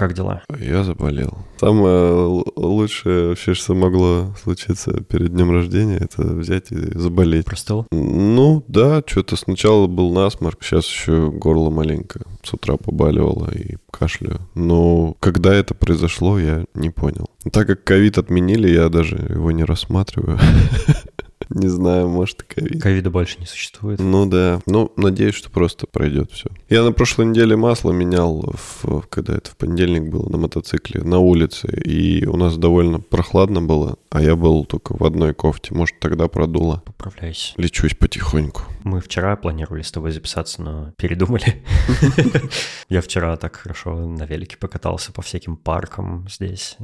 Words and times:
Как 0.00 0.14
дела? 0.14 0.42
Я 0.58 0.82
заболел. 0.82 1.36
Самое 1.58 2.42
лучшее 2.56 3.28
вообще, 3.28 3.52
что 3.52 3.74
могло 3.74 4.34
случиться 4.42 4.92
перед 5.02 5.34
днем 5.34 5.50
рождения, 5.50 5.98
это 5.98 6.22
взять 6.22 6.72
и 6.72 6.98
заболеть. 6.98 7.44
Простыл? 7.44 7.86
Ну, 7.92 8.64
да, 8.66 9.02
что-то 9.04 9.36
сначала 9.36 9.88
был 9.88 10.10
насморк, 10.10 10.64
сейчас 10.64 10.86
еще 10.86 11.30
горло 11.30 11.68
маленько 11.68 12.22
с 12.42 12.54
утра 12.54 12.78
побаливало 12.78 13.50
и 13.50 13.76
кашляю. 13.90 14.40
Но 14.54 15.16
когда 15.20 15.54
это 15.54 15.74
произошло, 15.74 16.38
я 16.38 16.64
не 16.72 16.88
понял. 16.88 17.26
Так 17.52 17.66
как 17.66 17.84
ковид 17.84 18.16
отменили, 18.16 18.70
я 18.70 18.88
даже 18.88 19.16
его 19.16 19.50
не 19.50 19.64
рассматриваю. 19.64 20.38
Не 21.50 21.68
знаю, 21.68 22.08
может, 22.08 22.42
ковид. 22.44 22.80
Ковида 22.80 23.10
больше 23.10 23.38
не 23.40 23.46
существует. 23.46 23.98
Ну 23.98 24.26
да. 24.26 24.60
Ну, 24.66 24.92
надеюсь, 24.96 25.34
что 25.34 25.50
просто 25.50 25.86
пройдет 25.86 26.30
все. 26.30 26.48
Я 26.68 26.84
на 26.84 26.92
прошлой 26.92 27.26
неделе 27.26 27.56
масло 27.56 27.90
менял, 27.90 28.54
в, 28.54 29.02
когда 29.08 29.34
это 29.34 29.50
в 29.50 29.56
понедельник 29.56 30.08
было, 30.10 30.28
на 30.28 30.38
мотоцикле, 30.38 31.02
на 31.02 31.18
улице. 31.18 31.68
И 31.84 32.24
у 32.26 32.36
нас 32.36 32.56
довольно 32.56 33.00
прохладно 33.00 33.60
было, 33.60 33.96
а 34.10 34.22
я 34.22 34.36
был 34.36 34.64
только 34.64 34.96
в 34.96 35.04
одной 35.04 35.34
кофте. 35.34 35.74
Может, 35.74 35.98
тогда 35.98 36.28
продуло. 36.28 36.82
Поправляйся. 36.86 37.54
Лечусь 37.56 37.94
потихоньку. 37.94 38.62
Мы 38.84 39.00
вчера 39.00 39.36
планировали 39.36 39.82
с 39.82 39.92
тобой 39.92 40.12
записаться, 40.12 40.62
но 40.62 40.92
передумали. 40.96 41.62
Я 42.88 43.02
вчера 43.02 43.36
так 43.36 43.56
хорошо 43.56 43.94
на 43.94 44.24
велике 44.24 44.56
покатался 44.56 45.12
по 45.12 45.20
всяким 45.22 45.56
паркам 45.56 46.26
здесь. 46.28 46.76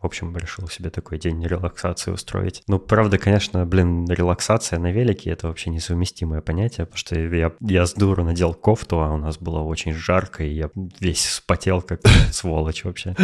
В 0.00 0.06
общем, 0.06 0.36
решил 0.36 0.68
себе 0.68 0.90
такой 0.90 1.18
день 1.18 1.44
релаксации 1.44 2.12
устроить. 2.12 2.62
Ну, 2.68 2.78
правда, 2.78 3.18
конечно, 3.18 3.66
блин, 3.66 4.09
релаксация 4.14 4.78
на 4.78 4.90
велике— 4.90 5.30
это 5.32 5.48
вообще 5.48 5.70
несовместимое 5.70 6.40
понятие, 6.40 6.86
потому 6.86 6.98
что 6.98 7.18
я, 7.18 7.52
я 7.60 7.86
с 7.86 7.94
дуру 7.94 8.24
надел 8.24 8.54
кофту, 8.54 9.00
а 9.00 9.10
у 9.12 9.16
нас 9.16 9.38
было 9.38 9.60
очень 9.60 9.92
жарко, 9.92 10.44
и 10.44 10.52
я 10.52 10.70
весь 11.00 11.28
спотел, 11.28 11.82
как 11.82 12.00
сволочь 12.32 12.84
вообще. 12.84 13.14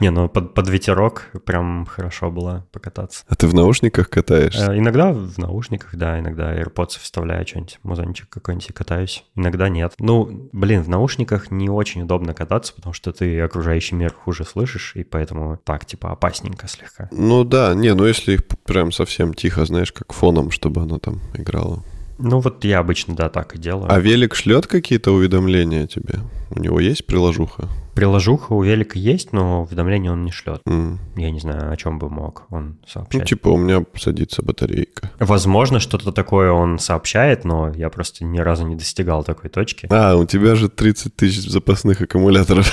Не, 0.00 0.10
ну 0.10 0.28
под, 0.28 0.54
под 0.54 0.68
ветерок 0.68 1.30
прям 1.44 1.86
хорошо 1.86 2.30
было 2.30 2.66
покататься. 2.72 3.24
А 3.28 3.34
ты 3.34 3.46
в 3.46 3.54
наушниках 3.54 4.10
катаешься? 4.10 4.72
Э, 4.72 4.78
иногда 4.78 5.12
в 5.12 5.38
наушниках, 5.38 5.94
да, 5.96 6.18
иногда 6.18 6.54
AirPods 6.54 7.00
вставляю 7.00 7.46
что-нибудь, 7.46 7.78
музончик 7.82 8.28
какой-нибудь 8.28 8.70
и 8.70 8.72
катаюсь. 8.72 9.24
Иногда 9.34 9.68
нет. 9.68 9.94
Ну, 9.98 10.48
блин, 10.52 10.82
в 10.82 10.88
наушниках 10.88 11.50
не 11.50 11.68
очень 11.68 12.02
удобно 12.02 12.34
кататься, 12.34 12.74
потому 12.74 12.92
что 12.92 13.12
ты 13.12 13.40
окружающий 13.40 13.94
мир 13.94 14.12
хуже 14.12 14.44
слышишь, 14.44 14.92
и 14.94 15.04
поэтому 15.04 15.58
так, 15.64 15.84
типа, 15.84 16.12
опасненько 16.12 16.68
слегка. 16.68 17.08
Ну 17.12 17.44
да, 17.44 17.74
не, 17.74 17.94
ну 17.94 18.04
если 18.06 18.34
их 18.34 18.46
прям 18.64 18.92
совсем 18.92 19.34
тихо, 19.34 19.64
знаешь, 19.64 19.92
как 19.92 20.12
фоном, 20.16 20.50
чтобы 20.50 20.82
оно 20.82 20.98
там 20.98 21.20
играло. 21.38 21.82
Ну 22.18 22.40
вот 22.40 22.64
я 22.64 22.78
обычно, 22.78 23.14
да, 23.14 23.28
так 23.28 23.54
и 23.54 23.58
делаю. 23.58 23.92
А 23.92 23.98
велик 23.98 24.34
шлет 24.34 24.66
какие-то 24.66 25.12
уведомления 25.12 25.86
тебе? 25.86 26.20
У 26.50 26.60
него 26.60 26.80
есть 26.80 27.06
приложуха? 27.06 27.68
Приложуха 27.94 28.52
у 28.52 28.62
велика 28.62 28.98
есть, 28.98 29.32
но 29.32 29.62
уведомления 29.62 30.12
он 30.12 30.22
не 30.22 30.30
шлет. 30.30 30.60
Mm. 30.68 30.98
Я 31.16 31.30
не 31.30 31.40
знаю, 31.40 31.72
о 31.72 31.76
чем 31.78 31.98
бы 31.98 32.10
мог 32.10 32.44
он 32.50 32.76
сообщать. 32.86 33.22
Ну, 33.22 33.26
типа, 33.26 33.48
у 33.48 33.56
меня 33.56 33.82
садится 33.96 34.42
батарейка. 34.42 35.10
Возможно, 35.18 35.80
что-то 35.80 36.12
такое 36.12 36.52
он 36.52 36.78
сообщает, 36.78 37.44
но 37.44 37.72
я 37.72 37.88
просто 37.88 38.26
ни 38.26 38.38
разу 38.38 38.66
не 38.66 38.74
достигал 38.74 39.24
такой 39.24 39.48
точки. 39.48 39.88
А, 39.90 40.14
у 40.14 40.26
тебя 40.26 40.56
же 40.56 40.68
30 40.68 41.16
тысяч 41.16 41.48
запасных 41.48 42.02
аккумуляторов. 42.02 42.70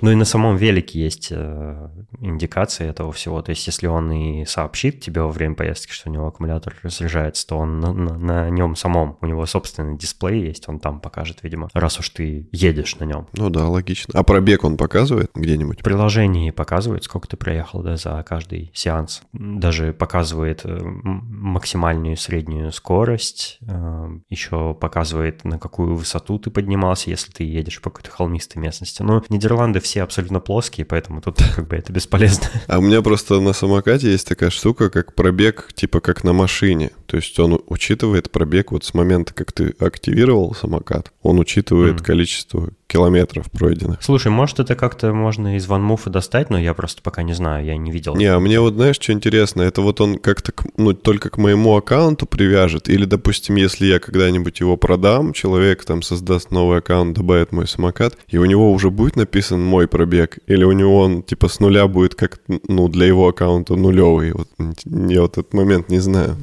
Ну 0.00 0.12
и 0.12 0.14
на 0.14 0.24
самом 0.24 0.56
велике 0.56 1.02
есть 1.02 1.28
э, 1.32 1.88
индикации 2.20 2.88
этого 2.88 3.12
всего. 3.12 3.42
То 3.42 3.50
есть, 3.50 3.66
если 3.66 3.88
он 3.88 4.12
и 4.12 4.44
сообщит 4.44 5.00
тебе 5.00 5.22
во 5.22 5.28
время 5.28 5.56
поездки, 5.56 5.90
что 5.90 6.08
у 6.08 6.12
него 6.12 6.28
аккумулятор 6.28 6.76
разряжается, 6.82 7.46
то 7.48 7.58
он 7.58 7.80
на, 7.80 7.92
на, 7.92 8.16
на 8.16 8.50
нем 8.50 8.76
самом, 8.76 9.18
у 9.20 9.26
него 9.26 9.44
собственный 9.46 9.98
дисплей 9.98 10.46
есть, 10.46 10.68
он 10.68 10.78
там 10.78 11.00
покажет, 11.00 11.38
видимо, 11.42 11.68
раз 11.74 11.98
уж 11.98 12.10
ты 12.10 12.48
едешь 12.52 12.94
на 13.02 13.06
нем. 13.06 13.26
Ну 13.34 13.50
да, 13.50 13.68
логично. 13.68 14.18
А 14.18 14.22
пробег 14.22 14.64
он 14.64 14.76
показывает 14.76 15.30
где-нибудь? 15.34 15.80
В 15.80 15.82
приложении 15.82 16.50
показывает, 16.50 17.04
сколько 17.04 17.28
ты 17.28 17.36
проехал 17.36 17.82
да, 17.82 17.96
за 17.96 18.24
каждый 18.26 18.70
сеанс. 18.74 19.22
Даже 19.32 19.92
показывает 19.92 20.62
э, 20.64 20.78
максимальную 20.82 22.16
среднюю 22.16 22.72
скорость, 22.72 23.58
э, 23.62 24.08
еще 24.30 24.74
показывает, 24.74 25.44
на 25.44 25.58
какую 25.58 25.96
высоту 25.96 26.38
ты 26.38 26.50
поднимался, 26.50 27.10
если 27.10 27.32
ты 27.32 27.44
едешь 27.44 27.80
по 27.80 27.90
какой-то 27.90 28.10
холмистой 28.10 28.62
местности. 28.62 29.02
Но 29.02 29.22
Нидерланды 29.28 29.80
все 29.80 30.02
абсолютно 30.02 30.40
плоские, 30.40 30.86
поэтому 30.86 31.20
тут 31.20 31.42
как 31.56 31.68
бы 31.68 31.76
это 31.76 31.92
бесполезно. 31.92 32.46
А 32.68 32.78
у 32.78 32.82
меня 32.82 33.02
просто 33.02 33.40
на 33.40 33.52
самокате 33.52 34.10
есть 34.10 34.28
такая 34.28 34.50
штука, 34.50 34.90
как 34.90 35.14
пробег, 35.14 35.70
типа 35.74 36.00
как 36.00 36.24
на 36.24 36.32
машине. 36.32 36.90
То 37.12 37.18
есть 37.18 37.38
он 37.38 37.60
учитывает 37.66 38.30
пробег 38.30 38.72
вот 38.72 38.84
с 38.84 38.94
момента, 38.94 39.34
как 39.34 39.52
ты 39.52 39.74
активировал 39.78 40.54
самокат, 40.54 41.12
он 41.22 41.38
учитывает 41.38 41.96
mm. 41.96 42.04
количество 42.04 42.70
километров 42.86 43.50
пройденных. 43.50 44.02
Слушай, 44.02 44.32
может, 44.32 44.60
это 44.60 44.74
как-то 44.74 45.12
можно 45.12 45.56
из 45.56 45.66
ванмуфа 45.66 46.08
достать, 46.08 46.48
но 46.48 46.58
я 46.58 46.72
просто 46.72 47.02
пока 47.02 47.22
не 47.22 47.34
знаю, 47.34 47.66
я 47.66 47.76
не 47.76 47.90
видел. 47.90 48.16
Не, 48.16 48.26
а 48.26 48.40
мне 48.40 48.60
вот 48.60 48.74
знаешь, 48.74 48.96
что 48.96 49.12
интересно, 49.12 49.60
это 49.60 49.82
вот 49.82 50.00
он 50.00 50.18
как-то, 50.18 50.52
ну, 50.78 50.94
только 50.94 51.28
к 51.28 51.36
моему 51.36 51.76
аккаунту 51.76 52.24
привяжет, 52.24 52.88
или, 52.88 53.04
допустим, 53.04 53.56
если 53.56 53.86
я 53.86 53.98
когда-нибудь 53.98 54.60
его 54.60 54.78
продам, 54.78 55.34
человек 55.34 55.84
там 55.84 56.00
создаст 56.00 56.50
новый 56.50 56.78
аккаунт, 56.78 57.14
добавит 57.14 57.52
мой 57.52 57.68
самокат, 57.68 58.16
и 58.28 58.38
у 58.38 58.46
него 58.46 58.72
уже 58.72 58.90
будет 58.90 59.16
написан 59.16 59.62
мой 59.62 59.86
пробег, 59.86 60.38
или 60.46 60.64
у 60.64 60.72
него 60.72 61.00
он 61.00 61.22
типа 61.22 61.48
с 61.48 61.60
нуля 61.60 61.86
будет 61.88 62.14
как, 62.14 62.40
ну, 62.68 62.88
для 62.88 63.04
его 63.04 63.28
аккаунта 63.28 63.76
нулевый. 63.76 64.32
Вот 64.32 64.48
я 64.84 65.20
вот 65.20 65.32
этот 65.32 65.52
момент 65.52 65.90
не 65.90 65.98
знаю. 65.98 66.38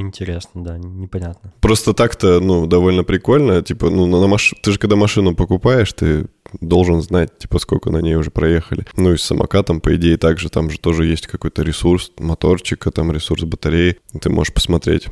Интересно, 0.00 0.64
да, 0.64 0.78
непонятно. 0.78 1.52
Просто 1.60 1.92
так-то, 1.92 2.40
ну, 2.40 2.66
довольно 2.66 3.04
прикольно. 3.04 3.62
Типа, 3.62 3.90
ну, 3.90 4.06
на 4.06 4.26
маш... 4.26 4.54
ты 4.62 4.72
же 4.72 4.78
когда 4.78 4.96
машину 4.96 5.34
покупаешь, 5.34 5.92
ты 5.92 6.26
должен 6.60 7.00
знать, 7.00 7.38
типа, 7.38 7.58
сколько 7.58 7.90
на 7.90 7.98
ней 7.98 8.16
уже 8.16 8.30
проехали. 8.30 8.86
Ну 8.96 9.12
и 9.12 9.16
с 9.16 9.22
самокатом, 9.22 9.80
по 9.80 9.94
идее, 9.94 10.16
также 10.16 10.48
там 10.48 10.70
же 10.70 10.78
тоже 10.78 11.06
есть 11.06 11.26
какой-то 11.26 11.62
ресурс 11.62 12.12
моторчика, 12.18 12.90
там 12.90 13.12
ресурс 13.12 13.44
батареи. 13.44 13.98
Ты 14.20 14.30
можешь 14.30 14.52
посмотреть. 14.52 15.08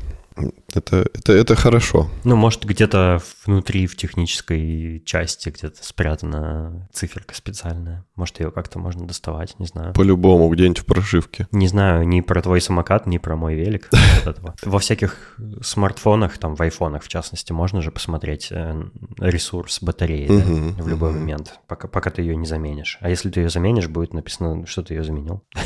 Это, 0.75 1.05
это, 1.13 1.33
это 1.33 1.55
хорошо. 1.55 2.09
Ну, 2.23 2.35
может, 2.35 2.65
где-то 2.65 3.21
внутри, 3.45 3.87
в 3.87 3.95
технической 3.95 5.01
части, 5.05 5.49
где-то 5.49 5.83
спрятана 5.83 6.87
циферка 6.91 7.35
специальная. 7.35 8.05
Может, 8.15 8.39
ее 8.39 8.51
как-то 8.51 8.79
можно 8.79 9.05
доставать, 9.07 9.59
не 9.59 9.65
знаю. 9.65 9.93
По-любому, 9.93 10.49
где-нибудь 10.49 10.79
в 10.79 10.85
прошивке. 10.85 11.47
Не 11.51 11.67
знаю 11.67 12.07
ни 12.07 12.21
про 12.21 12.41
твой 12.41 12.61
самокат, 12.61 13.05
ни 13.05 13.17
про 13.17 13.35
мой 13.35 13.55
велик. 13.55 13.89
Во 14.63 14.79
всяких 14.79 15.37
смартфонах, 15.61 16.37
там, 16.37 16.55
в 16.55 16.61
айфонах, 16.61 17.03
в 17.03 17.07
частности, 17.07 17.51
можно 17.51 17.81
же 17.81 17.91
посмотреть 17.91 18.47
э, 18.51 18.83
ресурс 19.19 19.81
батареи 19.81 20.27
в 20.27 20.87
любой 20.87 21.11
момент, 21.11 21.59
пока, 21.67 22.09
ты 22.09 22.21
ее 22.21 22.35
не 22.35 22.45
заменишь. 22.45 22.97
А 23.01 23.09
если 23.09 23.29
ты 23.29 23.41
ее 23.41 23.49
заменишь, 23.49 23.87
будет 23.87 24.13
написано, 24.13 24.65
что 24.67 24.83
ты 24.83 24.93
ее 24.93 25.03
заменил. 25.03 25.43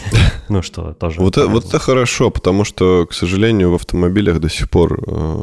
Ну, 0.49 0.61
что 0.61 0.93
тоже... 0.93 1.19
Вот 1.19 1.37
это 1.37 1.77
хорошо, 1.77 2.29
потому 2.29 2.63
что, 2.63 3.05
к 3.05 3.13
сожалению, 3.13 3.71
в 3.71 3.75
автомобилях 3.75 4.39
до 4.39 4.49
сих 4.49 4.69
пор 4.69 4.93
э, 4.93 4.96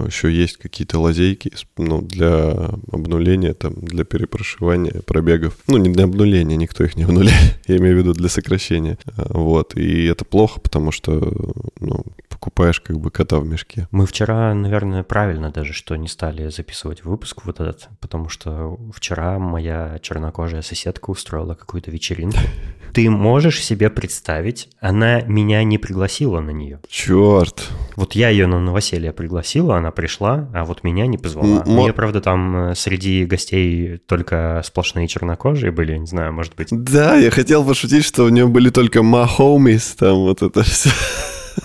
еще 0.06 0.32
есть 0.32 0.56
какие-то 0.56 0.98
лазейки 0.98 1.52
ну, 1.76 2.02
для 2.02 2.50
обнуления, 2.92 3.54
там, 3.54 3.74
для 3.74 4.04
перепрошивания 4.04 5.02
пробегов. 5.02 5.56
Ну, 5.66 5.76
не 5.76 5.90
для 5.90 6.04
обнуления, 6.04 6.56
никто 6.56 6.84
их 6.84 6.96
не 6.96 7.04
обнуляет. 7.04 7.58
Я 7.66 7.76
имею 7.76 7.96
в 7.96 7.98
виду 7.98 8.12
для 8.12 8.28
сокращения. 8.28 8.98
Э, 9.16 9.24
вот. 9.30 9.76
И 9.76 10.04
это 10.06 10.24
плохо, 10.24 10.60
потому 10.60 10.92
что 10.92 11.32
ну, 11.80 12.04
покупаешь 12.28 12.80
как 12.80 12.98
бы 12.98 13.10
кота 13.10 13.38
в 13.38 13.46
мешке. 13.46 13.88
Мы 13.90 14.06
вчера, 14.06 14.52
наверное, 14.54 15.02
правильно 15.02 15.50
даже, 15.50 15.72
что 15.72 15.96
не 15.96 16.08
стали 16.08 16.50
записывать 16.50 17.04
выпуск 17.04 17.42
вот 17.44 17.60
этот, 17.60 17.88
потому 18.00 18.28
что 18.28 18.78
вчера 18.94 19.38
моя 19.38 19.98
чернокожая 20.02 20.62
соседка 20.62 21.10
устроила 21.10 21.54
какую-то 21.54 21.90
вечеринку. 21.90 22.38
Ты 22.92 23.10
можешь 23.10 23.64
себе 23.64 23.90
представить, 23.90 24.68
она 24.78 25.22
меня 25.22 25.64
не 25.64 25.78
пригласила 25.78 26.40
на 26.40 26.50
нее. 26.50 26.80
Черт. 26.88 27.68
Вот 27.96 28.14
я 28.14 28.28
ее 28.28 28.46
на 28.46 28.60
новоселье 28.60 29.12
пригласила, 29.44 29.76
она 29.76 29.90
пришла, 29.90 30.48
а 30.54 30.64
вот 30.64 30.84
меня 30.84 31.06
не 31.06 31.18
позвала. 31.18 31.62
М- 31.66 31.74
Мне, 31.74 31.92
правда, 31.92 32.20
там 32.22 32.70
э, 32.70 32.74
среди 32.74 33.26
гостей 33.26 33.98
только 34.06 34.62
сплошные 34.64 35.06
чернокожие 35.06 35.70
были, 35.70 35.96
не 35.98 36.06
знаю, 36.06 36.32
может 36.32 36.54
быть. 36.56 36.68
Да, 36.70 37.16
я 37.16 37.30
хотел 37.30 37.62
пошутить, 37.64 38.04
что 38.06 38.24
у 38.24 38.28
нее 38.30 38.46
были 38.46 38.70
только 38.70 39.00
homies, 39.00 39.96
там 39.98 40.16
вот 40.16 40.40
это 40.42 40.62
все. 40.62 40.90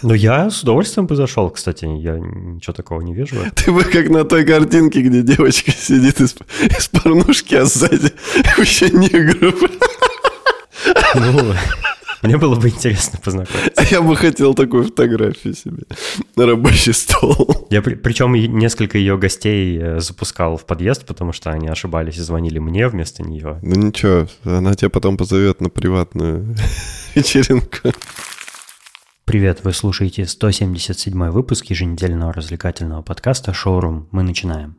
Ну, 0.03 0.13
я 0.13 0.49
с 0.49 0.61
удовольствием 0.61 1.07
бы 1.07 1.15
зашел, 1.15 1.49
кстати, 1.49 1.85
я 1.85 2.17
ничего 2.19 2.73
такого 2.73 3.01
не 3.01 3.13
вижу. 3.15 3.37
Ты 3.55 3.71
бы 3.71 3.83
как 3.83 4.09
на 4.09 4.23
той 4.25 4.45
картинке, 4.45 5.01
где 5.01 5.21
девочка 5.23 5.71
сидит 5.71 6.19
из, 6.21 6.35
из 6.77 6.87
порнушки, 6.89 7.55
а 7.55 7.65
сзади 7.65 8.11
вообще 8.57 8.89
негры. 8.91 9.53
Ну, 11.15 11.53
мне 12.21 12.37
было 12.37 12.55
бы 12.55 12.69
интересно 12.69 13.19
познакомиться. 13.23 13.85
Я 13.89 14.01
бы 14.01 14.15
хотел 14.15 14.53
такую 14.53 14.85
фотографию 14.85 15.53
себе 15.53 15.83
на 16.35 16.45
рабочий 16.45 16.93
стол. 16.93 17.67
Я 17.69 17.81
при, 17.81 17.95
причем 17.95 18.33
несколько 18.33 18.97
ее 18.97 19.17
гостей 19.17 19.77
э, 19.79 19.99
запускал 19.99 20.57
в 20.57 20.65
подъезд, 20.65 21.05
потому 21.05 21.31
что 21.31 21.51
они 21.51 21.67
ошибались 21.67 22.17
и 22.17 22.21
звонили 22.21 22.59
мне 22.59 22.87
вместо 22.87 23.23
нее. 23.23 23.59
Ну 23.61 23.75
ничего, 23.75 24.27
она 24.43 24.73
тебя 24.73 24.89
потом 24.89 25.17
позовет 25.17 25.61
на 25.61 25.69
приватную 25.69 26.55
вечеринку. 27.15 27.93
Привет, 29.25 29.59
вы 29.63 29.73
слушаете 29.73 30.25
177 30.25 31.29
выпуск 31.29 31.65
еженедельного 31.67 32.33
развлекательного 32.33 33.03
подкаста 33.03 33.53
«Шоурум». 33.53 34.07
Мы 34.11 34.23
начинаем. 34.23 34.77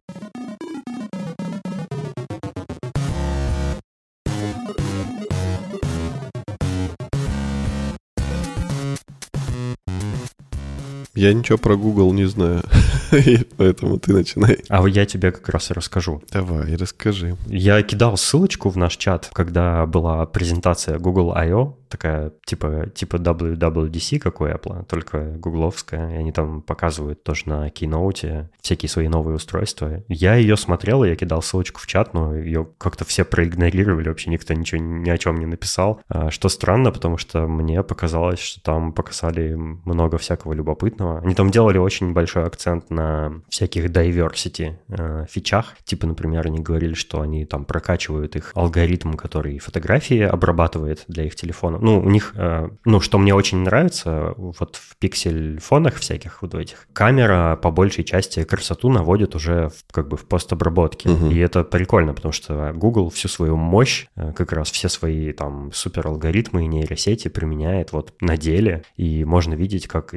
Я 11.21 11.35
ничего 11.35 11.59
про 11.59 11.77
Google 11.77 12.15
не 12.15 12.25
знаю, 12.25 12.63
поэтому 13.59 13.99
ты 13.99 14.15
начинай. 14.15 14.57
А 14.71 14.89
я 14.89 15.05
тебе 15.05 15.33
как 15.33 15.51
раз 15.51 15.71
и 15.71 15.75
расскажу. 15.75 16.23
Давай, 16.33 16.75
расскажи. 16.77 17.37
Я 17.47 17.83
кидал 17.83 18.17
ссылочку 18.17 18.71
в 18.71 18.79
наш 18.79 18.97
чат, 18.97 19.29
когда 19.35 19.85
была 19.85 20.25
презентация 20.25 20.99
Google 20.99 21.35
I.O., 21.35 21.77
такая 21.91 22.33
типа, 22.47 22.87
типа 22.95 23.17
WWDC, 23.17 24.19
как 24.19 24.41
у 24.41 24.47
Apple, 24.47 24.85
только 24.87 25.33
гугловская, 25.37 26.13
и 26.13 26.17
они 26.17 26.33
там 26.33 26.63
показывают 26.63 27.23
тоже 27.23 27.43
на 27.47 27.69
Keynote 27.69 28.47
всякие 28.63 28.89
свои 28.89 29.09
новые 29.09 29.37
устройства. 29.37 30.03
Я 30.09 30.37
ее 30.37 30.57
смотрел, 30.57 31.05
я 31.05 31.17
кидал 31.17 31.43
ссылочку 31.43 31.81
в 31.81 31.87
чат, 31.87 32.15
но 32.15 32.35
ее 32.35 32.69
как-то 32.79 33.05
все 33.05 33.25
проигнорировали, 33.25 34.09
вообще 34.09 34.31
никто 34.31 34.55
ничего 34.55 34.81
ни 34.81 35.11
о 35.11 35.19
чем 35.19 35.39
не 35.39 35.47
написал, 35.47 36.01
а, 36.09 36.31
что 36.31 36.49
странно, 36.49 36.93
потому 36.93 37.19
что 37.19 37.47
мне 37.47 37.83
показалось, 37.83 38.39
что 38.39 38.63
там 38.63 38.93
показали 38.93 39.55
много 39.55 40.17
всякого 40.17 40.53
любопытного. 40.53 41.10
Они 41.19 41.35
там 41.35 41.51
делали 41.51 41.79
очень 41.79 42.13
большой 42.13 42.45
акцент 42.45 42.91
на 42.91 43.43
всяких 43.49 43.87
diversity 43.87 44.77
э, 44.89 45.27
фичах, 45.29 45.77
типа, 45.85 46.07
например, 46.07 46.47
они 46.47 46.61
говорили, 46.61 46.95
что 46.95 47.21
они 47.21 47.45
там 47.45 47.65
прокачивают 47.65 48.37
их 48.37 48.53
алгоритм, 48.55 49.15
который 49.15 49.59
фотографии 49.59 50.21
обрабатывает 50.21 51.05
для 51.09 51.25
их 51.25 51.35
телефона, 51.35 51.79
ну, 51.81 52.01
у 52.01 52.11
них, 52.11 52.33
э, 52.37 52.69
ну, 52.85 53.01
что 53.01 53.19
мне 53.19 53.35
очень 53.35 53.59
нравится, 53.59 54.35
вот 54.37 54.77
в 54.77 54.97
пиксель-фонах 54.99 55.97
всяких 55.97 56.43
вот 56.43 56.55
этих, 56.55 56.87
камера 56.93 57.57
по 57.57 57.71
большей 57.71 58.05
части 58.05 58.45
красоту 58.45 58.91
наводит 58.91 59.35
уже 59.35 59.69
в, 59.69 59.93
как 59.93 60.09
бы 60.09 60.17
в 60.17 60.27
постобработке. 60.27 61.09
Угу. 61.09 61.27
И 61.27 61.39
это 61.39 61.65
прикольно, 61.65 62.15
потому 62.15 62.33
что 62.33 62.73
Google 62.75 63.11
всю 63.11 63.29
свою 63.29 63.57
мощь, 63.57 64.07
э, 64.17 64.33
как 64.33 64.53
раз 64.53 64.71
все 64.71 64.89
свои 64.89 65.33
там 65.33 65.71
супер 65.73 66.07
алгоритмы 66.07 66.65
и 66.65 66.67
нейросети 66.67 67.29
применяет 67.29 67.93
вот 67.93 68.15
на 68.21 68.37
деле, 68.37 68.85
и 68.97 69.25
можно 69.25 69.55
видеть, 69.55 69.87
как 69.87 70.15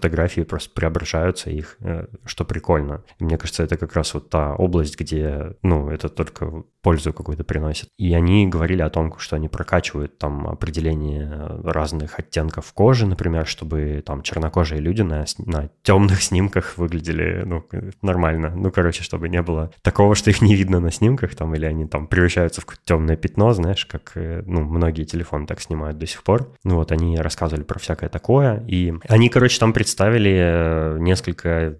фотографии 0.00 0.40
просто 0.42 0.70
преображаются 0.74 1.50
их, 1.50 1.76
э, 1.80 2.06
что 2.24 2.44
прикольно. 2.44 3.02
И 3.18 3.24
мне 3.24 3.36
кажется, 3.36 3.62
это 3.62 3.76
как 3.76 3.94
раз 3.94 4.14
вот 4.14 4.30
та 4.30 4.54
область, 4.54 4.98
где, 4.98 5.56
ну, 5.62 5.90
это 5.90 6.08
только 6.08 6.64
пользу 6.82 7.12
какую-то 7.12 7.44
приносит. 7.44 7.88
И 7.98 8.14
они 8.14 8.48
говорили 8.48 8.80
о 8.82 8.90
том, 8.90 9.18
что 9.18 9.36
они 9.36 9.48
прокачивают 9.48 10.18
там 10.18 10.46
определение 10.46 11.60
разных 11.62 12.18
оттенков 12.18 12.72
кожи, 12.72 13.06
например, 13.06 13.46
чтобы 13.46 14.02
там 14.04 14.22
чернокожие 14.22 14.80
люди 14.80 15.02
на, 15.02 15.26
на 15.38 15.68
темных 15.82 16.22
снимках 16.22 16.78
выглядели, 16.78 17.42
ну, 17.44 17.64
нормально. 18.00 18.52
Ну, 18.56 18.70
короче, 18.70 19.02
чтобы 19.02 19.28
не 19.28 19.42
было 19.42 19.70
такого, 19.82 20.14
что 20.14 20.30
их 20.30 20.40
не 20.40 20.54
видно 20.56 20.80
на 20.80 20.90
снимках, 20.90 21.34
там, 21.34 21.54
или 21.54 21.66
они 21.66 21.86
там 21.86 22.06
превращаются 22.06 22.62
в 22.62 22.66
темное 22.84 23.16
пятно, 23.16 23.52
знаешь, 23.52 23.84
как, 23.84 24.12
э, 24.14 24.42
ну, 24.46 24.62
многие 24.62 25.04
телефоны 25.04 25.46
так 25.46 25.60
снимают 25.60 25.98
до 25.98 26.06
сих 26.06 26.22
пор. 26.22 26.50
Ну, 26.64 26.76
вот 26.76 26.92
они 26.92 27.18
рассказывали 27.18 27.64
про 27.64 27.78
всякое 27.78 28.08
такое, 28.08 28.64
и 28.66 28.94
они, 29.08 29.28
короче, 29.28 29.58
там 29.58 29.72
представили 29.80 30.36
э, 30.38 30.98
несколько 31.00 31.78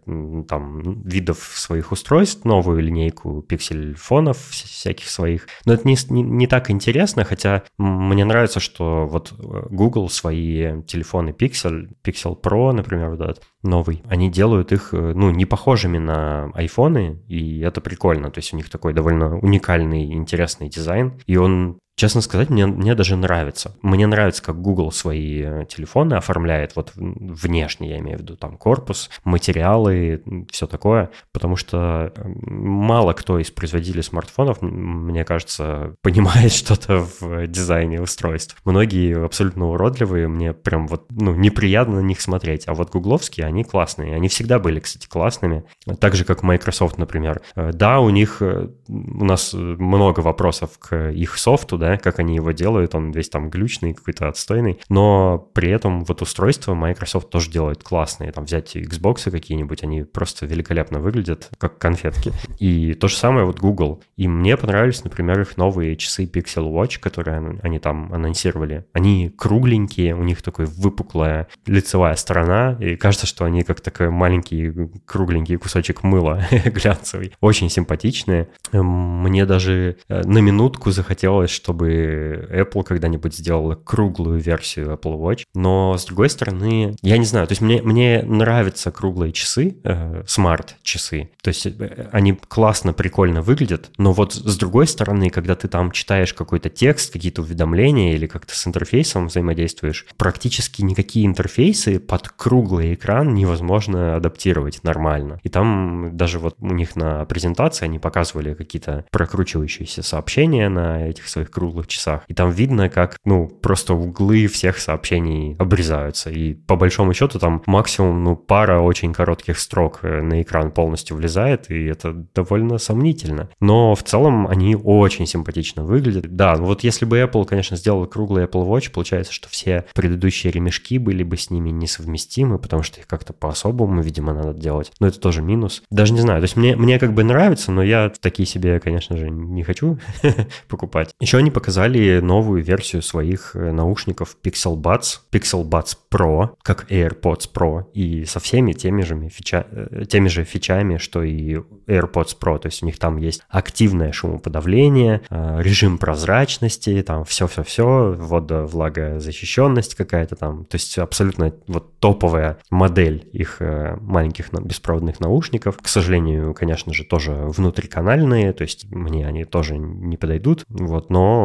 там 0.48 1.02
видов 1.02 1.36
своих 1.54 1.92
устройств, 1.92 2.46
новую 2.46 2.80
линейку 2.80 3.42
пиксель-фонов 3.42 4.38
всяких 4.48 5.06
своих. 5.10 5.48
Но 5.66 5.74
это 5.74 5.86
не, 5.86 5.98
не, 6.08 6.22
не 6.22 6.46
так 6.46 6.70
интересно, 6.70 7.24
хотя 7.24 7.62
мне 7.76 8.24
нравится, 8.24 8.58
что 8.58 9.06
вот 9.06 9.32
э, 9.32 9.66
Google 9.68 10.08
свои 10.08 10.80
телефоны 10.84 11.34
Pixel, 11.38 11.88
Pixel 12.02 12.40
Pro, 12.40 12.72
например, 12.72 13.10
вот 13.10 13.20
этот 13.20 13.42
новый, 13.62 14.02
они 14.08 14.30
делают 14.30 14.72
их, 14.72 14.94
э, 14.94 15.12
ну, 15.14 15.30
не 15.30 15.44
похожими 15.44 15.98
на 15.98 16.50
айфоны, 16.54 17.20
и 17.28 17.60
это 17.60 17.82
прикольно. 17.82 18.30
То 18.30 18.38
есть 18.38 18.54
у 18.54 18.56
них 18.56 18.70
такой 18.70 18.94
довольно 18.94 19.38
уникальный, 19.40 20.14
интересный 20.14 20.70
дизайн, 20.70 21.20
и 21.26 21.36
он 21.36 21.80
Честно 22.00 22.22
сказать, 22.22 22.48
мне, 22.48 22.64
мне 22.66 22.94
даже 22.94 23.14
нравится. 23.14 23.76
Мне 23.82 24.06
нравится, 24.06 24.42
как 24.42 24.58
Google 24.62 24.90
свои 24.90 25.42
э, 25.42 25.66
телефоны 25.68 26.14
оформляет, 26.14 26.74
вот 26.74 26.92
внешне, 26.94 27.90
я 27.90 27.98
имею 27.98 28.16
в 28.16 28.22
виду, 28.22 28.36
там 28.36 28.56
корпус, 28.56 29.10
материалы, 29.24 30.22
все 30.50 30.66
такое, 30.66 31.10
потому 31.30 31.56
что 31.56 32.10
э, 32.16 32.22
мало 32.24 33.12
кто 33.12 33.38
из 33.38 33.50
производителей 33.50 34.02
смартфонов, 34.02 34.62
мне 34.62 35.26
кажется, 35.26 35.94
понимает 36.02 36.52
что-то 36.52 37.06
в 37.20 37.46
дизайне 37.46 38.00
устройств. 38.00 38.56
Многие 38.64 39.22
абсолютно 39.22 39.66
уродливые, 39.66 40.26
мне 40.26 40.54
прям 40.54 40.86
вот, 40.86 41.04
ну, 41.10 41.34
неприятно 41.34 41.96
на 41.96 42.06
них 42.06 42.22
смотреть, 42.22 42.66
а 42.66 42.72
вот 42.72 42.88
гугловские, 42.88 43.44
они 43.44 43.62
классные. 43.62 44.16
Они 44.16 44.28
всегда 44.28 44.58
были, 44.58 44.80
кстати, 44.80 45.06
классными. 45.06 45.64
Так 45.98 46.14
же, 46.14 46.24
как 46.24 46.42
Microsoft, 46.42 46.96
например. 46.96 47.42
Э, 47.56 47.72
да, 47.74 48.00
у 48.00 48.08
них, 48.08 48.40
у 48.40 49.24
нас 49.26 49.52
много 49.52 50.20
вопросов 50.20 50.78
к 50.78 51.10
их 51.10 51.36
софту, 51.36 51.76
да, 51.76 51.89
как 51.98 52.18
они 52.18 52.36
его 52.36 52.52
делают, 52.52 52.94
он 52.94 53.10
весь 53.10 53.28
там 53.28 53.50
глючный, 53.50 53.94
какой-то 53.94 54.28
отстойный, 54.28 54.80
но 54.88 55.38
при 55.38 55.70
этом 55.70 56.04
вот 56.04 56.22
устройства 56.22 56.74
Microsoft 56.74 57.30
тоже 57.30 57.50
делают 57.50 57.82
классные, 57.82 58.32
там 58.32 58.44
взять 58.44 58.76
Xbox 58.76 59.30
какие-нибудь, 59.30 59.82
они 59.82 60.02
просто 60.04 60.46
великолепно 60.46 61.00
выглядят, 61.00 61.50
как 61.58 61.78
конфетки. 61.78 62.32
И 62.58 62.94
то 62.94 63.08
же 63.08 63.16
самое 63.16 63.46
вот 63.46 63.60
Google. 63.60 64.02
И 64.16 64.28
мне 64.28 64.56
понравились, 64.56 65.04
например, 65.04 65.40
их 65.40 65.56
новые 65.56 65.96
часы 65.96 66.24
Pixel 66.24 66.70
Watch, 66.70 66.98
которые 67.00 67.58
они 67.62 67.78
там 67.78 68.12
анонсировали. 68.12 68.86
Они 68.92 69.32
кругленькие, 69.36 70.14
у 70.14 70.22
них 70.22 70.42
такой 70.42 70.66
выпуклая 70.66 71.48
лицевая 71.66 72.14
сторона, 72.16 72.76
и 72.80 72.96
кажется, 72.96 73.26
что 73.26 73.44
они 73.44 73.62
как 73.62 73.80
такой 73.80 74.10
маленький 74.10 74.72
кругленький 75.06 75.56
кусочек 75.56 76.02
мыла 76.02 76.42
глянцевый. 76.64 77.32
Очень 77.40 77.70
симпатичные. 77.70 78.48
Мне 78.72 79.46
даже 79.46 79.98
э, 80.08 80.22
на 80.22 80.38
минутку 80.38 80.90
захотелось, 80.90 81.50
чтобы 81.50 81.79
чтобы 81.80 82.48
Apple 82.50 82.84
когда-нибудь 82.84 83.34
сделала 83.34 83.74
круглую 83.74 84.38
версию 84.38 84.92
Apple 84.92 85.18
Watch. 85.18 85.44
Но, 85.54 85.96
с 85.96 86.04
другой 86.04 86.28
стороны, 86.28 86.94
я 87.00 87.16
не 87.16 87.24
знаю, 87.24 87.46
то 87.46 87.52
есть 87.52 87.62
мне, 87.62 87.80
мне 87.80 88.22
нравятся 88.22 88.90
круглые 88.90 89.32
часы, 89.32 89.76
э, 89.82 90.22
смарт-часы. 90.26 91.30
То 91.42 91.48
есть 91.48 91.66
э, 91.66 92.08
они 92.12 92.34
классно, 92.48 92.92
прикольно 92.92 93.40
выглядят, 93.40 93.90
но 93.96 94.12
вот 94.12 94.34
с 94.34 94.58
другой 94.58 94.86
стороны, 94.86 95.30
когда 95.30 95.54
ты 95.54 95.68
там 95.68 95.90
читаешь 95.90 96.34
какой-то 96.34 96.68
текст, 96.68 97.12
какие-то 97.12 97.40
уведомления 97.40 98.14
или 98.14 98.26
как-то 98.26 98.54
с 98.54 98.66
интерфейсом 98.66 99.28
взаимодействуешь, 99.28 100.06
практически 100.18 100.82
никакие 100.82 101.24
интерфейсы 101.24 101.98
под 101.98 102.28
круглый 102.28 102.92
экран 102.92 103.34
невозможно 103.34 104.16
адаптировать 104.16 104.84
нормально. 104.84 105.40
И 105.44 105.48
там 105.48 106.10
даже 106.14 106.38
вот 106.38 106.56
у 106.60 106.74
них 106.74 106.94
на 106.94 107.24
презентации 107.24 107.86
они 107.86 107.98
показывали 107.98 108.52
какие-то 108.52 109.06
прокручивающиеся 109.10 110.02
сообщения 110.02 110.68
на 110.68 111.08
этих 111.08 111.26
своих 111.28 111.50
круглых 111.60 111.88
часах. 111.88 112.22
И 112.26 112.32
там 112.32 112.50
видно, 112.50 112.88
как, 112.88 113.18
ну, 113.26 113.46
просто 113.46 113.92
углы 113.92 114.46
всех 114.46 114.78
сообщений 114.78 115.56
обрезаются. 115.58 116.30
И 116.30 116.54
по 116.54 116.76
большому 116.76 117.12
счету 117.12 117.38
там 117.38 117.62
максимум, 117.66 118.24
ну, 118.24 118.34
пара 118.34 118.80
очень 118.80 119.12
коротких 119.12 119.58
строк 119.58 119.98
э, 120.02 120.22
на 120.22 120.40
экран 120.40 120.70
полностью 120.70 121.18
влезает, 121.18 121.70
и 121.70 121.84
это 121.84 122.14
довольно 122.34 122.78
сомнительно. 122.78 123.50
Но 123.60 123.94
в 123.94 124.02
целом 124.02 124.46
они 124.46 124.74
очень 124.74 125.26
симпатично 125.26 125.84
выглядят. 125.84 126.34
Да, 126.34 126.56
ну 126.56 126.64
вот 126.64 126.82
если 126.82 127.04
бы 127.04 127.20
Apple, 127.20 127.44
конечно, 127.44 127.76
сделал 127.76 128.06
круглый 128.06 128.44
Apple 128.44 128.66
Watch, 128.66 128.90
получается, 128.90 129.34
что 129.34 129.50
все 129.50 129.84
предыдущие 129.94 130.50
ремешки 130.50 130.96
были 130.96 131.22
бы 131.22 131.36
с 131.36 131.50
ними 131.50 131.68
несовместимы, 131.68 132.58
потому 132.58 132.82
что 132.82 133.00
их 133.00 133.06
как-то 133.06 133.34
по-особому, 133.34 134.00
видимо, 134.00 134.32
надо 134.32 134.54
делать. 134.54 134.92
Но 134.98 135.08
это 135.08 135.20
тоже 135.20 135.42
минус. 135.42 135.82
Даже 135.90 136.14
не 136.14 136.20
знаю, 136.20 136.40
то 136.40 136.44
есть 136.44 136.56
мне, 136.56 136.74
мне 136.74 136.98
как 136.98 137.12
бы 137.12 137.22
нравится, 137.22 137.70
но 137.70 137.82
я 137.82 138.10
такие 138.18 138.46
себе, 138.46 138.80
конечно 138.80 139.18
же, 139.18 139.28
не 139.28 139.62
хочу 139.62 139.98
покупать. 140.68 141.10
Еще 141.20 141.36
они 141.36 141.49
показали 141.50 142.20
новую 142.20 142.62
версию 142.62 143.02
своих 143.02 143.54
э, 143.54 143.72
наушников 143.72 144.36
Pixel 144.42 144.76
Buds, 144.76 145.20
Pixel 145.30 145.64
Buds 145.64 145.96
Pro, 146.10 146.50
как 146.62 146.90
AirPods 146.90 147.48
Pro, 147.52 147.84
и 147.92 148.24
со 148.24 148.40
всеми 148.40 148.72
теми 148.72 149.02
же, 149.02 149.28
фича, 149.28 149.66
э, 149.70 150.04
теми 150.08 150.28
же 150.28 150.44
фичами, 150.44 150.96
что 150.96 151.22
и 151.22 151.56
AirPods 151.86 152.36
Pro. 152.40 152.58
То 152.58 152.66
есть 152.66 152.82
у 152.82 152.86
них 152.86 152.98
там 152.98 153.16
есть 153.16 153.42
активное 153.48 154.12
шумоподавление, 154.12 155.22
э, 155.28 155.60
режим 155.62 155.98
прозрачности, 155.98 157.02
там 157.02 157.24
все-все-все, 157.24 158.14
водовлагозащищенность 158.18 159.94
какая-то 159.94 160.36
там. 160.36 160.64
То 160.64 160.76
есть 160.76 160.98
абсолютно 160.98 161.52
вот 161.66 161.98
топовая 161.98 162.58
модель 162.70 163.28
их 163.32 163.60
маленьких 163.60 164.52
беспроводных 164.52 165.20
наушников. 165.20 165.78
К 165.78 165.88
сожалению, 165.88 166.54
конечно 166.54 166.92
же, 166.94 167.04
тоже 167.04 167.32
внутриканальные, 167.32 168.52
то 168.52 168.62
есть 168.62 168.90
мне 168.90 169.26
они 169.26 169.44
тоже 169.44 169.78
не 169.78 170.16
подойдут, 170.16 170.64
вот, 170.68 171.10
но 171.10 171.39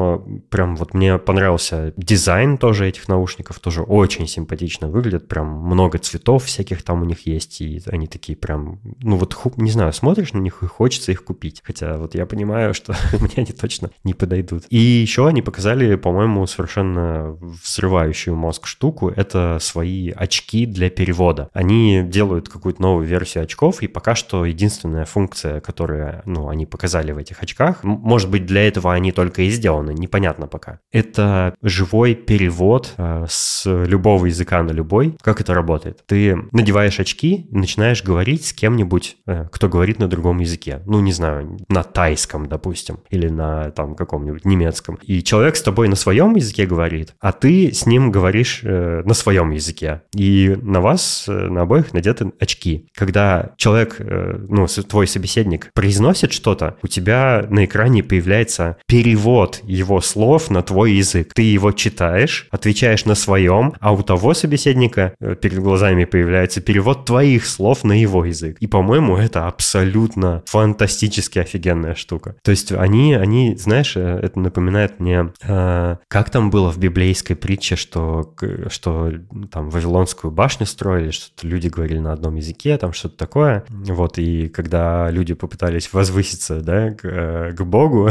прям 0.50 0.76
вот 0.76 0.94
мне 0.94 1.18
понравился 1.18 1.94
дизайн 1.98 2.58
тоже 2.58 2.88
этих 2.88 3.08
наушников, 3.08 3.60
тоже 3.60 3.82
очень 3.82 4.28
симпатично 4.28 4.88
выглядят, 4.88 5.28
прям 5.28 5.48
много 5.48 5.98
цветов 5.98 6.46
всяких 6.46 6.84
там 6.84 7.02
у 7.02 7.06
них 7.06 7.28
есть, 7.28 7.62
и 7.62 7.82
они 7.88 8.08
такие 8.08 8.38
прям, 8.38 8.80
ну 9.02 9.18
вот, 9.18 9.36
не 9.58 9.72
знаю, 9.72 9.94
смотришь 9.94 10.34
на 10.34 10.40
них 10.40 10.64
и 10.64 10.68
хочется 10.68 11.12
их 11.12 11.24
купить, 11.24 11.62
хотя 11.64 11.98
вот 11.98 12.16
я 12.16 12.26
понимаю, 12.26 12.74
что 12.74 12.96
мне 13.20 13.34
они 13.38 13.52
точно 13.52 13.90
не 14.04 14.14
подойдут. 14.14 14.64
И 14.70 14.78
еще 14.78 15.28
они 15.28 15.42
показали, 15.42 15.96
по-моему, 15.96 16.46
совершенно 16.48 17.38
взрывающую 17.64 18.36
мозг 18.36 18.68
штуку, 18.68 19.10
это 19.10 19.58
свои 19.60 20.10
очки 20.12 20.66
для 20.66 20.90
перевода. 20.90 21.50
Они 21.54 22.04
делают 22.04 22.50
какую-то 22.50 22.82
новую 22.82 23.08
версию 23.08 23.44
очков, 23.44 23.82
и 23.82 23.88
пока 23.88 24.16
что 24.16 24.46
единственная 24.46 25.06
функция, 25.06 25.60
которую, 25.62 26.22
ну, 26.26 26.50
они 26.50 26.66
показали 26.66 27.12
в 27.12 27.18
этих 27.18 27.42
очках, 27.42 27.84
может 27.84 28.30
быть, 28.30 28.46
для 28.46 28.68
этого 28.68 28.94
они 28.94 29.12
только 29.12 29.44
и 29.44 29.50
сделаны, 29.50 29.85
смартфоны, 29.86 30.00
непонятно 30.00 30.48
пока. 30.48 30.80
Это 30.92 31.54
живой 31.62 32.16
перевод 32.16 32.94
э, 32.98 33.26
с 33.30 33.66
любого 33.66 34.26
языка 34.26 34.64
на 34.64 34.72
любой. 34.72 35.18
Как 35.22 35.42
это 35.42 35.54
работает? 35.54 36.04
Ты 36.06 36.38
надеваешь 36.52 37.00
очки 37.00 37.48
и 37.52 37.56
начинаешь 37.56 38.04
говорить 38.04 38.46
с 38.46 38.54
кем-нибудь, 38.54 39.18
э, 39.28 39.48
кто 39.52 39.70
говорит 39.70 40.00
на 40.00 40.08
другом 40.08 40.40
языке. 40.40 40.82
Ну, 40.86 41.00
не 41.02 41.12
знаю, 41.12 41.58
на 41.70 41.84
тайском, 41.84 42.48
допустим, 42.48 43.00
или 43.10 43.28
на 43.30 43.72
там 43.72 43.96
каком-нибудь 43.96 44.46
немецком. 44.46 44.96
И 45.04 45.24
человек 45.24 45.56
с 45.56 45.62
тобой 45.62 45.88
на 45.88 45.96
своем 45.96 46.36
языке 46.36 46.66
говорит, 46.66 47.14
а 47.20 47.32
ты 47.32 47.72
с 47.72 47.86
ним 47.86 48.12
говоришь 48.12 48.62
э, 48.64 49.04
на 49.06 49.14
своем 49.14 49.52
языке. 49.52 50.02
И 50.16 50.58
на 50.62 50.82
вас, 50.82 51.26
на 51.28 51.62
обоих 51.62 51.94
надеты 51.94 52.32
очки. 52.40 52.88
Когда 52.96 53.54
человек, 53.58 53.98
ну, 54.00 54.68
твой 54.68 55.08
собеседник 55.08 55.70
произносит 55.74 56.32
что-то, 56.32 56.78
у 56.84 56.88
тебя 56.88 57.46
на 57.50 57.66
экране 57.66 58.04
появляется 58.04 58.78
перевод 58.88 59.62
его 59.76 60.02
слов 60.02 60.50
на 60.50 60.62
твой 60.62 60.94
язык. 60.94 61.34
Ты 61.34 61.44
его 61.44 61.72
читаешь, 61.72 62.48
отвечаешь 62.52 63.06
на 63.06 63.16
своем, 63.16 63.74
а 63.80 63.94
у 63.94 64.02
того 64.02 64.34
собеседника 64.34 65.14
э, 65.20 65.36
перед 65.36 65.60
глазами 65.60 66.06
появляется 66.06 66.62
перевод 66.62 67.06
твоих 67.06 67.46
слов 67.46 67.84
на 67.84 68.00
его 68.00 68.26
язык. 68.26 68.58
И, 68.60 68.68
по-моему, 68.68 69.18
это 69.18 69.48
абсолютно 69.48 70.44
фантастически 70.46 71.40
офигенная 71.40 71.96
штука. 71.96 72.36
То 72.44 72.52
есть 72.52 72.72
они, 72.72 73.14
они 73.14 73.56
знаешь, 73.58 73.96
э, 73.96 74.20
это 74.22 74.40
напоминает 74.40 75.00
мне, 75.00 75.32
э, 75.44 75.98
как 76.08 76.30
там 76.30 76.50
было 76.50 76.72
в 76.72 76.78
библейской 76.78 77.36
притче, 77.36 77.76
что, 77.76 78.34
что 78.70 79.12
там 79.52 79.70
Вавилонскую 79.70 80.32
башню 80.32 80.66
строили, 80.66 81.12
что 81.12 81.48
люди 81.48 81.68
говорили 81.68 82.00
на 82.00 82.14
одном 82.14 82.36
языке, 82.36 82.78
там 82.78 82.94
что-то 82.94 83.18
такое. 83.18 83.66
Вот, 83.70 84.18
и 84.18 84.48
когда 84.50 85.10
люди 85.12 85.34
попытались 85.34 85.92
возвыситься, 85.94 86.62
да, 86.62 86.92
к, 86.92 87.06
э, 87.06 87.54
к 87.54 87.62
Богу, 87.64 88.10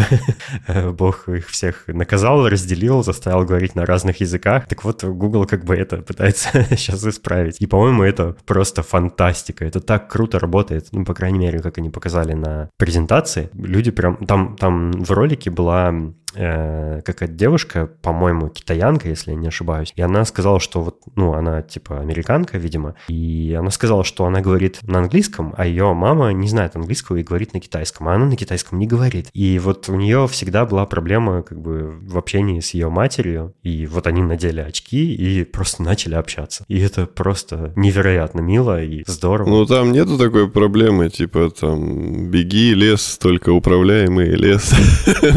Бог 0.93 1.29
их 1.29 1.49
всех 1.55 1.85
наказал, 1.87 2.49
разделил, 2.49 3.03
заставил 3.03 3.45
говорить 3.45 3.75
на 3.75 3.87
разных 3.87 4.21
языках. 4.21 4.67
Так 4.67 4.85
вот, 4.85 5.05
Google 5.05 5.47
как 5.47 5.65
бы 5.65 5.75
это 5.75 5.99
пытается 5.99 6.67
сейчас 6.71 7.07
исправить. 7.07 7.57
И, 7.61 7.67
по-моему, 7.67 8.03
это 8.03 8.37
просто 8.45 8.83
фантастика. 8.83 9.65
Это 9.65 9.81
так 9.81 10.11
круто 10.11 10.39
работает, 10.39 10.89
ну, 10.93 11.05
по 11.05 11.15
крайней 11.15 11.39
мере, 11.39 11.61
как 11.61 11.79
они 11.79 11.91
показали 11.91 12.35
на 12.35 12.69
презентации. 12.77 13.51
Люди 13.55 13.91
прям... 13.91 14.17
Там, 14.27 14.57
там 14.57 14.93
в 14.93 15.11
ролике 15.13 15.51
была 15.51 15.95
э, 16.35 17.01
какая-то 17.05 17.35
девушка, 17.35 17.91
по-моему, 18.03 18.49
китаянка, 18.49 19.09
если 19.09 19.31
я 19.31 19.37
не 19.37 19.49
ошибаюсь, 19.49 19.93
и 19.97 20.03
она 20.03 20.25
сказала, 20.25 20.61
что 20.61 20.81
вот, 20.81 21.01
ну, 21.17 21.35
она 21.35 21.63
типа 21.63 22.01
американка, 22.01 22.59
видимо, 22.59 22.95
и 23.09 23.57
она 23.59 23.71
сказала, 23.71 24.05
что 24.05 24.27
она 24.27 24.41
говорит 24.41 24.79
на 24.83 24.99
английском, 24.99 25.55
а 25.57 25.67
ее 25.67 25.93
мама 25.95 26.33
не 26.33 26.49
знает 26.49 26.77
английского 26.77 27.17
и 27.17 27.23
говорит 27.23 27.55
на 27.55 27.61
китайском, 27.61 28.09
а 28.09 28.15
она 28.15 28.27
на 28.27 28.37
китайском 28.37 28.79
не 28.79 28.87
говорит. 28.87 29.29
И 29.33 29.59
вот 29.59 29.89
у 29.89 29.95
нее 29.95 30.27
всегда 30.29 30.65
была 30.67 30.87
проблема 30.87 31.43
как 31.43 31.61
бы 31.61 31.95
в 32.03 32.19
общении 32.19 32.61
с 32.61 32.75
ее 32.75 32.89
матерью, 32.89 33.55
и 33.63 33.87
вот 33.87 34.07
они 34.07 34.23
надели 34.23 34.61
очки 34.61 35.15
и 35.15 35.45
просто 35.45 35.83
начали 35.83 36.15
общаться. 36.15 36.65
И 36.69 36.79
это 36.81 37.07
просто 37.07 37.73
невероятно 37.77 38.41
мило 38.41 38.83
и 38.83 39.05
здорово. 39.07 39.49
Ну, 39.49 39.67
там 39.67 39.93
нету 39.93 40.19
такой 40.19 40.51
проблемы, 40.51 41.11
типа 41.11 41.51
там 41.51 42.31
беги, 42.31 42.75
лес, 42.75 43.19
только 43.21 43.51
управляемый 43.51 44.31
лес. 44.31 44.75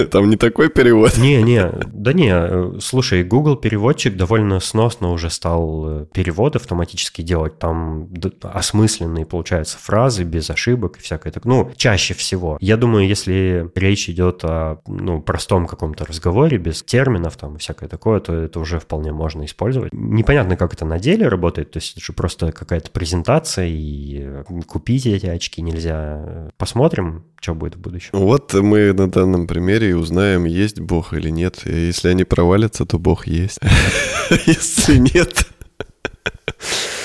Там 0.11 0.29
не 0.29 0.37
такой 0.37 0.69
перевод 0.87 0.97
перевод. 0.97 1.17
Не-не, 1.17 1.71
да 1.93 2.13
не, 2.13 2.79
слушай, 2.79 3.23
Google 3.23 3.55
переводчик 3.55 4.15
довольно 4.15 4.59
сносно 4.59 5.11
уже 5.11 5.29
стал 5.29 6.01
э, 6.01 6.05
переводы 6.13 6.57
автоматически 6.59 7.21
делать. 7.21 7.59
Там 7.59 8.09
осмысленные, 8.41 9.25
получаются, 9.25 9.77
фразы 9.77 10.23
без 10.23 10.49
ошибок 10.49 10.97
и 10.97 11.01
всякое 11.01 11.31
такое. 11.31 11.53
Ну, 11.53 11.71
чаще 11.75 12.13
всего. 12.13 12.57
Я 12.61 12.77
думаю, 12.77 13.07
если 13.07 13.69
речь 13.75 14.09
идет 14.09 14.43
о 14.43 14.79
ну, 14.87 15.21
простом 15.21 15.67
каком-то 15.67 16.05
разговоре, 16.05 16.57
без 16.57 16.83
терминов 16.83 17.37
там 17.37 17.55
и 17.55 17.59
всякое 17.59 17.89
такое, 17.89 18.19
то 18.19 18.33
это 18.33 18.59
уже 18.59 18.79
вполне 18.79 19.11
можно 19.11 19.45
использовать. 19.45 19.93
Непонятно, 19.93 20.57
как 20.57 20.73
это 20.73 20.85
на 20.85 20.99
деле 20.99 21.27
работает, 21.27 21.71
то 21.71 21.77
есть 21.77 21.93
это 21.93 22.05
же 22.05 22.13
просто 22.13 22.51
какая-то 22.51 22.91
презентация, 22.91 23.67
и 23.67 24.19
э, 24.21 24.43
купить 24.67 25.05
эти 25.05 25.25
очки 25.25 25.61
нельзя. 25.61 26.49
Посмотрим, 26.57 27.23
что 27.39 27.55
будет 27.55 27.75
в 27.75 27.79
будущем. 27.79 28.09
Вот 28.13 28.53
мы 28.53 28.93
на 28.93 29.09
данном 29.09 29.47
примере 29.47 29.95
узнаем, 29.95 30.45
есть 30.45 30.76
Бог 30.79 31.13
или 31.13 31.29
нет. 31.29 31.61
И 31.65 31.87
если 31.87 32.09
они 32.09 32.23
провалятся, 32.23 32.85
то 32.85 32.97
Бог 32.97 33.27
есть. 33.27 33.59
Если 34.45 34.97
нет, 34.97 35.47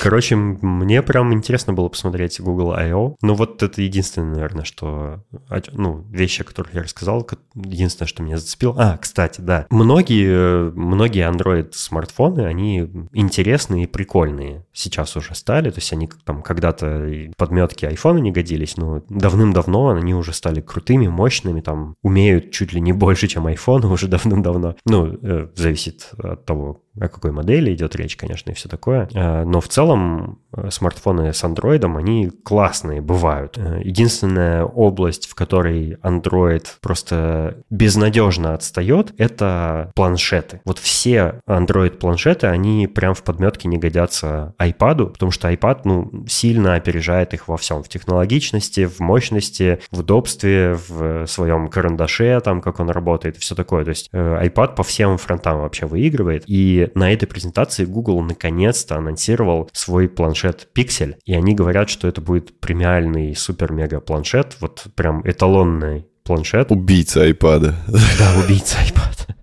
Короче, 0.02 0.34
мне 0.34 1.00
прям 1.00 1.32
интересно 1.32 1.74
было 1.74 1.88
посмотреть 1.88 2.40
Google 2.40 2.72
I.O. 2.72 3.14
Ну, 3.22 3.34
вот 3.34 3.62
это 3.62 3.80
единственное, 3.82 4.34
наверное, 4.34 4.64
что... 4.64 5.22
Ну, 5.70 6.04
вещи, 6.10 6.42
о 6.42 6.44
которых 6.44 6.74
я 6.74 6.82
рассказал, 6.82 7.24
единственное, 7.54 8.08
что 8.08 8.24
меня 8.24 8.36
зацепило. 8.36 8.74
А, 8.76 8.98
кстати, 8.98 9.40
да. 9.40 9.66
Многие, 9.70 10.72
многие 10.72 11.30
Android-смартфоны, 11.30 12.40
они 12.40 12.90
интересные 13.12 13.84
и 13.84 13.86
прикольные. 13.86 14.66
Сейчас 14.72 15.16
уже 15.16 15.36
стали. 15.36 15.70
То 15.70 15.78
есть 15.78 15.92
они 15.92 16.10
там 16.24 16.42
когда-то 16.42 17.08
подметки 17.36 17.84
iPhone 17.84 18.22
не 18.22 18.32
годились, 18.32 18.76
но 18.76 19.04
давным-давно 19.08 19.90
они 19.90 20.16
уже 20.16 20.32
стали 20.32 20.60
крутыми, 20.60 21.06
мощными, 21.06 21.60
там 21.60 21.94
умеют 22.02 22.50
чуть 22.50 22.72
ли 22.72 22.80
не 22.80 22.92
больше, 22.92 23.28
чем 23.28 23.46
iPhone 23.46 23.86
уже 23.86 24.08
давным-давно. 24.08 24.74
Ну, 24.84 25.16
э, 25.22 25.46
зависит 25.54 26.10
от 26.18 26.44
того, 26.44 26.82
о 27.00 27.08
какой 27.08 27.30
модели 27.30 27.72
идет 27.72 27.94
речь, 27.96 28.16
конечно, 28.16 28.50
и 28.50 28.54
все 28.54 28.68
такое. 28.68 29.08
Э, 29.14 29.44
но 29.44 29.60
в 29.60 29.68
целом 29.68 29.91
э, 29.96 30.70
смартфоны 30.70 31.32
с 31.32 31.44
Android, 31.44 31.84
они 31.96 32.30
классные 32.30 33.00
бывают. 33.00 33.58
Э, 33.58 33.80
единственная 33.82 34.64
область, 34.64 35.28
в 35.28 35.34
которой 35.34 35.94
Android 36.02 36.66
просто 36.80 37.58
безнадежно 37.70 38.54
отстает, 38.54 39.14
это 39.18 39.92
планшеты. 39.94 40.60
Вот 40.64 40.78
все 40.78 41.40
Android-планшеты, 41.46 42.46
они 42.46 42.86
прям 42.86 43.14
в 43.14 43.22
подметке 43.22 43.68
не 43.68 43.78
годятся 43.78 44.54
iPad, 44.58 45.12
потому 45.12 45.32
что 45.32 45.50
iPad, 45.50 45.80
ну, 45.84 46.24
сильно 46.26 46.74
опережает 46.74 47.34
их 47.34 47.48
во 47.48 47.56
всем. 47.56 47.82
В 47.82 47.88
технологичности, 47.88 48.86
в 48.86 49.00
мощности, 49.00 49.80
в 49.90 50.00
удобстве, 50.00 50.78
в 50.88 51.26
своем 51.26 51.68
карандаше, 51.68 52.40
там, 52.44 52.60
как 52.60 52.80
он 52.80 52.90
работает, 52.90 53.36
все 53.36 53.54
такое. 53.54 53.84
То 53.84 53.90
есть 53.90 54.10
iPad 54.12 54.74
по 54.74 54.82
всем 54.82 55.18
фронтам 55.18 55.60
вообще 55.60 55.86
выигрывает. 55.86 56.44
И 56.46 56.90
на 56.94 57.12
этой 57.12 57.26
презентации 57.26 57.84
Google 57.84 58.22
наконец-то 58.22 58.96
анонсировал 58.96 59.68
свой 59.82 60.08
планшет 60.08 60.68
Pixel, 60.74 61.16
и 61.24 61.34
они 61.34 61.54
говорят, 61.54 61.90
что 61.90 62.06
это 62.06 62.20
будет 62.20 62.60
премиальный 62.60 63.34
супер-мега 63.34 64.00
планшет, 64.00 64.56
вот 64.60 64.86
прям 64.94 65.22
эталонный 65.28 66.06
планшет. 66.24 66.70
Убийца 66.70 67.28
iPad. 67.28 67.74
Да, 68.18 68.34
убийца 68.44 68.78
iPad. 68.78 69.34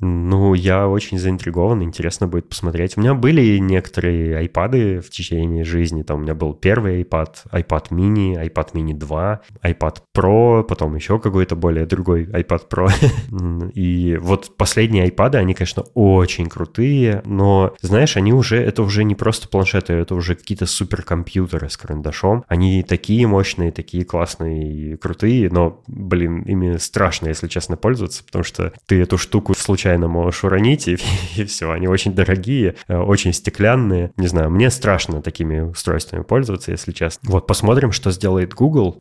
Ну, 0.00 0.54
я 0.54 0.88
очень 0.88 1.18
заинтригован, 1.18 1.82
интересно 1.82 2.26
будет 2.26 2.48
посмотреть. 2.48 2.96
У 2.96 3.00
меня 3.00 3.14
были 3.14 3.58
некоторые 3.58 4.36
айпады 4.38 5.00
в 5.00 5.10
течение 5.10 5.64
жизни. 5.64 6.02
Там 6.02 6.18
у 6.18 6.22
меня 6.22 6.34
был 6.34 6.54
первый 6.54 7.02
iPad, 7.02 7.34
iPad 7.52 7.88
mini, 7.90 8.34
iPad 8.34 8.72
mini 8.74 8.94
2, 8.94 9.40
iPad 9.64 9.96
Pro, 10.16 10.62
потом 10.62 10.94
еще 10.94 11.18
какой-то 11.18 11.56
более 11.56 11.86
другой 11.86 12.24
iPad 12.24 12.68
Pro. 12.70 13.70
И 13.74 14.16
вот 14.20 14.56
последние 14.56 15.04
айпады, 15.04 15.38
они, 15.38 15.54
конечно, 15.54 15.84
очень 15.94 16.46
крутые, 16.46 17.22
но, 17.24 17.74
знаешь, 17.80 18.16
они 18.16 18.32
уже, 18.32 18.56
это 18.56 18.82
уже 18.82 19.04
не 19.04 19.14
просто 19.14 19.48
планшеты, 19.48 19.94
это 19.94 20.14
уже 20.14 20.34
какие-то 20.34 20.66
суперкомпьютеры 20.66 21.68
с 21.68 21.76
карандашом. 21.76 22.44
Они 22.48 22.82
такие 22.82 23.26
мощные, 23.26 23.72
такие 23.72 24.04
классные 24.04 24.72
и 24.72 24.96
крутые, 24.96 25.50
но, 25.50 25.82
блин, 25.86 26.42
ими 26.42 26.76
страшно, 26.78 27.28
если 27.28 27.48
честно, 27.48 27.76
пользоваться, 27.76 28.24
потому 28.24 28.44
что 28.44 28.72
ты 28.86 29.00
эту 29.00 29.18
штуку 29.18 29.37
штуку 29.38 29.54
случайно 29.54 30.08
можешь 30.08 30.42
и, 30.88 30.98
и 31.36 31.44
все. 31.44 31.70
Они 31.70 31.86
очень 31.86 32.12
дорогие, 32.14 32.74
э, 32.88 32.96
очень 32.96 33.32
стеклянные. 33.32 34.12
Не 34.16 34.26
знаю, 34.26 34.50
мне 34.50 34.70
страшно 34.70 35.22
такими 35.22 35.60
устройствами 35.60 36.22
пользоваться, 36.22 36.72
если 36.72 36.92
честно. 36.92 37.30
Вот, 37.30 37.46
посмотрим, 37.46 37.92
что 37.92 38.10
сделает 38.10 38.54
Google 38.54 38.98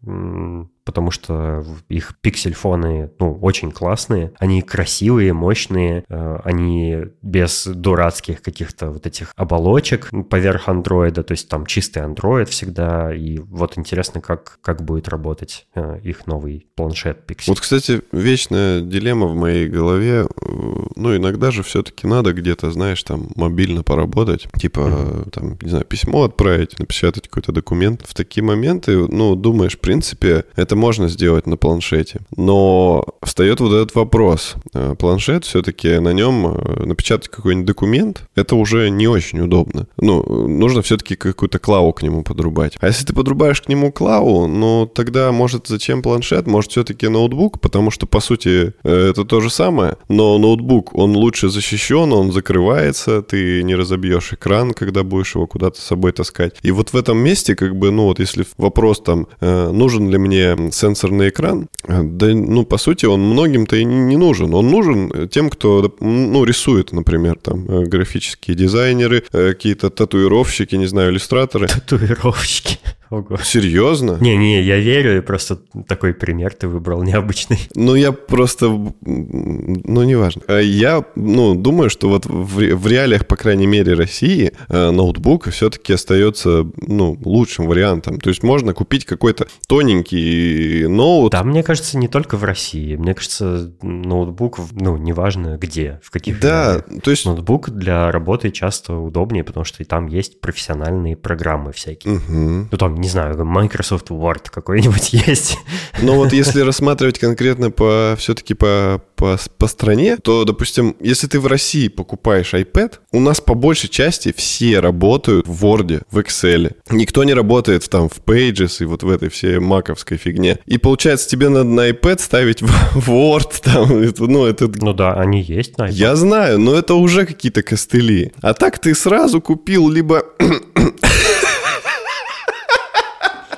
потому 0.87 1.11
что 1.11 1.65
их 1.89 2.13
пиксель-фоны, 2.21 3.11
ну, 3.19 3.33
очень 3.41 3.71
классные. 3.71 4.31
Они 4.39 4.61
красивые, 4.61 5.33
мощные, 5.33 6.05
э, 6.07 6.37
они 6.45 7.07
без 7.21 7.67
дурацких 7.67 8.41
каких-то 8.41 8.91
вот 8.91 9.05
этих 9.05 9.33
оболочек 9.35 10.09
поверх 10.29 10.69
андроида, 10.69 11.23
то 11.23 11.33
есть 11.33 11.49
там 11.49 11.65
чистый 11.65 12.03
андроид 12.03 12.47
всегда, 12.47 13.13
и 13.13 13.37
вот 13.37 13.77
интересно, 13.77 14.21
как, 14.21 14.59
как 14.61 14.81
будет 14.81 15.09
работать 15.09 15.67
э, 15.75 15.99
их 16.03 16.25
новый 16.25 16.67
планшет 16.73 17.29
Pixel. 17.29 17.47
Вот, 17.47 17.59
кстати, 17.59 18.01
вечная 18.13 18.79
дилемма 18.79 19.27
в 19.27 19.35
моей 19.35 19.67
голове, 19.67 20.25
э, 20.41 20.77
ну, 20.95 21.15
иногда 21.15 21.51
же 21.51 21.63
все-таки 21.63 22.07
надо 22.07 22.33
где-то, 22.33 22.71
знаешь, 22.71 23.01
там, 23.03 23.29
мобильно 23.35 23.83
поработать, 23.83 24.47
типа, 24.59 24.79
mm-hmm. 24.79 25.29
там, 25.31 25.57
не 25.61 25.69
знаю, 25.69 25.85
письмо 25.85 26.23
отправить, 26.23 26.77
напечатать 26.79 27.27
какой-то 27.27 27.51
документ. 27.51 28.03
В 28.05 28.13
такие 28.13 28.43
моменты, 28.43 28.97
ну, 29.07 29.35
думаешь, 29.35 29.75
в 29.75 29.79
принципе, 29.79 30.45
это 30.55 30.75
можно 30.75 31.07
сделать 31.07 31.47
на 31.47 31.57
планшете. 31.57 32.21
Но 32.35 33.05
встает 33.23 33.59
вот 33.59 33.73
этот 33.73 33.95
вопрос. 33.95 34.55
Э, 34.73 34.95
планшет 34.97 35.45
все-таки 35.45 35.99
на 35.99 36.13
нем 36.13 36.47
э, 36.47 36.85
напечатать 36.85 37.29
какой-нибудь 37.29 37.67
документ, 37.67 38.23
это 38.35 38.55
уже 38.55 38.89
не 38.89 39.07
очень 39.07 39.39
удобно. 39.39 39.87
Ну, 39.97 40.47
нужно 40.47 40.81
все-таки 40.81 41.15
какую-то 41.15 41.59
клаву 41.59 41.93
к 41.93 42.01
нему 42.01 42.23
подрубать. 42.23 42.77
А 42.79 42.87
если 42.87 43.05
ты 43.05 43.13
подрубаешь 43.13 43.61
к 43.61 43.69
нему 43.69 43.91
клаву, 43.91 44.47
ну, 44.47 44.85
тогда, 44.87 45.31
может, 45.31 45.67
зачем 45.67 46.01
планшет? 46.01 46.47
Может, 46.47 46.71
все-таки 46.71 47.07
ноутбук? 47.07 47.59
Потому 47.59 47.91
что, 47.91 48.05
по 48.05 48.19
сути, 48.19 48.73
это 48.83 49.25
то 49.25 49.39
же 49.39 49.49
самое. 49.49 49.97
Но 50.07 50.37
ноутбук, 50.37 50.95
он 50.95 51.15
лучше 51.15 51.49
защищен, 51.49 52.13
он 52.13 52.31
закрывается, 52.31 53.21
ты 53.21 53.63
не 53.63 53.75
разобьешь 53.75 54.33
экран, 54.33 54.73
когда 54.73 55.03
будешь 55.03 55.35
его 55.35 55.47
куда-то 55.47 55.79
с 55.79 55.83
собой 55.83 56.11
таскать. 56.11 56.55
И 56.61 56.71
вот 56.71 56.93
в 56.93 56.95
этом 56.95 57.17
месте, 57.17 57.55
как 57.55 57.75
бы, 57.75 57.91
ну 57.91 58.03
вот 58.03 58.19
если 58.19 58.45
вопрос 58.57 59.01
там, 59.01 59.27
э, 59.41 59.71
нужен 59.71 60.09
ли 60.09 60.17
мне 60.17 60.55
сенсорный 60.71 61.29
экран, 61.29 61.67
э, 61.87 62.01
да, 62.03 62.27
ну, 62.27 62.65
по 62.65 62.77
сути, 62.77 63.05
он 63.05 63.21
многим-то 63.21 63.75
и 63.75 63.83
не 63.83 64.17
нужен. 64.17 64.53
Он 64.53 64.69
нужен 64.69 65.29
тем, 65.29 65.49
кто, 65.49 65.95
ну, 65.99 66.43
рисует, 66.43 66.91
например, 66.91 67.37
там, 67.41 67.65
э, 67.67 67.83
графические 67.85 68.55
дизайнеры, 68.55 69.23
какие-то 69.31 69.89
татуировщики, 69.89 70.75
не 70.75 70.87
знаю, 70.87 71.11
иллюстраторы. 71.11 71.67
Татуировщики. 71.67 72.79
Ого. 73.09 73.37
Серьезно? 73.43 74.17
Не-не, 74.19 74.61
я 74.61 74.77
верю, 74.77 75.23
просто 75.23 75.59
такой 75.87 76.13
пример 76.13 76.53
ты 76.53 76.67
выбрал 76.67 77.03
необычный. 77.03 77.59
Ну, 77.75 77.95
я 77.95 78.11
просто... 78.11 78.67
Ну, 78.69 80.03
неважно. 80.03 80.41
А 80.47 80.59
я, 80.59 81.05
ну, 81.15 81.55
думаю, 81.55 81.89
что 81.89 82.09
вот 82.09 82.25
в, 82.25 82.75
в 82.75 82.87
реалиях, 82.87 83.27
по 83.27 83.35
крайней 83.35 83.67
мере, 83.67 83.93
России 83.93 84.51
э, 84.67 84.91
ноутбук 84.91 85.49
все-таки 85.49 85.93
остается, 85.93 86.65
ну, 86.81 87.17
лучшим 87.23 87.67
вариантом. 87.67 88.19
То 88.19 88.29
есть 88.29 88.43
можно 88.43 88.73
купить 88.73 89.05
какой-то 89.05 89.47
тоненький 89.67 90.87
ноут. 90.87 91.31
Да, 91.31 91.43
мне 91.43 91.63
кажется, 91.63 91.97
не 91.97 92.07
только 92.07 92.35
в 92.35 92.43
России. 92.43 92.95
Мне 92.95 93.13
кажется, 93.13 93.71
ноутбук, 93.81 94.59
ну, 94.71 94.97
неважно 94.97 95.57
где, 95.57 95.99
в 96.03 96.11
каких 96.11 96.39
Да, 96.39 96.81
реалиях. 96.83 97.03
то 97.03 97.11
есть... 97.11 97.25
Ноутбук 97.25 97.69
для 97.69 98.11
работы 98.11 98.51
часто 98.51 98.95
удобнее, 98.95 99.43
потому 99.43 99.63
что 99.63 99.83
и 99.83 99.85
там 99.85 100.07
есть 100.07 100.41
профессиональные 100.41 101.15
программы 101.15 101.71
всякие. 101.71 102.15
Угу. 102.15 102.67
Ну, 102.71 102.77
там 102.77 102.95
не 102.97 103.07
знаю, 103.07 103.43
Microsoft 103.45 104.09
Word 104.09 104.49
какой-нибудь 104.49 105.13
есть. 105.27 105.57
Но 106.01 106.15
вот 106.15 106.33
если 106.33 106.61
рассматривать 106.61 107.19
конкретно 107.19 107.71
по 107.71 108.15
все-таки 108.17 108.53
по, 108.53 109.01
по, 109.15 109.37
по 109.57 109.67
стране, 109.67 110.17
то, 110.17 110.43
допустим, 110.45 110.95
если 110.99 111.27
ты 111.27 111.39
в 111.39 111.47
России 111.47 111.87
покупаешь 111.87 112.53
iPad, 112.53 112.95
у 113.11 113.19
нас 113.19 113.41
по 113.41 113.53
большей 113.53 113.89
части 113.89 114.33
все 114.35 114.79
работают 114.79 115.47
в 115.47 115.65
Word, 115.65 116.03
в 116.11 116.17
Excel. 116.19 116.75
Никто 116.89 117.23
не 117.23 117.33
работает 117.33 117.89
там 117.89 118.09
в 118.09 118.19
Pages 118.25 118.77
и 118.81 118.85
вот 118.85 119.03
в 119.03 119.09
этой 119.09 119.29
всей 119.29 119.59
маковской 119.59 120.17
фигне. 120.17 120.59
И 120.65 120.77
получается, 120.77 121.29
тебе 121.29 121.49
надо 121.49 121.69
на 121.69 121.89
iPad 121.89 122.19
ставить 122.19 122.61
в 122.61 123.09
Word, 123.09 123.61
там, 123.63 124.03
ну, 124.19 124.45
это... 124.45 124.69
Ну 124.81 124.93
да, 124.93 125.13
они 125.13 125.41
есть 125.41 125.77
на 125.77 125.87
iPad. 125.87 125.91
Я 125.91 126.15
знаю, 126.15 126.59
но 126.59 126.73
это 126.73 126.93
уже 126.95 127.25
какие-то 127.25 127.63
костыли. 127.63 128.31
А 128.41 128.53
так 128.53 128.79
ты 128.79 128.93
сразу 128.95 129.41
купил 129.41 129.89
либо 129.89 130.23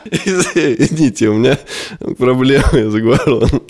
Извините, 0.12 1.30
у 1.30 1.38
меня 1.38 1.58
проблемы 2.18 2.90
с 2.90 2.96
горлом. 2.96 3.64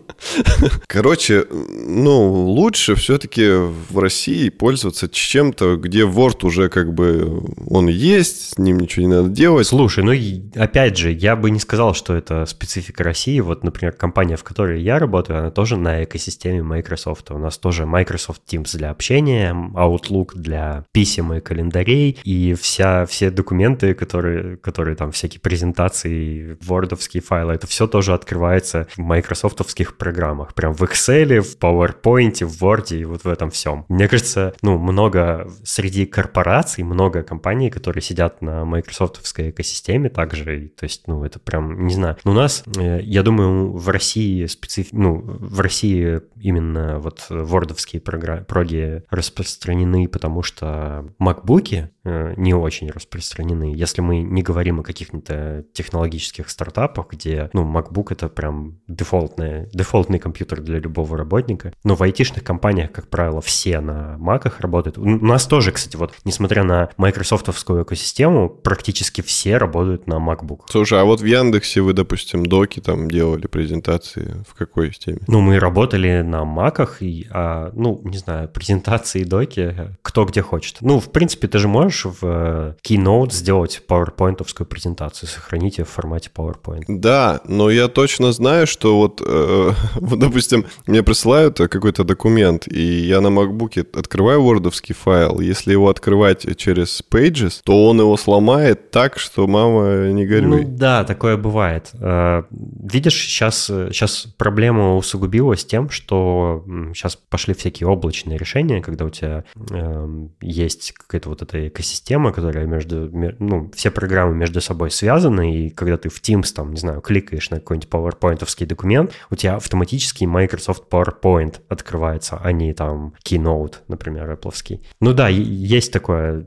Короче, 0.88 1.46
ну, 1.50 2.32
лучше 2.32 2.96
все-таки 2.96 3.48
в 3.50 3.98
России 4.00 4.50
пользоваться 4.50 5.08
чем-то, 5.08 5.78
где 5.78 6.02
Word 6.02 6.46
уже 6.46 6.70
как 6.70 6.94
бы 6.94 7.42
он 7.68 7.88
есть, 7.88 8.54
с 8.54 8.58
ним 8.58 8.80
ничего 8.80 9.06
не 9.06 9.14
надо 9.14 9.30
делать. 9.30 9.68
Слушай, 9.68 10.04
ну, 10.04 10.62
опять 10.62 10.98
же, 10.98 11.12
я 11.12 11.36
бы 11.36 11.50
не 11.52 11.60
сказал, 11.60 11.94
что 11.94 12.16
это 12.16 12.46
специфика 12.46 13.04
России. 13.04 13.40
Вот, 13.40 13.64
например, 13.64 13.94
компания, 13.94 14.36
в 14.36 14.44
которой 14.44 14.82
я 14.82 15.00
работаю, 15.00 15.40
она 15.40 15.52
тоже 15.52 15.78
на 15.78 16.04
экосистеме 16.04 16.64
Microsoft. 16.64 17.32
У 17.32 17.38
нас 17.38 17.58
тоже 17.58 17.86
Microsoft 17.86 18.42
Teams 18.52 18.76
для 18.78 18.90
общения, 18.90 19.54
Outlook 19.54 20.32
для 20.36 20.86
писем 20.92 21.34
и 21.34 21.40
календарей, 21.40 22.20
и 22.24 22.54
вся, 22.54 23.06
все 23.06 23.32
документы, 23.32 23.94
которые, 23.94 24.58
которые 24.58 24.96
там, 24.96 25.12
всякие 25.12 25.40
презентации, 25.40 26.29
вордовские 26.62 27.22
файлы, 27.22 27.54
это 27.54 27.68
все 27.68 27.88
тоже 27.88 28.14
открывается 28.14 28.88
в 28.96 29.00
майкрософтовских 29.00 29.98
программах. 29.98 30.54
Прям 30.54 30.74
в 30.74 30.84
Excel, 30.84 31.42
в 31.42 31.58
PowerPoint, 31.58 32.46
в 32.46 32.64
Word 32.64 32.96
и 32.96 33.06
вот 33.06 33.24
в 33.24 33.28
этом 33.28 33.50
всем. 33.52 33.86
Мне 33.90 34.08
кажется, 34.08 34.54
ну, 34.62 34.78
много 34.78 35.50
среди 35.64 36.06
корпораций, 36.06 36.84
много 36.84 37.24
компаний, 37.24 37.70
которые 37.70 38.02
сидят 38.02 38.42
на 38.42 38.66
майкрософтовской 38.66 39.52
экосистеме 39.52 40.10
также. 40.10 40.72
То 40.78 40.86
есть, 40.86 41.08
ну, 41.08 41.24
это 41.24 41.40
прям, 41.40 41.86
не 41.86 41.94
знаю. 41.94 42.18
Но 42.24 42.32
у 42.32 42.36
нас, 42.36 42.64
э, 42.78 43.02
я 43.02 43.24
думаю, 43.24 43.72
в 43.72 43.90
России 43.90 44.46
специф... 44.46 44.88
ну, 44.92 45.22
в 45.24 45.60
России 45.60 46.22
именно 46.36 47.00
вот 47.00 47.26
вордовские 47.30 48.02
программы, 48.02 48.44
проги 48.46 49.04
распространены, 49.10 50.08
потому 50.08 50.44
что 50.44 51.06
макбуки 51.18 51.90
э, 52.04 52.34
не 52.38 52.54
очень 52.54 52.90
распространены. 52.90 53.74
Если 53.76 54.02
мы 54.02 54.22
не 54.22 54.42
говорим 54.42 54.80
о 54.80 54.84
каких-то 54.84 55.66
технологических 56.10 56.50
стартапах, 56.50 57.08
где, 57.12 57.50
ну, 57.54 57.64
MacBook 57.64 58.08
это 58.10 58.30
прям 58.30 58.80
дефолтная, 58.88 59.70
дефолт 59.74 60.00
дефолтный 60.00 60.20
компьютер 60.20 60.62
для 60.62 60.80
любого 60.80 61.18
работника. 61.18 61.74
Но 61.84 61.96
в 61.96 62.04
айтишных 62.04 62.44
компаниях, 62.44 62.92
как 62.92 63.10
правило, 63.10 63.42
все 63.42 63.80
на 63.82 64.18
маках 64.18 64.60
работают. 64.62 64.98
У 64.98 65.06
нас 65.06 65.46
тоже, 65.48 65.72
кстати, 65.72 65.98
вот, 65.98 66.14
несмотря 66.26 66.64
на 66.64 66.90
майкрософтовскую 66.98 67.84
экосистему, 67.84 68.50
практически 68.50 69.22
все 69.22 69.58
работают 69.58 70.08
на 70.08 70.16
MacBook. 70.16 70.62
Слушай, 70.70 71.02
а 71.02 71.06
вот 71.06 71.22
в 71.22 71.26
Яндексе 71.26 71.82
вы, 71.82 71.94
допустим, 71.94 72.46
доки 72.46 72.80
там 72.80 73.10
делали 73.10 73.48
презентации 73.48 74.44
в 74.48 74.54
какой 74.54 74.90
системе? 74.94 75.20
Ну, 75.28 75.42
мы 75.42 75.60
работали 75.60 76.22
на 76.22 76.46
маках, 76.46 77.02
и, 77.02 77.28
а, 77.32 77.72
ну, 77.74 78.00
не 78.04 78.18
знаю, 78.18 78.48
презентации 78.48 79.24
доки, 79.24 79.98
кто 80.02 80.26
где 80.26 80.42
хочет. 80.42 80.78
Ну, 80.82 81.00
в 81.00 81.12
принципе, 81.12 81.48
ты 81.48 81.60
же 81.60 81.68
можешь 81.68 82.06
в 82.06 82.20
э, 82.22 82.74
Keynote 82.88 83.32
сделать 83.32 83.82
PowerPoint 83.88 84.66
презентацию, 84.66 85.30
сохранить 85.30 85.78
ее 85.80 85.86
в 85.86 85.90
формате 86.00 86.30
PowerPoint. 86.34 86.86
Да, 86.88 87.42
но 87.46 87.70
я 87.70 87.88
точно 87.88 88.32
знаю, 88.32 88.68
что 88.68 88.98
вот 88.98 89.22
э, 89.26 89.72
вот, 89.96 90.20
допустим, 90.20 90.66
мне 90.88 91.04
присылают 91.04 91.58
какой-то 91.58 92.04
документ, 92.04 92.68
и 92.68 92.82
я 92.82 93.22
на 93.22 93.28
MacBook 93.28 93.98
открываю 93.98 94.42
вордовский 94.42 94.96
файл. 94.96 95.40
Если 95.42 95.74
его 95.74 95.90
открывать 95.90 96.58
через 96.58 97.04
Pages, 97.12 97.62
то 97.64 97.88
он 97.90 98.00
его 98.00 98.16
сломает 98.18 98.92
так, 98.92 99.20
что 99.20 99.48
мама 99.48 100.10
не 100.12 100.26
горюй. 100.26 100.64
Ну 100.64 100.78
да, 100.78 101.04
такое 101.04 101.36
бывает. 101.36 101.92
Э, 101.94 102.44
видишь, 102.52 103.16
сейчас, 103.16 103.66
сейчас 103.66 104.28
проблема 104.38 104.96
усугубилась 104.96 105.66
тем, 105.66 105.90
что 105.90 106.64
сейчас 106.94 107.16
пошли 107.16 107.54
всякие 107.54 107.88
облачные 107.88 108.38
решения, 108.38 108.82
когда 108.82 109.06
у 109.06 109.10
тебя 109.10 109.44
э, 109.70 110.28
есть 110.42 110.94
какая-то 110.94 111.30
вот 111.30 111.42
эта 111.42 111.68
экосистема, 111.68 112.32
которая 112.32 112.66
между, 112.66 113.10
ну, 113.40 113.70
все 113.76 113.92
программы 113.92 114.36
между 114.36 114.62
собой 114.62 114.92
связаны, 114.92 115.56
и 115.56 115.70
когда 115.70 115.89
ты 115.98 116.10
в 116.10 116.22
Teams, 116.22 116.54
там, 116.54 116.72
не 116.72 116.80
знаю, 116.80 117.02
кликаешь 117.02 117.50
на 117.50 117.58
какой-нибудь 117.58 117.90
PowerPoint 117.90 118.66
документ, 118.66 119.14
у 119.30 119.36
тебя 119.36 119.56
автоматически 119.56 120.26
Microsoft 120.26 120.84
PowerPoint 120.90 121.62
открывается, 121.68 122.40
а 122.42 122.52
не 122.52 122.74
там 122.74 123.14
Keynote, 123.26 123.76
например, 123.88 124.32
Apple. 124.32 124.82
Ну 125.00 125.14
да, 125.14 125.28
есть 125.28 125.94
такое, 125.94 126.46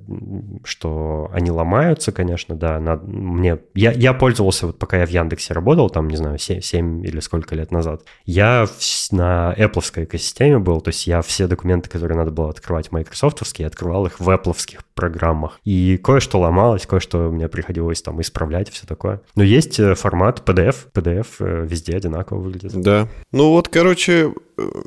что 0.64 1.31
они 1.33 1.50
ломаются, 1.50 2.12
конечно, 2.12 2.55
да. 2.55 2.78
Надо, 2.81 3.07
мне, 3.07 3.59
я, 3.74 3.92
я 3.92 4.12
пользовался, 4.12 4.66
вот 4.66 4.78
пока 4.78 4.98
я 4.98 5.07
в 5.07 5.11
Яндексе 5.11 5.55
работал, 5.55 5.90
там, 5.90 6.09
не 6.09 6.16
знаю, 6.16 6.38
7, 6.38 6.61
7 6.61 7.07
или 7.07 7.20
сколько 7.20 7.55
лет 7.55 7.70
назад, 7.70 8.02
я 8.24 8.66
в, 8.66 9.12
на 9.12 9.55
Apple 9.57 10.05
экосистеме 10.05 10.59
был, 10.59 10.81
то 10.81 10.88
есть 10.88 11.07
я 11.07 11.22
все 11.22 11.46
документы, 11.46 11.88
которые 11.88 12.18
надо 12.18 12.31
было 12.31 12.50
открывать 12.50 12.92
майкрософтовские, 12.92 13.66
открывал 13.66 14.07
их 14.07 14.20
в 14.20 14.28
Apple 14.28 14.55
программах. 14.94 15.61
И 15.64 15.98
кое-что 15.98 16.40
ломалось, 16.40 16.87
кое-что 16.87 17.31
мне 17.31 17.48
приходилось 17.48 18.02
там 18.02 18.20
исправлять, 18.20 18.70
все 18.70 18.87
такое. 18.87 19.20
Но 19.35 19.42
есть 19.42 19.81
э, 19.81 19.95
формат 19.95 20.42
PDF, 20.45 20.77
PDF 20.92 21.27
э, 21.40 21.66
везде 21.66 21.97
одинаково 21.97 22.38
выглядит. 22.38 22.73
Да, 22.81 23.09
ну 23.31 23.51
вот, 23.51 23.68
короче, 23.68 24.33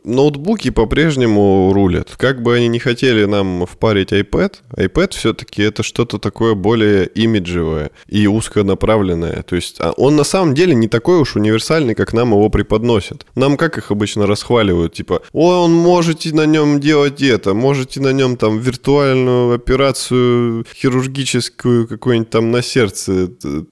ноутбуки 0.04 0.70
по-прежнему 0.70 1.72
рулят. 1.74 2.16
Как 2.18 2.42
бы 2.42 2.56
они 2.56 2.68
не 2.68 2.80
хотели 2.80 3.26
нам 3.26 3.66
впарить 3.66 4.12
iPad, 4.12 4.54
iPad 4.78 5.12
все-таки 5.12 5.64
это 5.64 5.84
что-то 5.84 6.20
такое 6.20 6.54
более 6.56 7.08
имиджевое 7.08 7.92
и 8.08 8.28
узконаправленное. 8.28 9.44
То 9.44 9.56
есть 9.56 9.78
а 9.80 9.92
он 9.92 10.16
на 10.16 10.24
самом 10.24 10.54
деле 10.54 10.76
не 10.76 10.88
такой 10.88 11.20
уж 11.20 11.36
универсальный, 11.36 11.96
как 11.96 12.14
нам 12.14 12.32
его 12.32 12.50
преподносят. 12.50 13.26
Нам 13.36 13.58
как 13.58 13.78
их 13.78 13.92
обычно 13.92 14.28
расхваливают, 14.28 14.94
типа, 14.94 15.22
о, 15.34 15.64
он 15.64 15.74
можете 15.74 16.34
на 16.34 16.46
нем 16.46 16.80
делать 16.80 17.22
это, 17.22 17.54
можете 17.54 18.02
на 18.02 18.14
нем 18.14 18.38
там 18.38 18.60
виртуальную 18.60 19.56
операцию 19.56 20.66
хирургическую 20.76 21.88
какую-нибудь 21.88 22.30
там 22.30 22.52
на 22.52 22.62
сердце 22.62 23.32
э, 23.44 23.64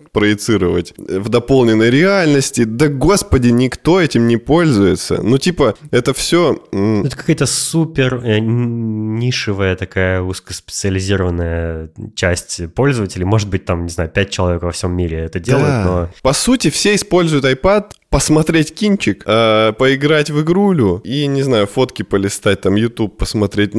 проецировать 0.63 0.93
в 0.97 1.30
дополненной 1.30 1.89
реальности. 1.89 2.63
Да 2.63 2.88
господи, 2.88 3.49
никто 3.49 4.02
этим 4.02 4.28
не 4.28 4.38
пользуется. 4.38 5.21
Ну 5.21 5.38
типа, 5.38 5.76
это 5.91 6.13
все... 6.13 6.63
Это 6.71 7.15
какая-то 7.15 7.45
супер 7.45 8.21
э, 8.23 8.39
нишевая 8.39 9.76
такая 9.76 10.21
узкоспециализированная 10.21 11.89
часть 12.15 12.73
пользователей. 12.73 13.26
Может 13.26 13.49
быть, 13.49 13.65
там, 13.65 13.84
не 13.84 13.89
знаю, 13.89 14.10
5 14.10 14.30
человек 14.30 14.63
во 14.63 14.71
всем 14.71 14.95
мире 14.95 15.19
это 15.19 15.39
делают, 15.39 15.67
да. 15.67 15.84
но... 15.86 16.10
По 16.21 16.34
сути, 16.34 16.69
все 16.69 16.95
используют 16.95 17.45
iPad 17.45 17.91
посмотреть 18.13 18.76
кинчик, 18.76 19.23
э, 19.26 19.73
поиграть 19.76 20.30
в 20.30 20.39
игрулю 20.39 21.02
и, 21.04 21.26
не 21.26 21.41
знаю, 21.41 21.65
фотки 21.65 22.04
полистать, 22.04 22.62
там, 22.62 22.76
YouTube 22.76 23.17
посмотреть. 23.17 23.71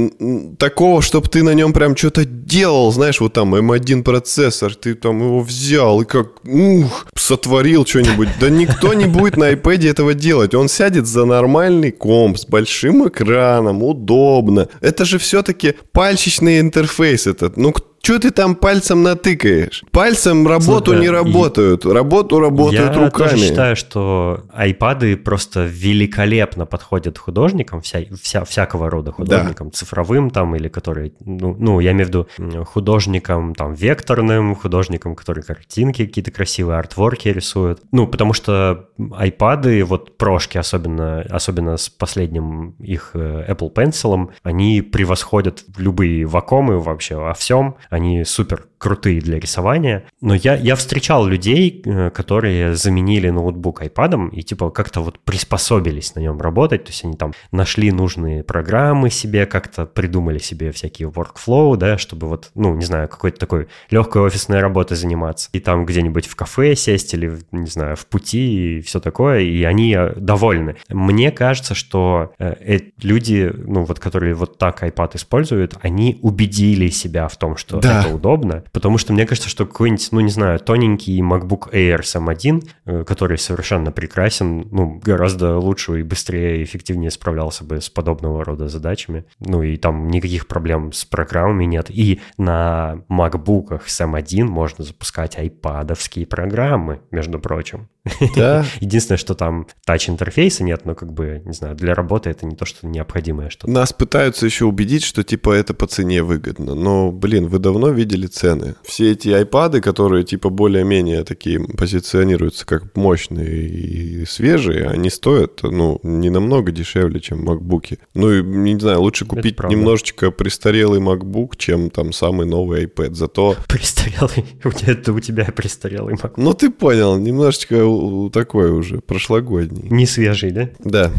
Такого, 0.58 1.02
чтобы 1.02 1.28
ты 1.28 1.44
на 1.44 1.54
нем 1.54 1.72
прям 1.72 1.96
что-то 1.96 2.24
делал, 2.24 2.90
знаешь, 2.90 3.20
вот 3.20 3.32
там 3.32 3.54
M1 3.54 4.02
процессор, 4.02 4.74
ты 4.74 4.96
там 4.96 5.20
его 5.20 5.40
взял 5.40 6.02
и 6.02 6.04
как, 6.04 6.44
ух, 6.44 7.06
сотворил 7.14 7.86
что-нибудь. 7.86 8.28
Да 8.40 8.50
никто 8.50 8.92
не 8.92 9.06
будет 9.06 9.36
на 9.36 9.52
iPad 9.52 9.88
этого 9.88 10.14
делать. 10.14 10.52
Он 10.54 10.68
сядет 10.68 11.06
за 11.06 11.24
нормальный 11.26 11.92
комп 11.92 12.36
с 12.36 12.44
большим 12.44 13.06
экраном, 13.06 13.84
удобно. 13.84 14.68
Это 14.80 15.04
же 15.04 15.18
все-таки 15.18 15.74
пальчичный 15.92 16.58
интерфейс 16.58 17.28
этот. 17.28 17.56
Ну, 17.56 17.72
что 18.04 18.18
ты 18.18 18.30
там 18.30 18.54
пальцем 18.54 19.02
натыкаешь? 19.02 19.82
Пальцем 19.90 20.46
работу 20.46 20.92
Слушай, 20.92 21.00
не 21.00 21.08
работают, 21.08 21.86
работу 21.86 22.38
работают 22.38 22.94
я 22.94 23.04
руками. 23.04 23.28
Я 23.28 23.30
тоже 23.30 23.36
считаю, 23.38 23.76
что 23.76 24.44
айпады 24.52 25.16
просто 25.16 25.64
великолепно 25.64 26.66
подходят 26.66 27.16
художникам, 27.16 27.80
вся, 27.80 28.00
вся, 28.20 28.44
всякого 28.44 28.90
рода 28.90 29.10
художникам, 29.10 29.68
да. 29.68 29.72
цифровым 29.72 30.28
там, 30.28 30.54
или 30.54 30.68
которые, 30.68 31.12
ну, 31.20 31.56
ну, 31.58 31.80
я 31.80 31.92
имею 31.92 32.06
в 32.06 32.08
виду 32.08 32.28
художникам 32.64 33.54
там 33.54 33.72
векторным, 33.72 34.54
художникам, 34.54 35.14
которые 35.14 35.42
картинки 35.42 36.04
какие-то 36.04 36.30
красивые, 36.30 36.78
артворки 36.78 37.28
рисуют. 37.28 37.80
Ну, 37.90 38.06
потому 38.06 38.34
что 38.34 38.90
айпады, 39.16 39.82
вот 39.82 40.18
прошки 40.18 40.58
особенно, 40.58 41.22
особенно 41.22 41.78
с 41.78 41.88
последним 41.88 42.72
их 42.80 43.12
э, 43.14 43.46
Apple 43.48 43.72
Pencil, 43.72 44.30
они 44.42 44.82
превосходят 44.82 45.64
любые 45.78 46.26
вакомы 46.26 46.78
вообще 46.78 47.16
во 47.16 47.32
всем 47.32 47.76
они 47.94 48.24
супер 48.24 48.66
крутые 48.78 49.20
для 49.20 49.38
рисования. 49.38 50.04
Но 50.20 50.34
я, 50.34 50.56
я 50.56 50.76
встречал 50.76 51.26
людей, 51.26 51.82
э, 51.84 52.10
которые 52.10 52.74
заменили 52.74 53.30
ноутбук 53.30 53.82
iPad 53.82 54.30
и 54.30 54.42
типа 54.42 54.70
как-то 54.70 55.00
вот 55.00 55.18
приспособились 55.20 56.14
на 56.14 56.20
нем 56.20 56.40
работать, 56.40 56.84
то 56.84 56.90
есть 56.90 57.04
они 57.04 57.16
там 57.16 57.32
нашли 57.50 57.90
нужные 57.90 58.44
программы 58.44 59.08
себе, 59.10 59.46
как-то 59.46 59.86
придумали 59.86 60.38
себе 60.38 60.70
всякие 60.72 61.08
workflow, 61.08 61.76
да, 61.76 61.96
чтобы 61.96 62.28
вот, 62.28 62.50
ну, 62.54 62.74
не 62.74 62.84
знаю, 62.84 63.08
какой-то 63.08 63.38
такой 63.38 63.68
легкой 63.90 64.22
офисной 64.22 64.60
работой 64.60 64.96
заниматься. 64.96 65.48
И 65.52 65.60
там 65.60 65.86
где-нибудь 65.86 66.26
в 66.26 66.36
кафе 66.36 66.74
сесть 66.74 67.14
или, 67.14 67.38
не 67.52 67.68
знаю, 67.68 67.96
в 67.96 68.06
пути 68.06 68.78
и 68.78 68.80
все 68.82 69.00
такое, 69.00 69.40
и 69.40 69.62
они 69.64 69.94
э, 69.96 70.14
довольны. 70.16 70.76
Мне 70.90 71.30
кажется, 71.30 71.74
что 71.74 72.34
э, 72.38 72.80
люди, 73.00 73.50
ну, 73.56 73.84
вот 73.84 73.98
которые 73.98 74.34
вот 74.34 74.58
так 74.58 74.82
iPad 74.82 75.16
используют, 75.16 75.76
они 75.80 76.18
убедили 76.22 76.88
себя 76.88 77.28
в 77.28 77.36
том, 77.36 77.56
что 77.56 77.80
да. 77.88 78.00
это 78.00 78.14
удобно, 78.14 78.64
потому 78.72 78.98
что 78.98 79.12
мне 79.12 79.26
кажется, 79.26 79.48
что 79.48 79.66
какой-нибудь, 79.66 80.08
ну 80.12 80.20
не 80.20 80.30
знаю, 80.30 80.58
тоненький 80.58 81.20
MacBook 81.20 81.72
Air 81.72 82.02
с 82.02 82.16
M1, 82.16 82.68
э, 82.86 83.04
который 83.04 83.38
совершенно 83.38 83.92
прекрасен, 83.92 84.68
ну 84.70 85.00
гораздо 85.02 85.58
лучше 85.58 86.00
и 86.00 86.02
быстрее 86.02 86.60
и 86.60 86.64
эффективнее 86.64 87.10
справлялся 87.10 87.64
бы 87.64 87.80
с 87.80 87.88
подобного 87.88 88.44
рода 88.44 88.68
задачами. 88.68 89.24
Ну 89.40 89.62
и 89.62 89.76
там 89.76 90.08
никаких 90.08 90.46
проблем 90.46 90.92
с 90.92 91.04
программами 91.04 91.64
нет. 91.64 91.90
И 91.90 92.20
на 92.38 93.04
MacBook'ах 93.08 93.82
с 93.86 94.00
M1 94.00 94.44
можно 94.44 94.84
запускать 94.84 95.38
айпадовские 95.38 96.26
программы, 96.26 97.00
между 97.10 97.38
прочим. 97.38 97.88
Да. 98.36 98.64
Единственное, 98.80 99.18
что 99.18 99.34
там 99.34 99.66
тач-интерфейса 99.84 100.64
нет, 100.64 100.84
но 100.84 100.94
как 100.94 101.12
бы, 101.12 101.42
не 101.44 101.52
знаю, 101.52 101.74
для 101.74 101.94
работы 101.94 102.30
это 102.30 102.46
не 102.46 102.54
то, 102.54 102.64
что 102.64 102.86
необходимое 102.86 103.50
что-то. 103.50 103.72
Нас 103.72 103.92
пытаются 103.92 104.46
еще 104.46 104.66
убедить, 104.66 105.04
что 105.04 105.22
типа 105.22 105.52
это 105.52 105.74
по 105.74 105.86
цене 105.86 106.22
выгодно. 106.22 106.74
Но, 106.74 107.10
блин, 107.12 107.48
вы 107.48 107.58
давно 107.58 107.90
видели 107.90 108.26
цены? 108.26 108.74
Все 108.82 109.12
эти 109.12 109.28
айпады, 109.30 109.80
которые 109.80 110.24
типа 110.24 110.50
более-менее 110.50 111.24
такие 111.24 111.60
позиционируются 111.60 112.66
как 112.66 112.94
мощные 112.94 113.68
и 113.68 114.26
свежие, 114.26 114.88
они 114.88 115.10
стоят, 115.10 115.62
ну, 115.62 116.00
не 116.02 116.30
намного 116.30 116.72
дешевле, 116.72 117.20
чем 117.20 117.44
макбуки. 117.44 117.98
Ну, 118.14 118.30
и, 118.32 118.42
не 118.42 118.78
знаю, 118.78 119.00
лучше 119.00 119.24
купить 119.24 119.58
немножечко 119.64 120.30
престарелый 120.30 121.00
MacBook, 121.00 121.52
чем 121.56 121.90
там 121.90 122.12
самый 122.12 122.46
новый 122.46 122.84
iPad. 122.84 123.14
Зато... 123.14 123.56
Престарелый? 123.68 124.44
Это 124.86 125.12
у 125.12 125.20
тебя 125.20 125.44
престарелый 125.44 126.14
MacBook. 126.14 126.34
Ну, 126.36 126.52
ты 126.52 126.70
понял, 126.70 127.16
немножечко 127.16 127.93
такой 128.32 128.70
уже, 128.70 129.00
прошлогодний. 129.00 129.88
Не 129.90 130.06
свежий, 130.06 130.50
да? 130.50 130.68
Да. 130.84 131.10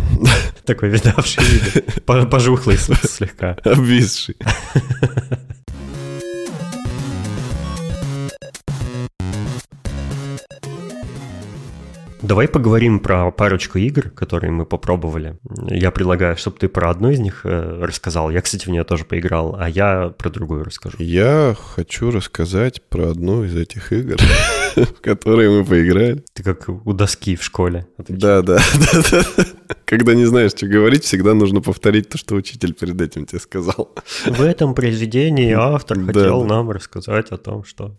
Такой 0.66 0.90
видавший 0.90 1.44
вид. 1.44 2.04
Пожухлый 2.06 2.78
слегка. 2.78 3.58
Обвисший. 3.64 4.36
Давай 12.26 12.48
поговорим 12.48 13.00
про 13.00 13.30
парочку 13.30 13.78
игр, 13.78 14.10
которые 14.10 14.52
мы 14.52 14.66
попробовали. 14.66 15.38
Я 15.68 15.92
предлагаю, 15.92 16.36
чтобы 16.38 16.58
ты 16.58 16.68
про 16.68 16.90
одну 16.90 17.12
из 17.12 17.20
них 17.20 17.42
э, 17.44 17.84
рассказал. 17.84 18.32
Я, 18.32 18.42
кстати, 18.42 18.66
в 18.66 18.70
нее 18.70 18.84
тоже 18.84 19.06
поиграл, 19.06 19.56
а 19.60 19.70
я 19.70 20.10
про 20.10 20.32
другую 20.32 20.64
расскажу. 20.64 20.98
Я 21.00 21.56
хочу 21.76 22.10
рассказать 22.10 22.82
про 22.90 23.10
одну 23.10 23.44
из 23.44 23.56
этих 23.56 23.94
игр, 23.94 24.18
в 24.76 25.02
которые 25.02 25.52
мы 25.52 25.64
поиграли. 25.64 26.24
Ты 26.34 26.42
как 26.42 26.68
у 26.68 26.94
доски 26.94 27.36
в 27.36 27.44
школе. 27.44 27.86
Да, 28.08 28.42
да, 28.42 28.60
да, 28.74 29.02
да. 29.12 29.46
Когда 29.86 30.14
не 30.14 30.26
знаешь, 30.26 30.52
что 30.52 30.68
говорить, 30.68 31.04
всегда 31.04 31.34
нужно 31.34 31.62
повторить 31.62 32.10
то, 32.10 32.18
что 32.18 32.36
учитель 32.36 32.74
перед 32.74 33.00
этим 33.00 33.26
тебе 33.26 33.40
сказал. 33.40 33.92
В 34.26 34.42
этом 34.42 34.74
произведении 34.74 35.54
автор 35.54 35.98
да, 35.98 36.06
хотел 36.08 36.42
да. 36.42 36.48
нам 36.48 36.72
рассказать 36.72 37.32
о 37.32 37.38
том, 37.38 37.64
что... 37.64 37.96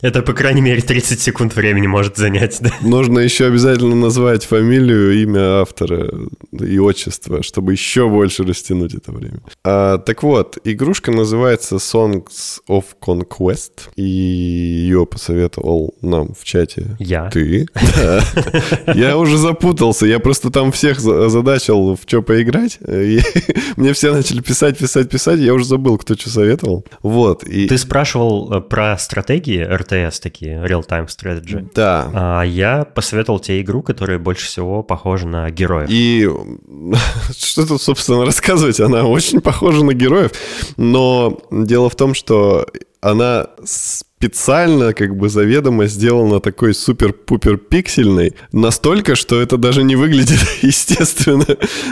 Это, 0.00 0.22
по 0.22 0.32
крайней 0.32 0.60
мере, 0.60 0.82
30 0.82 1.20
секунд 1.20 1.54
времени 1.56 1.86
может 1.86 2.16
занять. 2.16 2.58
Да? 2.60 2.72
Нужно 2.82 3.20
еще 3.20 3.46
обязательно 3.46 3.94
назвать 3.94 4.44
фамилию, 4.44 5.22
имя 5.22 5.60
автора 5.60 6.10
и 6.52 6.78
отчество, 6.78 7.42
чтобы 7.42 7.72
еще 7.72 8.08
больше 8.08 8.44
растянуть 8.44 8.94
это 8.94 9.12
время. 9.12 9.40
А, 9.64 9.98
так 9.98 10.22
вот, 10.22 10.58
игрушка 10.64 11.12
называется 11.12 11.76
Songs 11.76 12.60
of 12.68 12.84
Conquest, 13.00 13.90
и 13.96 14.02
ее 14.02 15.06
посоветовал 15.06 15.94
нам 16.00 16.34
в 16.34 16.44
чате. 16.44 16.96
Я? 16.98 17.30
Ты? 17.30 17.66
Я 18.94 19.16
уже 19.16 19.38
запутался, 19.38 20.06
я 20.06 20.18
просто 20.18 20.50
там 20.50 20.72
всех 20.84 20.98
озадачил, 21.06 21.94
в 21.94 22.00
что 22.06 22.22
поиграть. 22.22 22.78
И 22.86 23.20
мне 23.76 23.92
все 23.92 24.12
начали 24.12 24.40
писать, 24.40 24.78
писать, 24.78 25.08
писать, 25.08 25.40
я 25.40 25.54
уже 25.54 25.64
забыл, 25.64 25.96
кто 25.98 26.14
что 26.14 26.28
советовал. 26.28 26.84
Вот. 27.02 27.42
И... 27.44 27.66
Ты 27.66 27.78
спрашивал 27.78 28.52
э, 28.52 28.60
про 28.60 28.98
стратегии 28.98 29.62
РТС 29.62 30.20
такие, 30.20 30.56
Real-Time 30.64 31.06
Strategy. 31.06 31.66
Да. 31.74 32.10
А 32.12 32.42
я 32.42 32.84
посоветовал 32.84 33.40
тебе 33.40 33.62
игру, 33.62 33.82
которая 33.82 34.18
больше 34.18 34.46
всего 34.46 34.82
похожа 34.82 35.26
на 35.26 35.50
героев. 35.50 35.88
И 35.90 36.28
что 37.36 37.66
тут, 37.66 37.80
собственно, 37.80 38.24
рассказывать? 38.24 38.80
Она 38.80 39.04
очень 39.04 39.40
похожа 39.40 39.84
на 39.84 39.94
героев, 39.94 40.32
но 40.76 41.38
дело 41.50 41.88
в 41.88 41.96
том, 41.96 42.14
что 42.14 42.66
она 43.00 43.48
специально, 44.24 44.94
как 44.94 45.16
бы 45.16 45.28
заведомо 45.28 45.86
сделана 45.86 46.40
такой 46.40 46.72
супер-пупер 46.72 47.58
пиксельной, 47.58 48.32
настолько, 48.52 49.16
что 49.16 49.38
это 49.40 49.58
даже 49.58 49.82
не 49.82 49.96
выглядит 49.96 50.40
естественно. 50.62 51.46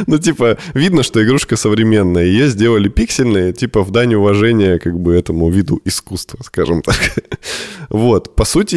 Ну, 0.07 0.19
типа, 0.19 0.57
видно, 0.73 1.03
что 1.03 1.23
игрушка 1.23 1.57
современная. 1.57 2.25
Ее 2.25 2.49
сделали 2.49 2.89
пиксельной, 2.89 3.53
типа, 3.53 3.83
в 3.83 3.91
дань 3.91 4.15
уважения, 4.15 4.79
как 4.79 4.99
бы, 4.99 5.15
этому 5.15 5.51
виду 5.51 5.81
искусства, 5.85 6.39
скажем 6.43 6.83
так. 6.83 6.97
Вот. 7.91 8.35
По 8.35 8.45
сути, 8.45 8.77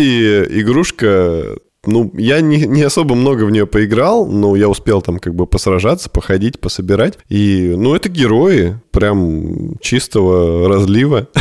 игрушка 0.60 1.56
ну, 1.88 2.12
я 2.16 2.42
не, 2.42 2.66
не 2.66 2.82
особо 2.84 3.16
много 3.16 3.44
в 3.44 3.52
нее 3.52 3.66
поиграл, 3.66 4.26
но 4.26 4.56
я 4.56 4.70
успел 4.70 5.02
там 5.02 5.20
как 5.20 5.36
бы 5.36 5.48
посражаться, 5.48 6.10
походить, 6.10 6.60
пособирать. 6.60 7.18
И, 7.30 7.74
ну, 7.78 7.96
это 7.96 8.10
герои, 8.10 8.80
прям 8.92 9.78
чистого 9.80 10.68
разлива. 10.70 11.28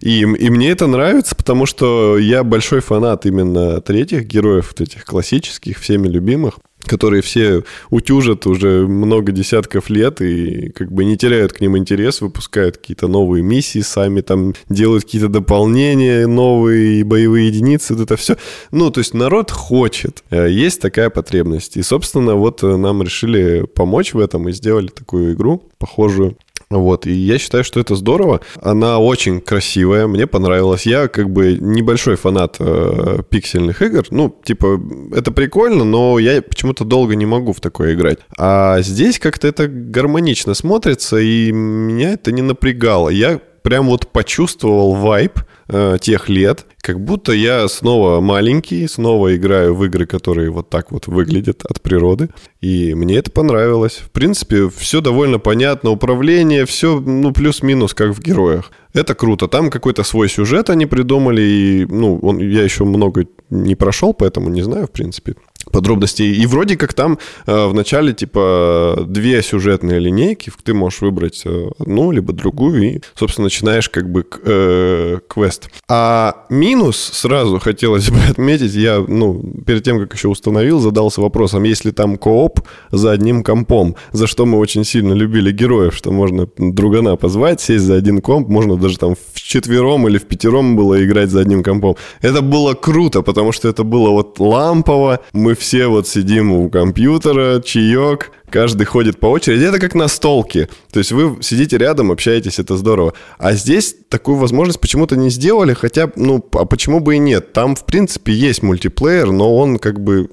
И, 0.00 0.20
и 0.20 0.50
мне 0.50 0.70
это 0.70 0.86
нравится, 0.86 1.34
потому 1.34 1.66
что 1.66 2.16
я 2.16 2.42
большой 2.42 2.80
фанат 2.80 3.26
именно 3.26 3.80
третьих 3.82 4.24
героев, 4.24 4.68
вот 4.70 4.80
этих 4.80 5.04
классических, 5.04 5.78
всеми 5.78 6.08
любимых 6.08 6.54
которые 6.84 7.22
все 7.22 7.64
утюжат 7.90 8.46
уже 8.46 8.86
много 8.86 9.32
десятков 9.32 9.90
лет 9.90 10.20
и 10.20 10.70
как 10.70 10.90
бы 10.92 11.04
не 11.04 11.16
теряют 11.16 11.52
к 11.52 11.60
ним 11.60 11.76
интерес, 11.76 12.20
выпускают 12.20 12.78
какие-то 12.78 13.08
новые 13.08 13.42
миссии, 13.42 13.80
сами 13.80 14.20
там 14.20 14.54
делают 14.68 15.04
какие-то 15.04 15.28
дополнения, 15.28 16.26
новые 16.26 17.04
боевые 17.04 17.48
единицы, 17.48 17.94
вот 17.94 18.02
это 18.02 18.16
все. 18.16 18.36
Ну, 18.70 18.90
то 18.90 19.00
есть 19.00 19.14
народ 19.14 19.50
хочет, 19.50 20.22
э, 20.30 20.50
есть 20.50 20.80
такая 20.80 21.10
потребность. 21.10 21.76
И, 21.76 21.82
собственно, 21.82 22.34
вот 22.34 22.62
нам 22.62 23.02
решили 23.02 23.66
помочь 23.66 24.14
в 24.14 24.18
этом 24.18 24.48
и 24.48 24.52
сделали 24.52 24.88
такую 24.88 25.34
игру, 25.34 25.62
похожую 25.78 26.36
вот, 26.70 27.06
и 27.06 27.12
я 27.12 27.38
считаю, 27.38 27.64
что 27.64 27.80
это 27.80 27.96
здорово. 27.96 28.42
Она 28.62 29.00
очень 29.00 29.40
красивая, 29.40 30.06
мне 30.06 30.28
понравилась. 30.28 30.86
Я 30.86 31.08
как 31.08 31.28
бы 31.28 31.58
небольшой 31.60 32.14
фанат 32.14 32.56
э, 32.60 33.22
пиксельных 33.28 33.82
игр. 33.82 34.06
Ну, 34.10 34.36
типа, 34.44 34.80
это 35.12 35.32
прикольно, 35.32 35.82
но 35.82 36.20
я 36.20 36.40
почему-то 36.40 36.84
долго 36.84 37.16
не 37.16 37.26
могу 37.26 37.52
в 37.52 37.60
такое 37.60 37.94
играть. 37.94 38.20
А 38.38 38.82
здесь 38.82 39.18
как-то 39.18 39.48
это 39.48 39.66
гармонично 39.66 40.54
смотрится, 40.54 41.18
и 41.18 41.50
меня 41.50 42.12
это 42.12 42.30
не 42.30 42.42
напрягало. 42.42 43.08
Я 43.08 43.40
прям 43.62 43.86
вот 43.86 44.08
почувствовал 44.08 44.94
вайб 44.94 45.40
э, 45.68 45.98
тех 46.00 46.28
лет, 46.28 46.66
как 46.80 47.00
будто 47.00 47.32
я 47.32 47.68
снова 47.68 48.20
маленький, 48.20 48.86
снова 48.88 49.36
играю 49.36 49.74
в 49.74 49.84
игры, 49.84 50.06
которые 50.06 50.50
вот 50.50 50.70
так 50.70 50.90
вот 50.92 51.06
выглядят 51.06 51.64
от 51.64 51.80
природы. 51.80 52.30
И 52.60 52.94
мне 52.94 53.16
это 53.16 53.30
понравилось. 53.30 53.96
В 53.96 54.10
принципе, 54.10 54.68
все 54.68 55.00
довольно 55.00 55.38
понятно. 55.38 55.90
Управление, 55.90 56.64
все, 56.64 57.00
ну, 57.00 57.32
плюс-минус, 57.32 57.94
как 57.94 58.10
в 58.10 58.20
героях. 58.20 58.72
Это 58.94 59.14
круто. 59.14 59.46
Там 59.46 59.70
какой-то 59.70 60.02
свой 60.02 60.28
сюжет 60.28 60.70
они 60.70 60.86
придумали. 60.86 61.42
И, 61.42 61.86
ну, 61.86 62.18
он, 62.18 62.38
я 62.38 62.62
еще 62.62 62.84
много 62.84 63.26
не 63.50 63.74
прошел, 63.74 64.14
поэтому 64.14 64.48
не 64.48 64.62
знаю, 64.62 64.86
в 64.86 64.90
принципе 64.90 65.34
подробностей. 65.70 66.34
И 66.34 66.46
вроде 66.46 66.76
как 66.76 66.94
там 66.94 67.18
э, 67.46 67.66
в 67.66 67.74
начале 67.74 68.12
типа 68.12 69.04
две 69.06 69.42
сюжетные 69.42 69.98
линейки, 69.98 70.52
ты 70.62 70.74
можешь 70.74 71.00
выбрать 71.00 71.42
э, 71.44 71.70
одну 71.78 72.10
либо 72.10 72.32
другую 72.32 72.82
и, 72.82 73.00
собственно, 73.14 73.44
начинаешь 73.44 73.88
как 73.88 74.10
бы 74.10 74.24
э, 74.44 75.18
квест. 75.28 75.70
А 75.88 76.46
минус 76.50 76.98
сразу 76.98 77.58
хотелось 77.58 78.10
бы 78.10 78.18
отметить, 78.30 78.74
я, 78.74 79.04
ну, 79.06 79.42
перед 79.66 79.84
тем, 79.84 79.98
как 79.98 80.14
еще 80.14 80.28
установил, 80.28 80.80
задался 80.80 81.20
вопросом, 81.20 81.64
есть 81.64 81.84
ли 81.84 81.92
там 81.92 82.16
кооп 82.16 82.60
за 82.90 83.12
одним 83.12 83.42
компом, 83.42 83.96
за 84.12 84.26
что 84.26 84.46
мы 84.46 84.58
очень 84.58 84.84
сильно 84.84 85.12
любили 85.12 85.52
героев, 85.52 85.94
что 85.94 86.10
можно 86.10 86.48
другана 86.56 87.16
позвать, 87.16 87.60
сесть 87.60 87.84
за 87.84 87.94
один 87.94 88.20
комп, 88.20 88.48
можно 88.48 88.76
даже 88.76 88.98
там 88.98 89.14
в 89.14 89.40
четвером 89.40 90.08
или 90.08 90.18
в 90.18 90.26
пятером 90.26 90.76
было 90.76 91.02
играть 91.04 91.30
за 91.30 91.40
одним 91.40 91.62
компом. 91.62 91.96
Это 92.22 92.42
было 92.42 92.74
круто, 92.74 93.22
потому 93.22 93.52
что 93.52 93.68
это 93.68 93.84
было 93.84 94.10
вот 94.10 94.38
лампово, 94.38 95.20
мы 95.32 95.54
все 95.60 95.88
вот 95.88 96.08
сидим 96.08 96.52
у 96.52 96.70
компьютера, 96.70 97.60
чаек, 97.60 98.32
каждый 98.50 98.84
ходит 98.84 99.18
по 99.18 99.26
очереди. 99.26 99.64
Это 99.64 99.78
как 99.78 99.94
на 99.94 100.08
столке. 100.08 100.68
То 100.92 100.98
есть 100.98 101.12
вы 101.12 101.42
сидите 101.42 101.78
рядом, 101.78 102.10
общаетесь, 102.10 102.58
это 102.58 102.76
здорово. 102.76 103.14
А 103.38 103.52
здесь 103.52 103.94
такую 104.08 104.36
возможность 104.36 104.80
почему-то 104.80 105.16
не 105.16 105.30
сделали, 105.30 105.72
хотя, 105.72 106.10
ну, 106.16 106.44
а 106.52 106.64
почему 106.64 107.00
бы 107.00 107.16
и 107.16 107.18
нет? 107.18 107.52
Там, 107.52 107.76
в 107.76 107.86
принципе, 107.86 108.32
есть 108.32 108.62
мультиплеер, 108.62 109.30
но 109.30 109.56
он 109.56 109.78
как 109.78 110.00
бы 110.00 110.28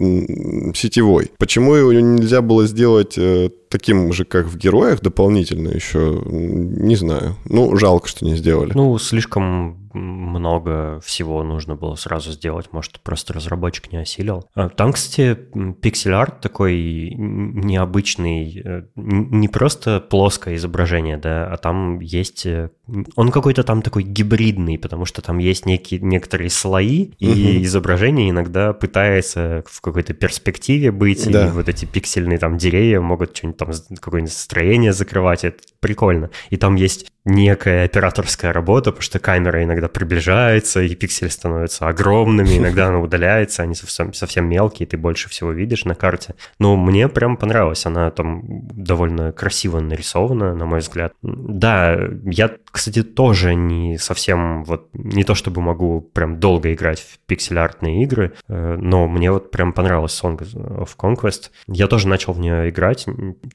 сетевой. 0.76 1.32
Почему 1.38 1.76
его 1.76 1.94
нельзя 1.94 2.42
было 2.42 2.68
сделать 2.68 3.18
э, 3.18 3.50
таким 3.70 4.12
же, 4.14 4.26
как 4.26 4.48
в 4.48 4.58
героях, 4.58 5.02
дополнительно 5.02 5.70
еще, 5.70 6.22
не 6.26 6.96
знаю. 6.96 7.36
Ну, 7.46 7.76
жалко, 7.78 8.08
что 8.08 8.26
не 8.26 8.36
сделали. 8.36 8.72
Ну, 8.74 8.98
слишком 8.98 9.88
много 9.94 11.00
всего 11.04 11.44
нужно 11.44 11.76
было 11.76 11.96
сразу 11.96 12.32
сделать, 12.32 12.68
может, 12.72 13.00
просто 13.00 13.34
разработчик 13.34 13.92
не 13.92 14.00
осилил. 14.00 14.46
А, 14.54 14.70
там, 14.70 14.94
кстати, 14.94 15.38
пиксель-арт 15.82 16.42
такой 16.42 17.14
необычный, 17.16 18.07
э, 18.16 18.84
не 18.96 19.48
просто 19.48 20.00
плоское 20.00 20.56
изображение, 20.56 21.18
да, 21.18 21.48
а 21.52 21.58
там 21.58 22.00
есть... 22.00 22.46
Э, 22.46 22.70
он 23.16 23.32
какой-то 23.32 23.64
там 23.64 23.82
такой 23.82 24.04
гибридный, 24.04 24.78
потому 24.78 25.06
что 25.06 25.22
там 25.22 25.40
есть 25.40 25.66
некие, 25.66 26.00
некоторые 26.00 26.50
слои, 26.50 27.12
и 27.20 27.28
угу. 27.28 27.64
изображение 27.64 28.30
иногда 28.30 28.74
пытается 28.74 29.64
в 29.68 29.82
какой-то 29.82 30.14
перспективе 30.14 30.92
быть, 30.92 31.30
да. 31.30 31.48
и 31.48 31.52
вот 31.52 31.68
эти 31.70 31.86
пиксельные 31.86 32.40
там 32.40 32.58
деревья 32.58 33.02
могут 33.02 33.36
что-нибудь 33.36 33.58
там, 33.58 33.72
какое-нибудь 34.00 34.34
строение 34.34 34.94
закрывать, 34.94 35.44
это 35.44 35.58
прикольно. 35.80 36.30
И 36.50 36.58
там 36.58 36.76
есть 36.76 37.12
некая 37.28 37.86
операторская 37.86 38.54
работа, 38.54 38.92
потому 38.92 39.02
что 39.02 39.20
камера 39.20 39.64
иногда 39.64 39.88
приближается, 39.90 40.82
и 40.82 40.96
пиксели 40.96 41.30
становятся 41.30 41.88
огромными, 41.88 42.58
иногда 42.58 42.88
она 42.88 43.00
удаляется, 43.00 43.64
они 43.64 43.76
совсем, 43.76 44.14
совсем 44.14 44.50
мелкие, 44.50 44.88
ты 44.88 44.98
больше 44.98 45.30
всего 45.30 45.52
видишь 45.52 45.86
на 45.86 45.94
карте. 45.94 46.36
Но 46.58 46.76
мне 46.78 47.10
прям 47.10 47.36
понравилось, 47.38 47.86
она 47.86 48.10
там 48.12 48.42
довольно 48.44 49.34
красиво 49.34 49.80
нарисована, 49.80 50.56
на 50.56 50.66
мой 50.66 50.80
взгляд. 50.80 51.14
Да, 51.22 52.00
я, 52.24 52.52
кстати, 52.72 53.04
тоже 53.04 53.56
не 53.56 53.98
совсем, 53.98 54.64
вот, 54.64 54.90
не 54.94 55.24
то 55.24 55.36
чтобы 55.36 55.62
могу 55.62 56.02
прям 56.02 56.40
долго 56.40 56.74
играть 56.74 57.02
в 57.02 57.20
пиксель-артные 57.28 58.04
игры, 58.04 58.34
э, 58.48 58.78
но 58.80 59.08
мне 59.08 59.32
вот 59.32 59.52
прям 59.52 59.74
понравилась 59.74 60.20
Song 60.24 60.38
of 60.40 60.90
Conquest. 60.98 61.50
Я 61.68 61.88
тоже 61.88 62.08
начал 62.08 62.32
в 62.32 62.40
нее 62.40 62.70
играть, 62.70 63.06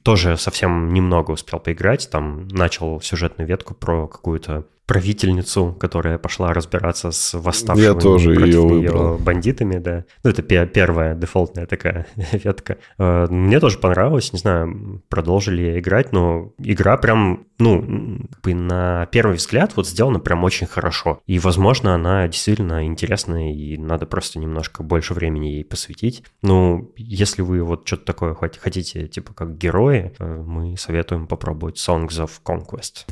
тоже 0.03 0.37
совсем 0.37 0.93
немного 0.93 1.31
успел 1.31 1.59
поиграть, 1.59 2.09
там 2.11 2.47
начал 2.49 3.01
сюжетную 3.01 3.47
ветку 3.47 3.62
ветку 3.63 3.73
про 3.73 4.07
какую-то 4.07 4.65
правительницу, 4.85 5.75
которая 5.79 6.17
пошла 6.17 6.53
разбираться 6.53 7.11
с 7.11 7.33
восставшими 7.33 7.85
Я 7.85 7.93
тоже 7.93 8.33
против 8.33 8.53
ее, 8.53 8.63
нее 8.63 9.17
бандитами, 9.17 9.77
да. 9.77 10.03
Ну, 10.23 10.29
это 10.29 10.41
первая 10.41 11.15
дефолтная 11.15 11.65
такая 11.65 12.05
ветка. 12.15 12.77
Э, 12.97 13.27
мне 13.29 13.59
тоже 13.61 13.77
понравилось, 13.77 14.33
не 14.33 14.39
знаю, 14.39 15.01
продолжили 15.07 15.79
играть, 15.79 16.11
но 16.11 16.51
игра 16.57 16.97
прям, 16.97 17.45
ну, 17.59 18.19
на 18.43 19.05
первый 19.05 19.37
взгляд 19.37 19.71
вот 19.77 19.87
сделана 19.87 20.19
прям 20.19 20.43
очень 20.43 20.67
хорошо. 20.67 21.21
И, 21.27 21.39
возможно, 21.39 21.95
она 21.95 22.27
действительно 22.27 22.85
интересная, 22.85 23.53
и 23.53 23.77
надо 23.77 24.05
просто 24.05 24.37
немножко 24.39 24.83
больше 24.83 25.13
времени 25.13 25.47
ей 25.47 25.65
посвятить. 25.65 26.23
Ну, 26.41 26.91
если 26.97 27.41
вы 27.41 27.63
вот 27.63 27.87
что-то 27.87 28.03
такое 28.03 28.35
хотите, 28.35 29.07
типа 29.07 29.33
как 29.33 29.57
герои, 29.57 30.13
э, 30.19 30.43
мы 30.45 30.75
советуем 30.75 31.25
попробовать 31.25 31.77
Songs 31.77 32.19
of 32.19 32.31
Conquest. 32.45 33.05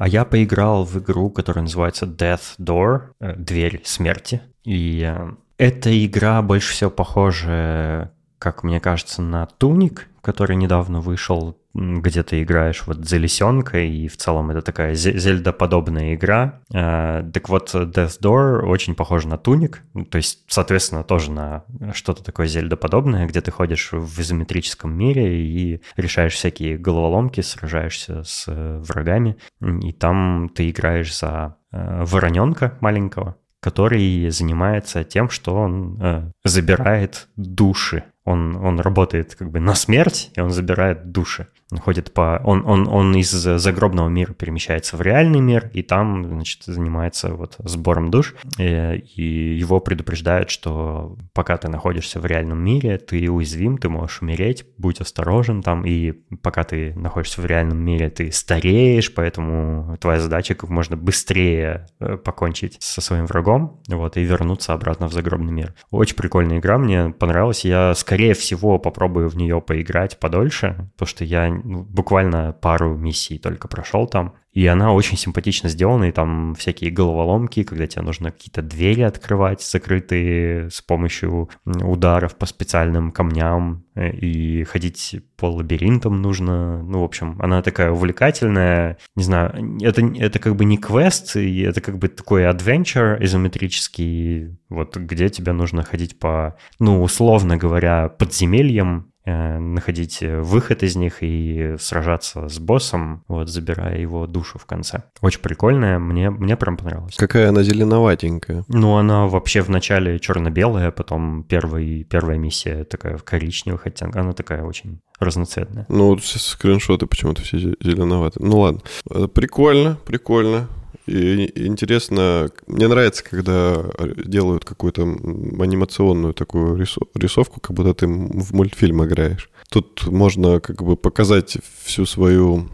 А 0.00 0.08
я 0.08 0.24
поиграл 0.24 0.86
в 0.86 0.98
игру, 0.98 1.28
которая 1.28 1.64
называется 1.64 2.06
Death 2.06 2.56
Door, 2.58 3.10
э, 3.20 3.36
Дверь 3.36 3.82
смерти. 3.84 4.40
И 4.64 5.02
э, 5.06 5.32
эта 5.58 6.06
игра 6.06 6.40
больше 6.40 6.72
всего 6.72 6.88
похожа, 6.88 8.10
как 8.40 8.64
мне 8.64 8.80
кажется, 8.80 9.22
на 9.22 9.46
Туник, 9.46 10.08
который 10.22 10.56
недавно 10.56 11.00
вышел 11.00 11.56
где 11.72 12.22
ты 12.22 12.42
играешь 12.42 12.82
вот 12.86 13.04
за 13.08 13.16
лисенка, 13.16 13.78
и 13.78 14.08
в 14.08 14.16
целом 14.16 14.50
это 14.50 14.60
такая 14.60 14.94
зельдоподобная 14.94 16.14
игра. 16.14 16.62
А, 16.74 17.22
так 17.30 17.48
вот, 17.48 17.74
Death 17.74 18.20
Door 18.20 18.62
очень 18.62 18.94
похож 18.94 19.24
на 19.24 19.38
Туник, 19.38 19.82
то 20.10 20.16
есть, 20.16 20.44
соответственно, 20.48 21.04
тоже 21.04 21.30
на 21.30 21.64
что-то 21.92 22.24
такое 22.24 22.48
зельдоподобное, 22.48 23.26
где 23.26 23.40
ты 23.40 23.52
ходишь 23.52 23.92
в 23.92 24.20
изометрическом 24.20 24.92
мире 24.92 25.44
и 25.44 25.82
решаешь 25.96 26.34
всякие 26.34 26.76
головоломки, 26.76 27.40
сражаешься 27.40 28.24
с 28.24 28.46
врагами, 28.48 29.36
и 29.60 29.92
там 29.92 30.50
ты 30.54 30.70
играешь 30.70 31.16
за 31.16 31.56
э, 31.72 32.04
вороненка 32.04 32.78
маленького, 32.80 33.36
который 33.60 34.28
занимается 34.30 35.04
тем, 35.04 35.30
что 35.30 35.54
он 35.54 35.98
э, 36.02 36.32
забирает 36.44 37.28
души. 37.36 38.04
Он, 38.30 38.56
он 38.56 38.80
работает 38.80 39.34
как 39.34 39.50
бы 39.50 39.60
на 39.60 39.74
смерть, 39.74 40.30
и 40.36 40.40
он 40.40 40.50
забирает 40.50 41.10
души. 41.12 41.46
Ходит 41.78 42.12
по... 42.12 42.40
Он, 42.44 42.64
он, 42.66 42.88
он 42.88 43.14
из 43.14 43.30
загробного 43.30 44.08
мира 44.08 44.32
перемещается 44.32 44.96
в 44.96 45.02
реальный 45.02 45.40
мир, 45.40 45.70
и 45.72 45.82
там, 45.82 46.24
значит, 46.26 46.64
занимается 46.64 47.34
вот 47.34 47.56
сбором 47.58 48.10
душ. 48.10 48.34
И, 48.58 48.64
э, 48.64 48.98
и 48.98 49.56
его 49.56 49.80
предупреждают, 49.80 50.50
что 50.50 51.16
пока 51.32 51.56
ты 51.56 51.68
находишься 51.68 52.18
в 52.20 52.26
реальном 52.26 52.62
мире, 52.62 52.98
ты 52.98 53.30
уязвим, 53.30 53.78
ты 53.78 53.88
можешь 53.88 54.20
умереть, 54.20 54.66
будь 54.78 55.00
осторожен 55.00 55.62
там. 55.62 55.84
И 55.86 56.12
пока 56.42 56.64
ты 56.64 56.92
находишься 56.94 57.40
в 57.40 57.46
реальном 57.46 57.78
мире, 57.78 58.10
ты 58.10 58.32
стареешь, 58.32 59.14
поэтому 59.14 59.96
твоя 60.00 60.20
задача 60.20 60.54
как 60.54 60.70
можно 60.70 60.96
быстрее 60.96 61.86
э, 62.00 62.16
покончить 62.16 62.76
со 62.80 63.00
своим 63.00 63.26
врагом, 63.26 63.80
вот, 63.88 64.16
и 64.16 64.22
вернуться 64.22 64.72
обратно 64.72 65.08
в 65.08 65.12
загробный 65.12 65.52
мир. 65.52 65.74
Очень 65.90 66.16
прикольная 66.16 66.58
игра, 66.58 66.78
мне 66.78 67.10
понравилась. 67.10 67.64
Я, 67.64 67.94
скорее 67.94 68.34
всего, 68.34 68.78
попробую 68.78 69.28
в 69.28 69.36
нее 69.36 69.60
поиграть 69.60 70.18
подольше, 70.18 70.90
потому 70.94 71.08
что 71.08 71.24
я 71.24 71.59
ну, 71.64 71.82
буквально 71.82 72.52
пару 72.52 72.96
миссий 72.96 73.38
только 73.38 73.68
прошел 73.68 74.06
там. 74.06 74.34
И 74.52 74.66
она 74.66 74.92
очень 74.92 75.16
симпатично 75.16 75.68
сделана, 75.68 76.04
и 76.04 76.12
там 76.12 76.56
всякие 76.56 76.90
головоломки, 76.90 77.62
когда 77.62 77.86
тебе 77.86 78.02
нужно 78.02 78.32
какие-то 78.32 78.62
двери 78.62 79.02
открывать, 79.02 79.62
закрытые 79.62 80.70
с 80.70 80.82
помощью 80.82 81.48
ударов 81.64 82.34
по 82.36 82.46
специальным 82.46 83.12
камням, 83.12 83.84
э, 83.94 84.10
и 84.10 84.64
ходить 84.64 85.20
по 85.36 85.46
лабиринтам 85.46 86.20
нужно. 86.20 86.82
Ну, 86.82 87.02
в 87.02 87.04
общем, 87.04 87.36
она 87.40 87.62
такая 87.62 87.92
увлекательная. 87.92 88.98
Не 89.14 89.22
знаю, 89.22 89.78
это, 89.82 90.02
это 90.16 90.40
как 90.40 90.56
бы 90.56 90.64
не 90.64 90.78
квест, 90.78 91.36
это 91.36 91.80
как 91.80 91.98
бы 91.98 92.08
такой 92.08 92.42
adventure 92.42 93.22
изометрический, 93.24 94.58
вот 94.68 94.96
где 94.96 95.28
тебе 95.28 95.52
нужно 95.52 95.84
ходить 95.84 96.18
по, 96.18 96.56
ну, 96.80 97.02
условно 97.02 97.56
говоря, 97.56 98.08
подземельям, 98.08 99.09
находить 99.32 100.22
э, 100.22 100.40
выход 100.40 100.82
из 100.82 100.96
них 100.96 101.18
и 101.22 101.76
сражаться 101.78 102.48
с 102.48 102.58
боссом, 102.58 103.24
вот, 103.28 103.48
забирая 103.48 103.98
его 103.98 104.26
душу 104.26 104.58
в 104.58 104.66
конце. 104.66 105.04
Очень 105.20 105.40
прикольная, 105.40 105.98
мне, 105.98 106.30
мне 106.30 106.56
прям 106.56 106.76
понравилось. 106.76 107.16
Какая 107.16 107.48
она 107.48 107.62
зеленоватенькая. 107.62 108.64
Ну, 108.68 108.96
она 108.96 109.26
вообще 109.26 109.62
вначале 109.62 110.18
черно-белая, 110.18 110.90
потом 110.90 111.44
первый, 111.44 112.04
первая 112.04 112.38
миссия 112.38 112.84
такая 112.84 113.16
в 113.16 113.24
коричневых 113.24 113.86
оттенках, 113.86 114.22
она 114.22 114.32
такая 114.32 114.62
очень 114.62 115.00
разноцветная. 115.18 115.86
Ну, 115.88 116.08
вот 116.08 116.24
скриншоты 116.24 117.06
почему-то 117.06 117.42
все 117.42 117.58
зеленоватые. 117.58 118.46
Ну 118.46 118.58
ладно. 118.60 118.80
Э, 119.10 119.28
прикольно, 119.28 119.98
прикольно. 120.06 120.68
И 121.06 121.66
интересно, 121.66 122.50
мне 122.66 122.88
нравится, 122.88 123.24
когда 123.24 123.84
делают 124.24 124.64
какую-то 124.64 125.02
анимационную 125.02 126.34
такую 126.34 126.76
рисовку, 126.76 127.60
как 127.60 127.74
будто 127.74 127.94
ты 127.94 128.06
в 128.06 128.52
мультфильм 128.52 129.04
играешь. 129.04 129.50
Тут 129.70 130.06
можно 130.06 130.60
как 130.60 130.82
бы 130.82 130.96
показать 130.96 131.58
всю 131.84 132.06
свою... 132.06 132.68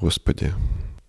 Господи, 0.00 0.52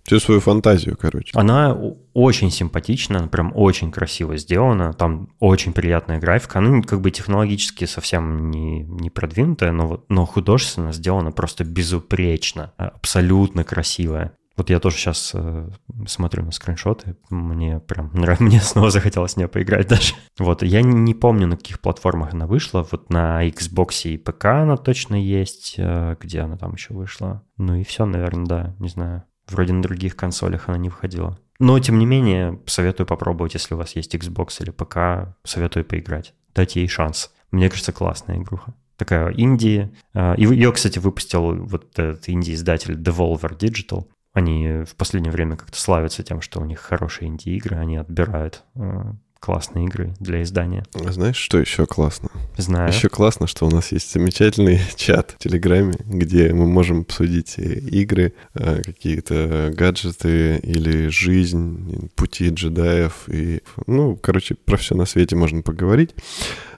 всю 0.04 0.20
свою 0.20 0.40
фантазию, 0.40 0.98
короче. 1.00 1.32
Она 1.34 1.76
очень 2.14 2.52
симпатична, 2.52 3.28
прям 3.28 3.52
очень 3.56 3.92
красиво 3.92 4.38
сделана, 4.38 4.94
там 4.94 5.30
очень 5.40 5.74
приятная 5.74 6.20
графика, 6.20 6.60
она 6.60 6.82
как 6.82 7.02
бы 7.02 7.10
технологически 7.10 7.86
совсем 7.86 8.52
не, 8.52 8.84
не 8.84 9.10
продвинутая, 9.10 9.72
но, 9.72 10.04
но 10.10 10.26
художественно 10.26 10.92
сделана 10.92 11.32
просто 11.32 11.64
безупречно, 11.64 12.74
абсолютно 12.78 13.64
красивая. 13.64 14.34
Вот 14.56 14.70
я 14.70 14.80
тоже 14.80 14.98
сейчас 14.98 15.32
э, 15.34 15.70
смотрю 16.06 16.44
на 16.44 16.52
скриншоты, 16.52 17.18
мне 17.30 17.80
прям 17.80 18.12
мне 18.40 18.62
снова 18.62 18.92
захотелось 18.92 19.34
в 19.34 19.38
нее 19.38 19.48
поиграть 19.48 19.88
даже. 19.90 20.14
Вот, 20.38 20.64
я 20.64 20.82
не 20.82 21.14
помню, 21.14 21.48
на 21.48 21.58
каких 21.58 21.80
платформах 21.80 22.34
она 22.34 22.46
вышла, 22.46 22.88
вот 22.92 23.10
на 23.10 23.48
Xbox 23.48 24.10
и 24.10 24.18
ПК 24.18 24.46
она 24.46 24.78
точно 24.78 25.16
есть, 25.16 25.76
э, 25.78 26.16
где 26.20 26.42
она 26.42 26.58
там 26.58 26.74
еще 26.74 26.94
вышла. 26.94 27.44
Ну 27.58 27.76
и 27.76 27.84
все, 27.84 28.06
наверное, 28.06 28.46
да, 28.46 28.76
не 28.80 28.90
знаю. 28.90 29.24
Вроде 29.48 29.74
на 29.74 29.82
других 29.82 30.16
консолях 30.16 30.70
она 30.70 30.78
не 30.78 30.90
выходила. 30.90 31.40
Но, 31.60 31.80
тем 31.80 32.00
не 32.00 32.06
менее, 32.06 32.60
советую 32.66 33.08
попробовать, 33.08 33.54
если 33.54 33.74
у 33.74 33.78
вас 33.78 33.96
есть 33.96 34.16
Xbox 34.16 34.62
или 34.62 34.72
ПК, 34.72 35.36
советую 35.44 35.86
поиграть. 35.86 36.34
Дайте 36.54 36.82
ей 36.82 36.88
шанс. 36.88 37.32
Мне 37.52 37.70
кажется, 37.70 37.92
классная 37.92 38.38
игруха. 38.38 38.74
Такая 38.98 39.34
инди. 39.34 39.92
А, 40.14 40.34
и 40.34 40.44
ее, 40.44 40.72
кстати, 40.72 41.00
выпустил 41.00 41.66
вот 41.66 41.98
этот 41.98 42.30
инди-издатель 42.30 42.96
Devolver 42.96 43.58
Digital. 43.58 44.08
Они 44.34 44.84
в 44.84 44.96
последнее 44.96 45.32
время 45.32 45.56
как-то 45.56 45.80
славятся 45.80 46.24
тем, 46.24 46.42
что 46.42 46.60
у 46.60 46.66
них 46.66 46.80
хорошие 46.80 47.28
инди-игры, 47.30 47.78
они 47.78 47.98
отбирают 47.98 48.64
а, 48.76 49.14
классные 49.44 49.86
игры 49.86 50.14
для 50.22 50.42
издания. 50.42 50.86
Знаешь, 50.94 51.36
что 51.36 51.60
еще 51.60 51.86
классно? 51.86 52.30
Знаю. 52.56 52.94
Еще 52.94 53.10
классно, 53.10 53.46
что 53.46 53.68
у 53.68 53.70
нас 53.70 53.92
есть 53.92 54.12
замечательный 54.14 54.80
чат 54.96 55.32
в 55.32 55.38
Телеграме, 55.38 55.96
где 56.00 56.54
мы 56.54 56.66
можем 56.66 57.02
обсудить 57.02 57.56
игры, 57.58 58.34
э, 58.54 58.82
какие-то 58.82 59.74
гаджеты 59.76 60.60
или 60.64 61.10
жизнь, 61.10 62.10
пути 62.16 62.50
джедаев. 62.50 63.28
И, 63.28 63.62
ну, 63.86 64.16
короче, 64.16 64.56
про 64.56 64.78
все 64.78 64.96
на 64.96 65.06
свете 65.06 65.36
можно 65.36 65.62
поговорить. 65.62 66.16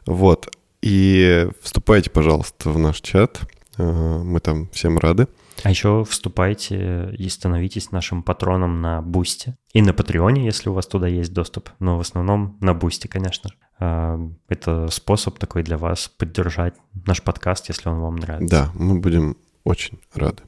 Вот. 0.08 0.50
И 0.82 1.48
вступайте, 1.62 2.10
пожалуйста, 2.10 2.72
в 2.72 2.80
наш 2.80 3.00
чат. 3.02 3.42
Э, 3.78 4.22
мы 4.24 4.40
там 4.40 4.70
всем 4.70 4.98
рады. 4.98 5.28
А 5.64 5.70
еще 5.70 6.04
вступайте 6.04 7.14
и 7.18 7.30
становитесь 7.30 7.92
нашим 7.92 8.24
патроном 8.24 8.82
на 8.82 9.02
Бусте. 9.02 9.58
И 9.74 9.82
на 9.82 9.94
Патреоне, 9.94 10.46
если 10.46 10.70
у 10.70 10.74
вас 10.74 10.88
туда 10.88 11.08
есть 11.08 11.34
доступ. 11.34 11.70
Но 11.80 11.98
в 11.98 12.02
основном 12.02 12.58
на 12.62 12.74
Бусте, 12.74 13.08
конечно 13.08 13.50
же. 13.50 13.56
А, 13.80 14.20
это 14.48 14.88
способ 14.90 15.38
такой 15.40 15.64
для 15.64 15.78
вас 15.78 16.08
поддержать 16.08 16.76
наш 17.06 17.22
подкаст, 17.22 17.70
если 17.70 17.90
он 17.90 18.00
вам 18.00 18.16
нравится. 18.16 18.56
Да, 18.56 18.72
мы 18.74 19.00
будем 19.00 19.38
очень 19.64 20.00
рады. 20.14 20.44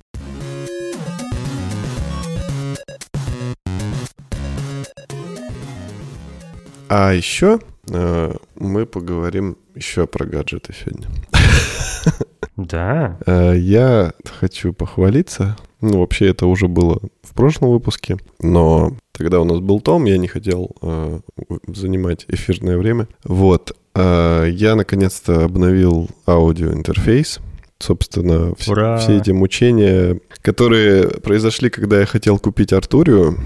А 6.89 7.11
еще 7.11 7.59
э, 7.89 8.33
мы 8.55 8.85
поговорим 8.85 9.57
еще 9.75 10.07
про 10.07 10.25
гаджеты 10.25 10.73
сегодня. 10.73 11.09
Да. 12.57 13.17
Э, 13.25 13.53
я 13.57 14.13
хочу 14.39 14.73
похвалиться. 14.73 15.55
Ну, 15.79 15.99
вообще, 15.99 16.27
это 16.27 16.47
уже 16.47 16.67
было 16.67 16.99
в 17.21 17.33
прошлом 17.35 17.69
выпуске, 17.69 18.17
но 18.41 18.93
тогда 19.11 19.39
у 19.39 19.43
нас 19.43 19.59
был 19.59 19.79
Том, 19.79 20.05
я 20.05 20.17
не 20.17 20.27
хотел 20.27 20.71
э, 20.81 21.19
занимать 21.67 22.25
эфирное 22.27 22.77
время. 22.77 23.07
Вот. 23.23 23.75
Э, 23.93 24.47
я 24.49 24.75
наконец-то 24.75 25.45
обновил 25.45 26.09
аудиоинтерфейс. 26.27 27.39
Собственно, 27.79 28.53
вс- 28.53 28.65
все 28.97 29.17
эти 29.17 29.29
мучения, 29.29 30.19
которые 30.41 31.09
произошли, 31.09 31.69
когда 31.69 31.99
я 31.99 32.07
хотел 32.07 32.39
купить 32.39 32.73
Артурию, 32.73 33.37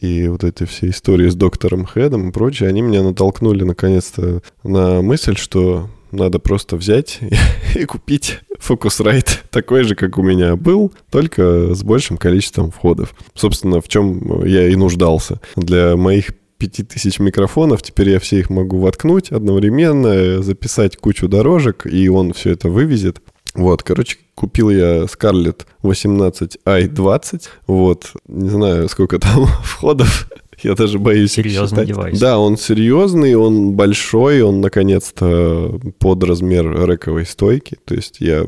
и 0.00 0.28
вот 0.28 0.42
эти 0.44 0.64
все 0.64 0.88
истории 0.88 1.28
с 1.28 1.34
доктором 1.34 1.84
Хедом 1.84 2.28
и 2.28 2.32
прочее, 2.32 2.70
они 2.70 2.80
меня 2.80 3.02
натолкнули 3.02 3.64
наконец-то 3.64 4.40
на 4.62 5.02
мысль, 5.02 5.36
что 5.36 5.90
надо 6.10 6.38
просто 6.38 6.76
взять 6.76 7.20
и 7.74 7.84
купить 7.84 8.40
Focusrite 8.58 9.40
такой 9.50 9.84
же, 9.84 9.94
как 9.94 10.18
у 10.18 10.22
меня 10.22 10.56
был, 10.56 10.92
только 11.10 11.74
с 11.74 11.82
большим 11.82 12.16
количеством 12.16 12.70
входов. 12.70 13.14
Собственно, 13.34 13.80
в 13.80 13.88
чем 13.88 14.44
я 14.44 14.68
и 14.68 14.76
нуждался. 14.76 15.40
Для 15.56 15.96
моих 15.96 16.30
5000 16.58 17.20
микрофонов, 17.20 17.82
теперь 17.82 18.10
я 18.10 18.18
все 18.18 18.40
их 18.40 18.50
могу 18.50 18.78
воткнуть 18.78 19.30
одновременно, 19.30 20.42
записать 20.42 20.96
кучу 20.96 21.28
дорожек, 21.28 21.86
и 21.86 22.08
он 22.08 22.32
все 22.32 22.50
это 22.50 22.68
вывезет. 22.68 23.20
Вот, 23.54 23.82
короче, 23.82 24.18
купил 24.34 24.70
я 24.70 25.04
Scarlett 25.04 25.66
18i20. 25.82 27.42
Вот, 27.66 28.12
не 28.26 28.48
знаю, 28.48 28.88
сколько 28.88 29.18
там 29.18 29.46
входов. 29.62 30.28
Я 30.62 30.74
даже 30.74 30.98
боюсь 30.98 31.32
Серьезный 31.32 31.86
девайс. 31.86 32.18
Да, 32.18 32.38
он 32.38 32.56
серьезный, 32.56 33.34
он 33.34 33.72
большой, 33.72 34.42
он 34.42 34.60
наконец-то 34.60 35.78
под 35.98 36.24
размер 36.24 36.88
рековой 36.88 37.26
стойки. 37.26 37.76
То 37.84 37.94
есть 37.94 38.16
я 38.20 38.46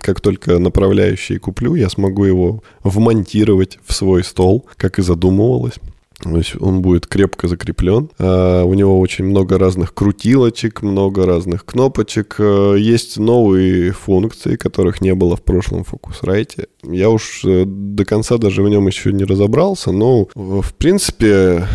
как 0.00 0.20
только 0.20 0.58
направляющий 0.58 1.38
куплю, 1.38 1.74
я 1.74 1.88
смогу 1.88 2.24
его 2.24 2.62
вмонтировать 2.82 3.78
в 3.84 3.92
свой 3.92 4.24
стол, 4.24 4.66
как 4.76 4.98
и 4.98 5.02
задумывалось. 5.02 5.74
То 6.22 6.36
есть 6.36 6.54
он 6.60 6.80
будет 6.80 7.06
крепко 7.06 7.48
закреплен. 7.48 8.10
А, 8.18 8.64
у 8.64 8.74
него 8.74 9.00
очень 9.00 9.24
много 9.24 9.58
разных 9.58 9.94
крутилочек, 9.94 10.82
много 10.82 11.26
разных 11.26 11.64
кнопочек. 11.64 12.36
А, 12.38 12.74
есть 12.74 13.18
новые 13.18 13.92
функции, 13.92 14.56
которых 14.56 15.00
не 15.00 15.14
было 15.14 15.36
в 15.36 15.42
прошлом 15.42 15.82
Focusrite. 15.82 16.68
Я 16.82 17.10
уж 17.10 17.44
э, 17.44 17.64
до 17.66 18.04
конца 18.04 18.38
даже 18.38 18.62
в 18.62 18.68
нем 18.68 18.86
еще 18.86 19.12
не 19.12 19.24
разобрался, 19.24 19.92
но 19.92 20.28
в 20.34 20.74
принципе 20.74 21.66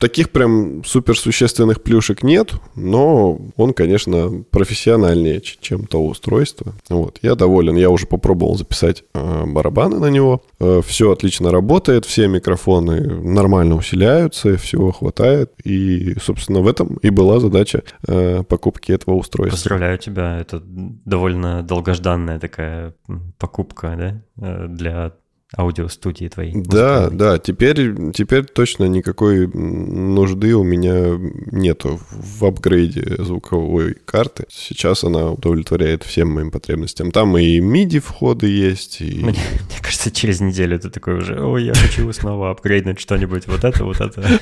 Таких 0.00 0.30
прям 0.30 0.82
суперсущественных 0.82 1.82
плюшек 1.82 2.22
нет, 2.22 2.54
но 2.74 3.38
он, 3.56 3.74
конечно, 3.74 4.44
профессиональнее, 4.50 5.42
чем 5.42 5.86
то 5.86 6.02
устройство. 6.02 6.72
Вот, 6.88 7.18
я 7.20 7.34
доволен. 7.34 7.76
Я 7.76 7.90
уже 7.90 8.06
попробовал 8.06 8.56
записать 8.56 9.04
э, 9.12 9.44
барабаны 9.44 9.98
на 9.98 10.06
него. 10.06 10.42
Э, 10.58 10.80
все 10.82 11.12
отлично 11.12 11.52
работает, 11.52 12.06
все 12.06 12.28
микрофоны 12.28 13.00
нормально 13.22 13.74
усиляются, 13.74 14.56
всего 14.56 14.90
хватает. 14.90 15.52
И, 15.64 16.16
собственно, 16.18 16.60
в 16.60 16.66
этом 16.66 16.96
и 17.02 17.10
была 17.10 17.38
задача 17.38 17.82
э, 18.08 18.42
покупки 18.44 18.92
этого 18.92 19.16
устройства. 19.16 19.54
Поздравляю 19.54 19.98
тебя. 19.98 20.38
Это 20.38 20.62
довольно 20.64 21.62
долгожданная 21.62 22.38
такая 22.38 22.94
покупка, 23.38 24.22
да, 24.38 24.46
э, 24.46 24.66
для 24.66 25.12
аудиостудии 25.56 26.28
твоей. 26.28 26.52
Да, 26.54 27.10
да, 27.10 27.38
теперь, 27.38 28.12
теперь 28.12 28.44
точно 28.44 28.84
никакой 28.84 29.48
нужды 29.48 30.54
у 30.54 30.62
меня 30.62 31.18
нету 31.50 32.00
в 32.10 32.44
апгрейде 32.44 33.16
звуковой 33.18 33.96
карты. 34.04 34.44
Сейчас 34.48 35.02
она 35.02 35.30
удовлетворяет 35.32 36.04
всем 36.04 36.30
моим 36.30 36.50
потребностям. 36.50 37.10
Там 37.10 37.36
и 37.36 37.58
MIDI 37.58 37.98
входы 37.98 38.46
есть. 38.46 39.00
И... 39.00 39.16
Мне, 39.16 39.32
мне 39.32 39.78
кажется, 39.82 40.10
через 40.12 40.40
неделю 40.40 40.78
ты 40.78 40.88
такой 40.88 41.14
уже, 41.14 41.42
ой, 41.42 41.64
я 41.64 41.74
хочу 41.74 42.10
снова 42.12 42.50
апгрейднуть 42.50 43.00
что-нибудь, 43.00 43.48
вот 43.48 43.64
это, 43.64 43.84
вот 43.84 44.00
это. 44.00 44.24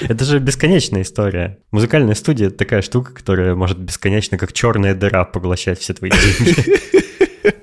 Это 0.00 0.24
же 0.24 0.38
бесконечная 0.38 1.02
история. 1.02 1.58
Музыкальная 1.70 2.14
студия— 2.14 2.46
это 2.48 2.58
такая 2.58 2.82
штука, 2.82 3.12
которая 3.12 3.54
может 3.54 3.78
бесконечно, 3.78 4.36
как 4.36 4.52
черная 4.52 4.94
дыра, 4.94 5.24
поглощать 5.24 5.78
все 5.78 5.94
твои 5.94 6.10
деньги. 6.10 7.00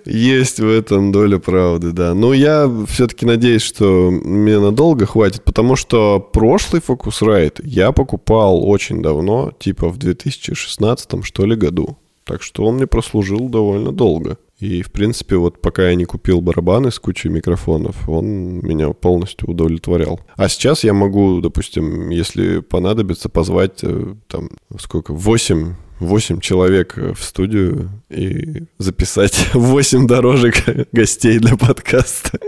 Есть 0.08 0.60
в 0.60 0.68
этом 0.70 1.12
доля 1.12 1.38
правды, 1.38 1.92
да. 1.92 2.14
Но 2.14 2.34
я 2.34 2.72
все-таки 2.88 3.26
надеюсь, 3.26 3.62
что 3.62 4.10
мне 4.10 4.58
надолго 4.58 5.06
хватит, 5.06 5.44
потому 5.44 5.76
что 5.76 6.20
прошлый 6.20 6.82
Focusrite 6.82 7.62
я 7.64 7.92
покупал 7.92 8.68
очень 8.68 9.02
давно, 9.02 9.52
типа 9.60 9.90
в 9.90 9.98
2016 9.98 11.26
что 11.26 11.46
ли 11.46 11.56
году. 11.56 11.98
Так 12.24 12.42
что 12.42 12.66
он 12.66 12.76
мне 12.76 12.88
прослужил 12.88 13.50
довольно 13.50 13.92
долго. 13.92 14.38
И, 14.60 14.82
в 14.82 14.92
принципе, 14.92 15.36
вот 15.36 15.62
пока 15.62 15.90
я 15.90 15.96
не 15.96 16.06
купил 16.06 16.42
барабаны 16.42 16.92
с 16.92 17.00
кучей 17.00 17.30
микрофонов, 17.30 18.10
он 18.10 18.26
меня 18.60 18.90
полностью 18.90 19.50
удовлетворял. 19.50 20.20
А 20.36 20.50
сейчас 20.50 20.84
я 20.84 20.94
могу, 20.94 21.42
допустим, 21.42 22.10
если 22.10 22.60
понадобится, 22.60 23.30
позвать 23.30 23.84
э, 23.84 24.16
там 24.28 24.50
сколько, 24.80 25.14
8 25.14 25.76
8 26.00 26.40
человек 26.40 26.98
в 26.98 27.22
студию 27.22 27.90
и 28.10 28.66
записать 28.78 29.50
8 29.54 30.08
дорожек 30.08 30.64
гостей 30.92 31.40
для 31.40 31.58
подкаста. 31.58 32.40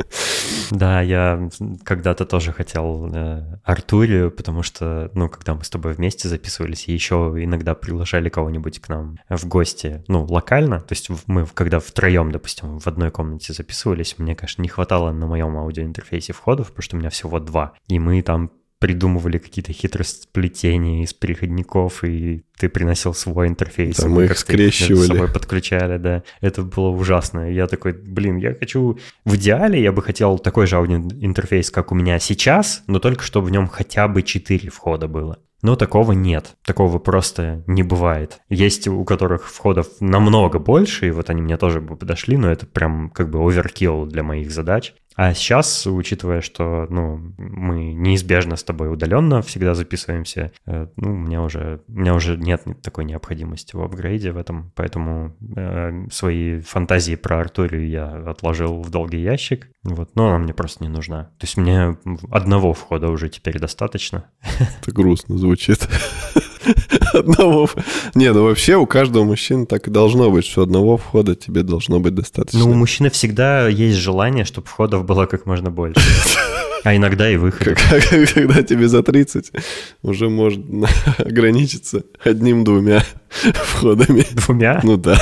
Да, 0.71 1.01
я 1.01 1.49
когда-то 1.83 2.25
тоже 2.25 2.51
хотел 2.51 3.09
э, 3.13 3.59
Артурию, 3.63 4.32
потому 4.32 4.63
что, 4.63 5.09
ну, 5.13 5.30
когда 5.30 5.55
мы 5.55 5.63
с 5.63 5.69
тобой 5.69 5.93
вместе 5.93 6.28
записывались, 6.28 6.88
и 6.88 6.93
еще 6.93 7.34
иногда 7.38 7.74
приглашали 7.74 8.30
кого-нибудь 8.30 8.80
к 8.80 8.89
нам 8.89 9.17
в 9.30 9.47
гости, 9.47 10.03
ну, 10.07 10.26
локально, 10.26 10.80
то 10.80 10.93
есть 10.93 11.09
мы, 11.28 11.45
когда 11.47 11.80
втроем, 11.80 12.32
допустим, 12.32 12.80
в 12.80 12.88
одной 12.88 13.11
комнате 13.11 13.53
записывались, 13.53 14.15
мне, 14.17 14.36
конечно, 14.36 14.61
не 14.61 14.69
хватало 14.69 15.11
на 15.11 15.26
моем 15.26 15.57
аудиоинтерфейсе 15.57 16.34
входов, 16.34 16.67
потому 16.67 16.84
что 16.84 16.95
у 16.95 16.99
меня 16.99 17.09
всего 17.09 17.39
два, 17.39 17.74
и 17.88 17.99
мы 17.99 18.21
там 18.21 18.51
придумывали 18.80 19.38
какие-то 19.38 19.73
хитросплетения 19.73 21.03
из 21.03 21.13
переходников, 21.13 22.03
и 22.03 22.43
ты 22.57 22.69
приносил 22.69 23.13
свой 23.13 23.47
интерфейс. 23.47 23.97
Да, 23.97 24.07
мы 24.07 24.25
их 24.25 24.38
скрещивали. 24.38 25.03
С 25.03 25.07
собой 25.07 25.27
подключали, 25.32 25.97
да. 25.97 26.23
Это 26.41 26.63
было 26.63 26.89
ужасно. 26.89 27.51
Я 27.51 27.67
такой, 27.67 27.93
блин, 27.93 28.38
я 28.38 28.53
хочу... 28.53 28.97
В 29.25 29.36
идеале 29.36 29.82
я 29.82 29.91
бы 29.91 30.01
хотел 30.01 30.39
такой 30.39 30.65
же 30.65 30.77
аудиоинтерфейс, 30.77 31.71
как 31.71 31.91
у 31.91 31.95
меня 31.95 32.19
сейчас, 32.19 32.84
но 32.88 32.99
только 32.99 33.23
чтобы 33.23 33.47
в 33.47 33.51
нем 33.51 33.67
хотя 33.67 34.07
бы 34.07 34.23
4 34.23 34.69
входа 34.69 35.07
было. 35.07 35.39
Но 35.61 35.75
такого 35.75 36.13
нет. 36.13 36.55
Такого 36.65 36.99
просто 36.99 37.63
не 37.67 37.84
бывает. 37.84 38.39
Есть 38.47 38.88
у 38.88 39.03
которых 39.03 39.45
входов 39.45 39.88
намного 39.99 40.57
больше, 40.57 41.07
и 41.07 41.11
вот 41.11 41.30
они 41.30 41.41
мне 41.41 41.57
тоже 41.57 41.82
бы 41.82 41.97
подошли, 41.97 42.38
но 42.38 42.49
это 42.49 42.65
прям 42.65 43.09
как 43.09 43.30
бы 43.30 43.45
оверкилл 43.45 44.05
для 44.05 44.23
моих 44.23 44.51
задач. 44.51 44.93
А 45.22 45.34
сейчас, 45.34 45.86
учитывая, 45.86 46.39
что 46.39 46.88
ну, 46.89 47.34
мы 47.38 47.91
неизбежно 47.91 48.55
с 48.55 48.63
тобой 48.63 48.89
удаленно 48.89 49.41
всегда 49.41 49.76
записываемся, 49.76 50.53
э, 50.65 50.88
ну, 50.95 51.11
у 51.11 51.17
меня 51.17 51.41
уже, 51.41 51.82
у 51.89 51.91
меня 51.91 52.15
уже 52.15 52.38
нет 52.38 52.63
такой 52.82 53.03
необходимости 53.03 53.76
в 53.76 53.82
апгрейде 53.82 54.32
в 54.32 54.38
этом, 54.38 54.72
поэтому 54.76 55.36
э, 55.57 56.05
свои 56.09 56.61
фантазии 56.61 57.15
про 57.15 57.41
Артурию 57.41 57.89
я 57.89 58.30
отложил 58.30 58.82
в 58.82 58.89
долгий 58.91 59.22
ящик, 59.22 59.67
вот, 59.84 60.15
но 60.15 60.30
она 60.30 60.38
мне 60.38 60.53
просто 60.53 60.86
не 60.86 60.89
нужна. 60.89 61.26
То 61.38 61.43
есть 61.43 61.57
мне 61.57 61.97
одного 62.32 62.72
входа 62.72 63.09
уже 63.09 63.28
теперь 63.28 63.59
достаточно. 63.59 64.24
Это 64.82 64.93
грустно 64.93 65.38
звучит. 65.38 65.86
Одного. 67.14 67.70
Не, 68.16 68.32
ну 68.34 68.43
вообще 68.43 68.76
у 68.76 68.86
каждого 68.86 69.24
мужчины 69.24 69.66
так 69.66 69.88
и 69.88 69.91
должно 69.91 70.30
быть, 70.32 70.45
что 70.45 70.64
одного 70.64 70.97
входа 70.97 71.36
тебе 71.36 71.64
должно 71.64 71.99
быть 71.99 72.16
достаточно. 72.16 72.60
Ну, 72.60 72.72
у 72.72 72.74
мужчины 72.74 73.10
всегда 73.10 73.68
есть 73.68 73.97
желание, 73.97 74.45
чтобы 74.45 74.68
входов 74.68 75.05
было 75.05 75.26
как 75.26 75.45
можно 75.45 75.72
больше. 75.72 76.01
А 76.84 76.95
иногда 76.95 77.30
и 77.30 77.36
выход. 77.36 77.78
Когда 78.34 78.64
тебе 78.64 78.88
за 78.88 79.03
30, 79.03 79.51
уже 80.01 80.30
можно 80.30 80.88
ограничиться 81.18 82.03
одним-двумя 82.24 83.03
входами. 83.53 84.26
Двумя? 84.32 84.80
Ну 84.84 84.97
да. 84.97 85.20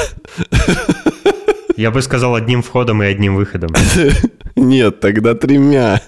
Я 1.78 1.92
бы 1.92 2.02
сказал 2.02 2.34
одним 2.34 2.64
входом 2.64 3.04
и 3.04 3.06
одним 3.06 3.36
выходом. 3.36 3.70
Нет, 4.56 5.00
тогда 5.00 5.36
тремя. 5.36 6.02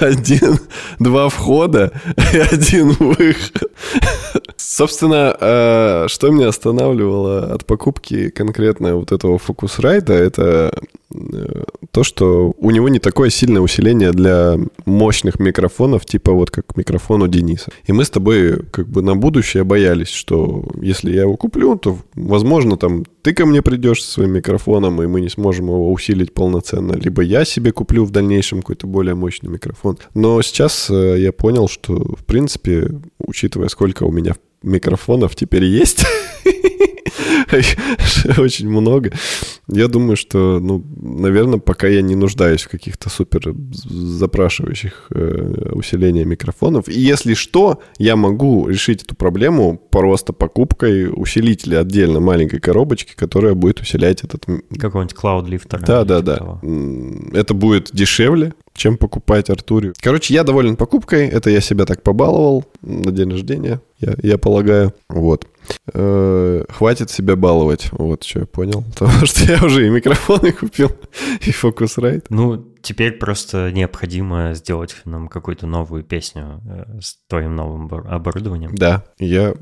Один, 0.00 0.60
два 1.00 1.28
входа 1.28 1.90
и 2.32 2.38
один 2.38 2.92
выход. 2.92 3.72
Собственно, 4.56 5.36
э, 5.40 6.06
что 6.08 6.30
меня 6.30 6.48
останавливало 6.48 7.52
от 7.52 7.66
покупки 7.66 8.30
конкретно 8.30 8.94
вот 8.94 9.10
этого 9.10 9.38
Focusrite, 9.38 10.12
это 10.12 10.72
то, 11.90 12.04
что 12.04 12.52
у 12.58 12.70
него 12.70 12.88
не 12.88 12.98
такое 12.98 13.30
сильное 13.30 13.62
усиление 13.62 14.12
для 14.12 14.58
мощных 14.84 15.38
микрофонов, 15.40 16.04
типа 16.04 16.32
вот 16.32 16.50
как 16.50 16.76
микрофон 16.76 17.22
у 17.22 17.26
Дениса. 17.26 17.70
И 17.84 17.92
мы 17.92 18.04
с 18.04 18.10
тобой 18.10 18.62
как 18.70 18.88
бы 18.88 19.02
на 19.02 19.16
будущее 19.16 19.64
боялись, 19.64 20.10
что 20.10 20.64
если 20.80 21.12
я 21.12 21.22
его 21.22 21.36
куплю, 21.36 21.76
то, 21.76 21.98
возможно, 22.14 22.76
там 22.76 23.04
ты 23.22 23.32
ко 23.32 23.46
мне 23.46 23.62
придешь 23.62 24.04
со 24.04 24.12
своим 24.12 24.32
микрофоном, 24.32 25.02
и 25.02 25.06
мы 25.06 25.20
не 25.20 25.28
сможем 25.28 25.66
его 25.66 25.92
усилить 25.92 26.32
полноценно, 26.32 26.92
либо 26.92 27.22
я 27.22 27.44
себе 27.44 27.72
куплю 27.72 28.04
в 28.04 28.10
дальнейшем 28.10 28.60
какой-то 28.60 28.86
более 28.86 29.14
мощный 29.14 29.48
микрофон. 29.48 29.98
Но 30.14 30.40
сейчас 30.42 30.88
э, 30.90 31.16
я 31.18 31.32
понял, 31.32 31.68
что, 31.68 31.94
в 31.94 32.24
принципе, 32.24 32.88
учитывая, 33.18 33.68
сколько 33.68 34.04
у 34.04 34.12
меня 34.12 34.34
микрофонов 34.62 35.34
теперь 35.34 35.64
есть, 35.64 36.04
очень 38.38 38.68
много. 38.68 39.12
Я 39.68 39.88
думаю, 39.88 40.16
что, 40.16 40.60
ну, 40.60 40.84
наверное, 40.96 41.58
пока 41.58 41.88
я 41.88 42.02
не 42.02 42.14
нуждаюсь 42.14 42.62
в 42.62 42.68
каких-то 42.68 43.10
супер 43.10 43.54
запрашивающих 43.54 45.06
э, 45.10 45.70
усиления 45.72 46.24
микрофонов. 46.24 46.88
И 46.88 46.98
если 46.98 47.34
что, 47.34 47.80
я 47.98 48.16
могу 48.16 48.68
решить 48.68 49.02
эту 49.02 49.14
проблему 49.14 49.80
просто 49.90 50.32
покупкой 50.32 51.10
усилителя 51.12 51.80
отдельно 51.80 52.20
маленькой 52.20 52.60
коробочки, 52.60 53.14
которая 53.16 53.54
будет 53.54 53.80
усилять 53.80 54.22
этот... 54.22 54.44
Какого-нибудь 54.78 55.16
Lifter. 55.16 55.84
Да, 55.84 56.04
да, 56.04 56.20
да. 56.20 56.36
Того. 56.36 56.60
Это 57.32 57.54
будет 57.54 57.90
дешевле, 57.92 58.54
чем 58.74 58.96
покупать 58.96 59.50
Артурию. 59.50 59.94
Короче, 60.00 60.34
я 60.34 60.44
доволен 60.44 60.76
покупкой. 60.76 61.26
Это 61.26 61.50
я 61.50 61.60
себя 61.60 61.86
так 61.86 62.02
побаловал 62.02 62.64
на 62.82 63.10
день 63.10 63.30
рождения, 63.30 63.80
я, 63.98 64.14
я 64.22 64.38
полагаю. 64.38 64.94
Вот. 65.08 65.46
Э, 65.92 66.64
хватит 66.68 67.10
себя 67.10 67.36
баловать. 67.36 67.88
Вот 67.92 68.24
что 68.24 68.40
я 68.40 68.46
понял. 68.46 68.84
Потому 68.98 69.26
что 69.26 69.44
я 69.52 69.64
уже 69.64 69.86
и 69.86 69.90
микрофоны 69.90 70.52
купил, 70.52 70.90
и 71.40 71.50
Focusrite. 71.50 72.26
Ну, 72.28 72.64
теперь 72.82 73.12
просто 73.12 73.70
необходимо 73.72 74.54
сделать 74.54 74.96
нам 75.04 75.28
какую-то 75.28 75.66
новую 75.66 76.02
песню 76.02 76.60
э, 76.68 77.00
с 77.00 77.18
твоим 77.28 77.54
новым 77.54 77.86
оборудованием. 78.06 78.74
Да, 78.74 79.04
я 79.18 79.54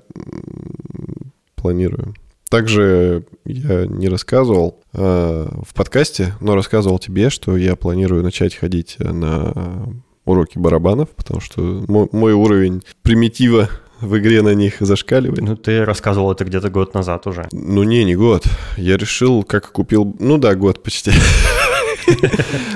планирую. 1.56 2.14
Также 2.50 3.26
я 3.44 3.86
не 3.86 4.08
рассказывал 4.08 4.80
э, 4.92 5.48
в 5.66 5.74
подкасте, 5.74 6.34
но 6.40 6.54
рассказывал 6.54 6.98
тебе, 6.98 7.30
что 7.30 7.56
я 7.56 7.74
планирую 7.74 8.22
начать 8.22 8.54
ходить 8.54 8.96
на 8.98 9.92
уроки 10.24 10.58
барабанов, 10.58 11.10
потому 11.10 11.40
что 11.40 11.60
мой, 11.88 12.08
мой 12.12 12.32
уровень 12.32 12.82
примитива 13.02 13.68
в 14.00 14.18
игре 14.18 14.42
на 14.42 14.54
них 14.54 14.76
зашкаливает. 14.80 15.42
Ну, 15.42 15.56
ты 15.56 15.84
рассказывал 15.84 16.32
это 16.32 16.44
где-то 16.44 16.70
год 16.70 16.94
назад 16.94 17.26
уже. 17.26 17.48
Ну, 17.52 17.82
не, 17.82 18.04
не 18.04 18.16
год. 18.16 18.44
Я 18.76 18.96
решил, 18.96 19.42
как 19.42 19.72
купил... 19.72 20.14
Ну 20.18 20.38
да, 20.38 20.54
год 20.54 20.82
почти. 20.82 21.12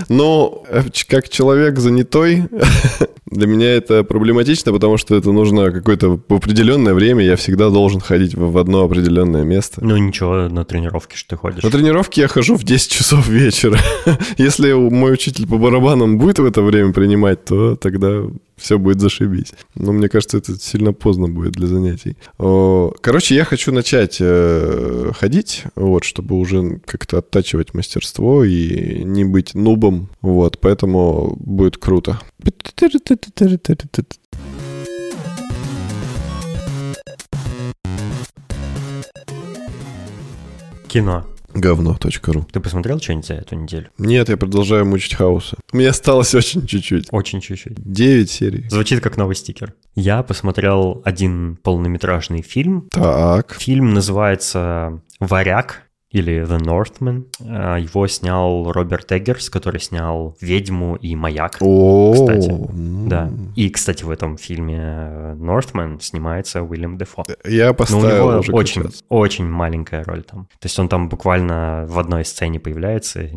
Но 0.09 0.63
э, 0.69 0.83
как 1.07 1.29
человек 1.29 1.79
занятой, 1.79 2.45
для 3.27 3.47
меня 3.47 3.75
это 3.75 4.05
проблематично, 4.05 4.73
потому 4.73 4.97
что 4.97 5.15
это 5.15 5.33
нужно 5.33 5.71
какое-то 5.71 6.21
определенное 6.29 6.95
время. 6.95 7.25
Я 7.25 7.37
всегда 7.37 7.71
должен 7.71 8.01
ходить 8.01 8.35
в 8.35 8.57
одно 8.59 8.85
определенное 8.85 9.45
место. 9.45 9.85
Ну 9.85 9.97
ничего, 9.97 10.49
на 10.49 10.65
тренировке 10.65 11.17
что 11.17 11.31
ты 11.31 11.37
ходишь? 11.37 11.63
На 11.63 11.71
тренировке 11.71 12.23
я 12.23 12.29
хожу 12.29 12.57
в 12.57 12.65
10 12.65 12.91
часов 12.91 13.29
вечера. 13.29 13.79
Если 14.39 14.73
мой 14.73 15.13
учитель 15.13 15.47
по 15.47 15.59
барабанам 15.59 16.19
будет 16.19 16.39
в 16.39 16.45
это 16.45 16.63
время 16.63 16.93
принимать, 16.93 17.45
то 17.45 17.77
тогда 17.77 18.23
все 18.59 18.79
будет 18.79 19.01
зашибись. 19.01 19.53
Но 19.75 19.93
мне 19.93 20.09
кажется, 20.09 20.39
это 20.39 20.59
сильно 20.59 20.93
поздно 20.93 21.29
будет 21.29 21.53
для 21.53 21.67
занятий. 21.67 22.17
Короче, 22.37 23.35
я 23.35 23.45
хочу 23.45 23.73
начать 23.73 24.19
э, 24.21 25.13
ходить, 25.15 25.65
вот, 25.75 26.05
чтобы 26.05 26.37
уже 26.37 26.81
как-то 26.85 27.19
оттачивать 27.19 27.75
мастерство 27.75 28.45
и 28.45 29.03
не 29.05 29.25
быть 29.25 29.55
нубом, 29.55 30.11
вот, 30.21 30.59
поэтому 30.61 31.37
будет 31.39 31.77
круто. 31.77 32.21
Кино. 40.89 41.27
Говно.ру. 41.59 42.47
Ты 42.53 42.61
посмотрел 42.61 43.01
что-нибудь 43.01 43.27
за 43.27 43.35
эту 43.35 43.57
неделю? 43.57 43.89
Нет, 43.99 44.29
я 44.29 44.37
продолжаю 44.37 44.87
мучить 44.87 45.15
хаоса. 45.15 45.57
Мне 45.73 45.89
осталось 45.89 46.35
очень 46.35 46.67
чуть-чуть. 46.67 47.09
Очень 47.11 47.41
чуть-чуть. 47.41 47.75
Девять 47.77 48.31
серий. 48.31 48.69
Звучит 48.69 49.01
как 49.01 49.17
новый 49.17 49.35
стикер. 49.35 49.75
Я 49.95 50.23
посмотрел 50.23 51.03
один 51.05 51.57
полнометражный 51.57 52.43
фильм. 52.43 52.89
Так. 52.91 53.57
Фильм 53.59 53.93
называется 53.95 55.03
«Варяг» 55.21 55.88
или 56.11 56.43
The 56.43 56.59
Northman. 56.59 57.27
А, 57.41 57.77
его 57.77 58.07
снял 58.07 58.71
Роберт 58.73 59.13
Эггерс, 59.13 59.51
который 59.51 59.81
снял 59.81 60.37
«Ведьму» 60.41 60.97
и 60.97 61.15
«Маяк», 61.17 61.53
кстати. 61.53 62.55
Да. 63.09 63.31
И, 63.57 63.71
кстати, 63.71 64.05
в 64.05 64.11
этом 64.11 64.37
фильме 64.37 64.79
Northman 65.37 66.01
снимается 66.01 66.63
Уильям 66.63 66.97
Дефо. 66.97 67.25
Я 67.45 67.73
поставил 67.73 68.03
Но 68.03 68.09
у 68.09 68.17
него 68.31 68.39
уже 68.39 68.53
очень, 68.53 68.83
качаться. 68.83 69.05
очень 69.09 69.47
маленькая 69.47 70.05
роль 70.05 70.23
там. 70.23 70.45
То 70.59 70.67
есть 70.67 70.79
он 70.79 70.89
там 70.89 71.09
буквально 71.09 71.87
в 71.89 71.99
одной 71.99 72.25
сцене 72.25 72.59
появляется, 72.59 73.29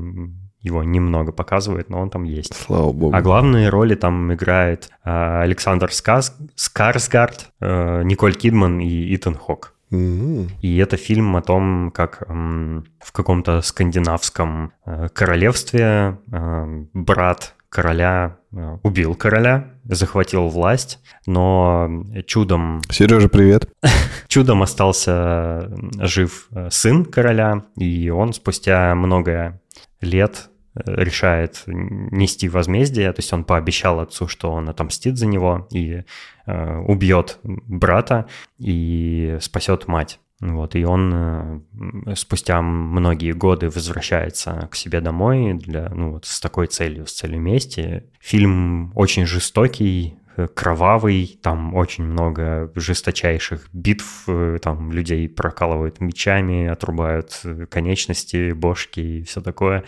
его 0.61 0.83
немного 0.83 1.31
показывают, 1.31 1.89
но 1.89 1.99
он 1.99 2.09
там 2.09 2.23
есть. 2.23 2.53
Слава 2.53 2.91
богу. 2.91 3.15
А 3.15 3.21
главные 3.21 3.69
роли 3.69 3.95
там 3.95 4.31
играет 4.31 4.89
э, 5.03 5.41
Александр 5.41 5.91
Сказ... 5.91 6.37
Скарсгард, 6.55 7.47
э, 7.59 8.03
Николь 8.03 8.35
Кидман 8.35 8.79
и 8.79 9.15
Итан 9.15 9.33
Хок. 9.35 9.73
И 9.91 10.77
это 10.77 10.95
фильм 10.95 11.35
о 11.35 11.41
том, 11.41 11.91
как 11.91 12.23
в 12.27 13.11
каком-то 13.11 13.61
скандинавском 13.61 14.71
э, 14.85 15.09
королевстве 15.09 16.17
э, 16.31 16.85
брат 16.93 17.55
короля, 17.67 18.37
э, 18.53 18.77
убил 18.83 19.15
короля, 19.15 19.73
захватил 19.83 20.47
власть, 20.47 20.99
но 21.25 21.89
чудом... 22.25 22.81
Сережа, 22.89 23.27
привет. 23.27 23.69
Чудом 24.27 24.61
остался 24.63 25.69
жив 25.99 26.47
сын 26.69 27.03
короля, 27.03 27.63
и 27.77 28.09
он 28.09 28.31
спустя 28.31 28.95
много 28.95 29.59
лет 29.99 30.50
решает 30.73 31.63
нести 31.65 32.47
возмездие, 32.47 33.11
то 33.11 33.19
есть 33.19 33.33
он 33.33 33.43
пообещал 33.43 33.99
отцу, 33.99 34.27
что 34.27 34.51
он 34.51 34.69
отомстит 34.69 35.17
за 35.17 35.27
него 35.27 35.67
и 35.71 36.03
э, 36.45 36.77
убьет 36.77 37.39
брата 37.43 38.27
и 38.57 39.37
спасет 39.41 39.87
мать. 39.87 40.19
Вот, 40.39 40.75
и 40.75 40.83
он 40.83 41.11
э, 41.13 42.15
спустя 42.15 42.63
многие 42.63 43.33
годы 43.33 43.69
возвращается 43.69 44.67
к 44.71 44.75
себе 44.75 44.99
домой 44.99 45.53
для, 45.53 45.89
ну, 45.89 46.13
вот 46.13 46.25
с 46.25 46.39
такой 46.39 46.65
целью, 46.65 47.05
с 47.05 47.13
целью 47.13 47.39
мести. 47.39 48.05
Фильм 48.19 48.91
очень 48.95 49.27
жестокий, 49.27 50.15
кровавый, 50.47 51.39
там 51.41 51.73
очень 51.75 52.03
много 52.05 52.71
жесточайших 52.75 53.69
битв, 53.73 54.23
э, 54.27 54.59
там 54.61 54.91
людей 54.91 55.27
прокалывают 55.29 56.01
мечами, 56.01 56.67
отрубают 56.67 57.39
э, 57.43 57.65
конечности, 57.67 58.51
бошки 58.51 58.99
и 58.99 59.23
все 59.23 59.41
такое. 59.41 59.83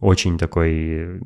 Очень 0.00 0.38
такой, 0.38 1.20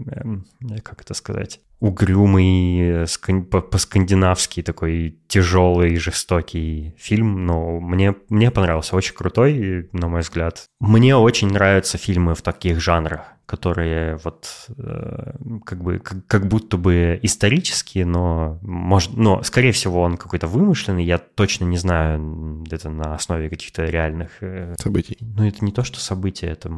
как 0.83 1.03
это 1.03 1.15
сказать, 1.15 1.61
угрюмый, 1.81 3.07
по-скандинавски 3.51 4.63
такой 4.63 5.19
тяжелый, 5.29 5.97
жестокий 5.97 6.95
фильм, 6.99 7.47
но 7.47 7.81
мне, 7.81 8.15
мне 8.29 8.51
понравился, 8.51 8.97
очень 8.97 9.15
крутой, 9.15 9.89
на 9.93 10.09
мой 10.09 10.21
взгляд. 10.21 10.65
Мне 10.81 11.17
очень 11.17 11.49
нравятся 11.49 11.99
фильмы 11.99 12.35
в 12.35 12.43
таких 12.43 12.81
жанрах 12.81 13.35
которые 13.47 14.19
вот 14.25 14.49
э, 14.77 15.33
как 15.65 15.83
бы 15.83 15.99
как, 15.99 16.27
как 16.27 16.49
будто 16.49 16.79
бы 16.79 17.19
исторические, 17.23 18.07
но 18.07 18.59
может, 18.63 19.17
но 19.17 19.43
скорее 19.43 19.73
всего 19.73 20.01
он 20.01 20.17
какой-то 20.17 20.47
вымышленный. 20.47 21.05
Я 21.05 21.19
точно 21.19 21.65
не 21.65 21.77
знаю, 21.77 22.65
это 22.71 22.89
на 22.89 23.15
основе 23.15 23.51
каких-то 23.51 23.85
реальных 23.85 24.31
э, 24.41 24.75
событий. 24.81 25.19
Ну 25.21 25.47
это 25.47 25.65
не 25.65 25.73
то, 25.73 25.85
что 25.85 26.01
события, 26.01 26.47
это 26.47 26.71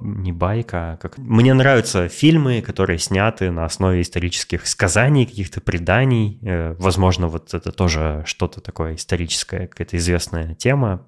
не 0.00 0.32
байка. 0.32 0.92
А 0.92 0.96
как 0.96 1.18
мне 1.18 1.52
нравятся 1.52 2.08
фильмы, 2.08 2.62
которые 2.62 2.98
сняты 2.98 3.50
на 3.50 3.66
основе 3.66 4.00
исторических 4.00 4.43
сказаний, 4.64 5.26
каких-то 5.26 5.60
преданий. 5.60 6.38
Э, 6.42 6.74
возможно, 6.78 7.28
вот 7.28 7.54
это 7.54 7.72
тоже 7.72 8.22
что-то 8.26 8.60
такое 8.60 8.94
историческое, 8.96 9.66
какая-то 9.66 9.96
известная 9.96 10.54
тема 10.54 11.06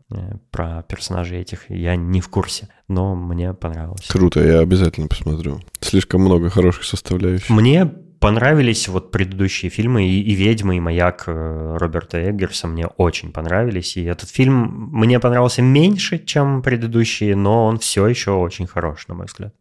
про 0.51 0.83
персонажей 0.83 1.41
этих. 1.41 1.71
Я 1.71 1.97
не 1.97 2.21
в 2.21 2.29
курсе, 2.29 2.69
но 2.89 3.15
мне 3.15 3.55
понравилось. 3.55 4.07
Круто, 4.09 4.41
я 4.41 4.61
обязательно 4.61 5.09
посмотрю. 5.09 5.61
Слишком 5.81 6.23
много 6.23 6.51
хороших 6.51 6.85
составляющих. 6.85 7.51
Мне 7.51 7.91
понравились 8.21 8.89
вот 8.89 9.11
предыдущие 9.11 9.71
фильмы 9.71 10.09
и, 10.09 10.21
и 10.21 10.35
«Ведьма», 10.35 10.77
и 10.77 10.81
«Маяк» 10.81 11.25
э, 11.27 11.77
Роберта 11.79 12.31
Эггерса 12.31 12.67
мне 12.67 12.87
очень 12.87 13.33
понравились. 13.33 13.97
И 13.97 14.05
этот 14.05 14.31
фильм 14.31 14.91
мне 14.93 15.21
понравился 15.21 15.63
меньше, 15.63 16.19
чем 16.19 16.63
предыдущие, 16.63 17.37
но 17.37 17.67
он 17.67 17.79
все 17.79 18.07
еще 18.07 18.33
очень 18.33 18.67
хорош, 18.67 19.07
на 19.09 19.15
мой 19.15 19.27
взгляд. 19.27 19.55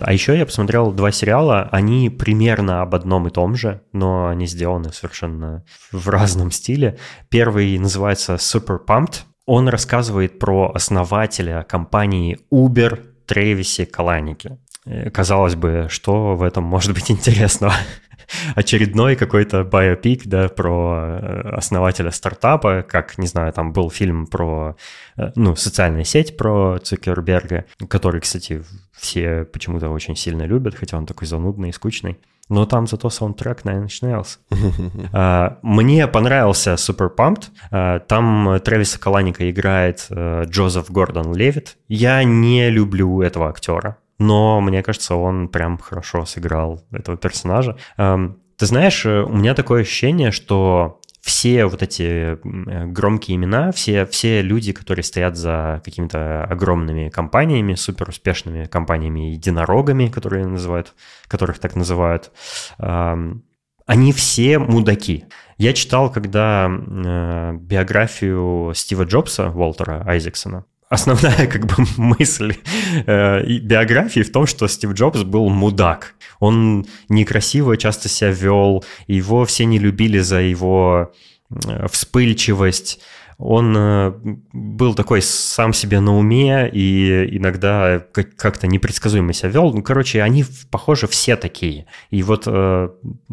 А 0.00 0.12
еще 0.12 0.36
я 0.36 0.46
посмотрел 0.46 0.92
два 0.92 1.12
сериала, 1.12 1.68
они 1.72 2.10
примерно 2.10 2.82
об 2.82 2.94
одном 2.94 3.28
и 3.28 3.30
том 3.30 3.54
же, 3.54 3.82
но 3.92 4.28
они 4.28 4.46
сделаны 4.46 4.92
совершенно 4.92 5.64
в 5.92 6.08
разном 6.08 6.50
стиле. 6.50 6.98
Первый 7.28 7.78
называется 7.78 8.34
Super 8.34 8.78
Pumped. 8.86 9.22
Он 9.46 9.68
рассказывает 9.68 10.38
про 10.38 10.72
основателя 10.74 11.62
компании 11.62 12.38
Uber 12.52 13.00
Тревиси 13.26 13.84
Каланики. 13.84 14.58
Э, 14.86 15.10
казалось 15.10 15.54
бы, 15.54 15.86
что 15.88 16.34
в 16.36 16.42
этом 16.42 16.64
может 16.64 16.94
быть 16.94 17.10
интересного? 17.10 17.74
очередной 18.54 19.16
какой-то 19.16 19.64
биопик, 19.64 20.26
да, 20.26 20.48
про 20.48 20.96
э, 20.98 21.40
основателя 21.56 22.10
стартапа, 22.10 22.82
как, 22.82 23.18
не 23.18 23.26
знаю, 23.26 23.52
там 23.52 23.72
был 23.72 23.90
фильм 23.90 24.26
про, 24.26 24.76
э, 25.16 25.30
ну, 25.34 25.56
социальная 25.56 26.04
сеть 26.04 26.36
про 26.36 26.78
Цукерберга, 26.78 27.64
который, 27.88 28.20
кстати, 28.20 28.62
все 28.92 29.44
почему-то 29.44 29.88
очень 29.88 30.16
сильно 30.16 30.42
любят, 30.42 30.74
хотя 30.74 30.96
он 30.96 31.06
такой 31.06 31.26
занудный 31.26 31.70
и 31.70 31.72
скучный. 31.72 32.18
Но 32.50 32.66
там 32.66 32.88
зато 32.88 33.08
саундтрек 33.10 33.62
Nine 33.64 33.86
Inch 33.86 34.02
Nails. 34.02 34.38
А, 35.12 35.58
мне 35.62 36.06
понравился 36.08 36.74
Super 36.74 37.08
Pumped. 37.16 37.44
А, 37.70 38.00
там 38.00 38.58
Трэвиса 38.62 38.98
Каланика 38.98 39.48
играет 39.48 40.06
э, 40.10 40.44
Джозеф 40.46 40.90
Гордон 40.90 41.32
Левит. 41.32 41.76
Я 41.88 42.24
не 42.24 42.68
люблю 42.68 43.22
этого 43.22 43.48
актера 43.48 43.98
но 44.20 44.60
мне 44.60 44.82
кажется, 44.82 45.14
он 45.14 45.48
прям 45.48 45.78
хорошо 45.78 46.26
сыграл 46.26 46.84
этого 46.92 47.16
персонажа. 47.16 47.76
Эм, 47.96 48.38
ты 48.56 48.66
знаешь, 48.66 49.06
э, 49.06 49.22
у 49.22 49.34
меня 49.34 49.54
такое 49.54 49.80
ощущение, 49.80 50.30
что 50.30 51.00
все 51.22 51.64
вот 51.64 51.82
эти 51.82 52.02
э, 52.02 52.84
громкие 52.84 53.36
имена, 53.36 53.72
все, 53.72 54.04
все 54.04 54.42
люди, 54.42 54.72
которые 54.72 55.04
стоят 55.04 55.38
за 55.38 55.80
какими-то 55.82 56.44
огромными 56.44 57.08
компаниями, 57.08 57.74
супер 57.74 58.10
успешными 58.10 58.66
компаниями, 58.66 59.32
единорогами, 59.32 60.08
которые 60.08 60.46
называют, 60.46 60.92
которых 61.26 61.58
так 61.58 61.74
называют, 61.74 62.30
эм, 62.78 63.42
они 63.86 64.12
все 64.12 64.58
мудаки. 64.58 65.24
Я 65.56 65.72
читал, 65.72 66.12
когда 66.12 66.70
э, 66.70 67.52
биографию 67.54 68.72
Стива 68.74 69.04
Джобса, 69.04 69.48
Уолтера 69.50 70.04
Айзексона, 70.06 70.66
основная 70.90 71.46
как 71.46 71.66
бы 71.66 71.74
мысль 71.96 72.56
э, 73.06 73.46
биографии 73.60 74.20
в 74.20 74.32
том, 74.32 74.46
что 74.46 74.68
Стив 74.68 74.92
Джобс 74.92 75.22
был 75.22 75.48
мудак. 75.48 76.14
Он 76.40 76.84
некрасиво 77.08 77.76
часто 77.76 78.08
себя 78.08 78.30
вел, 78.30 78.84
его 79.06 79.44
все 79.46 79.64
не 79.64 79.78
любили 79.78 80.18
за 80.18 80.40
его 80.40 81.12
э, 81.50 81.86
вспыльчивость. 81.90 83.00
Он 83.38 83.74
э, 83.74 84.12
был 84.52 84.94
такой 84.94 85.22
сам 85.22 85.72
себе 85.72 86.00
на 86.00 86.14
уме 86.14 86.68
и 86.68 87.36
иногда 87.38 88.04
как-то 88.36 88.66
непредсказуемо 88.66 89.32
себя 89.32 89.48
вел. 89.50 89.72
Ну, 89.72 89.82
короче, 89.82 90.22
они, 90.22 90.44
похоже, 90.70 91.06
все 91.06 91.36
такие. 91.36 91.86
И 92.10 92.22
вот 92.24 92.42
э, 92.46 92.88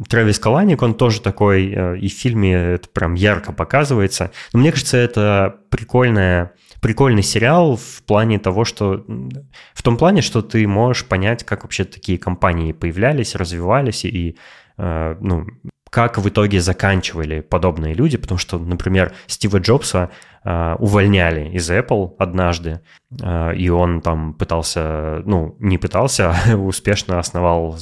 Трэвис 0.08 0.40
Каланик, 0.40 0.82
он 0.84 0.94
тоже 0.94 1.22
такой, 1.22 1.74
э, 1.74 1.98
и 1.98 2.08
в 2.08 2.14
фильме 2.14 2.54
это 2.54 2.88
прям 2.88 3.16
ярко 3.16 3.52
показывается. 3.52 4.32
Но 4.54 4.60
мне 4.60 4.72
кажется, 4.72 4.96
это 4.96 5.56
прикольная 5.72 6.54
прикольный 6.82 7.24
сериал 7.24 7.76
в 7.76 8.04
плане 8.04 8.40
того, 8.40 8.66
что... 8.66 9.06
В 9.74 9.84
том 9.84 9.98
плане, 9.98 10.22
что 10.22 10.42
ты 10.42 10.68
можешь 10.68 11.06
понять, 11.06 11.44
как 11.44 11.64
вообще 11.64 11.84
такие 11.84 12.18
компании 12.18 12.72
появлялись, 12.72 13.36
развивались 13.36 14.06
и, 14.06 14.38
э, 14.78 15.16
ну, 15.20 15.46
как 15.90 16.18
в 16.18 16.28
итоге 16.28 16.62
заканчивали 16.62 17.40
подобные 17.40 17.94
люди, 17.94 18.18
потому 18.18 18.38
что, 18.38 18.60
например, 18.60 19.14
Стива 19.28 19.58
Джобса 19.58 20.10
э, 20.44 20.76
увольняли 20.80 21.50
из 21.50 21.70
Apple 21.72 22.16
однажды, 22.20 22.82
э, 23.22 23.56
и 23.56 23.70
он 23.70 24.02
там 24.02 24.34
пытался, 24.34 25.22
ну, 25.26 25.56
не 25.60 25.78
пытался, 25.78 26.36
а 26.46 26.56
успешно 26.56 27.20
основал 27.20 27.78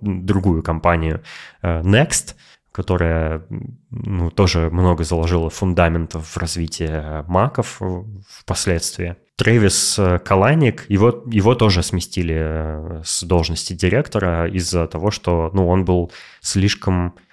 другую 0.00 0.62
компанию 0.62 1.22
э, 1.62 1.80
Next, 1.82 2.34
которая 2.74 3.46
ну, 3.90 4.30
тоже 4.30 4.68
много 4.70 5.04
заложила 5.04 5.48
фундаментов 5.48 6.26
в 6.26 6.36
развитие 6.36 7.24
маков 7.28 7.80
впоследствии. 8.28 9.14
Трэвис 9.36 9.98
Каланик, 10.24 10.84
его, 10.90 11.22
его 11.30 11.54
тоже 11.54 11.84
сместили 11.84 12.36
э, 12.36 13.02
с 13.04 13.22
должности 13.22 13.72
директора 13.72 14.48
из-за 14.48 14.86
того, 14.88 15.12
что 15.12 15.50
ну, 15.54 15.68
он 15.68 15.84
был 15.84 16.10
слишком 16.40 17.14
Э, 17.14 17.23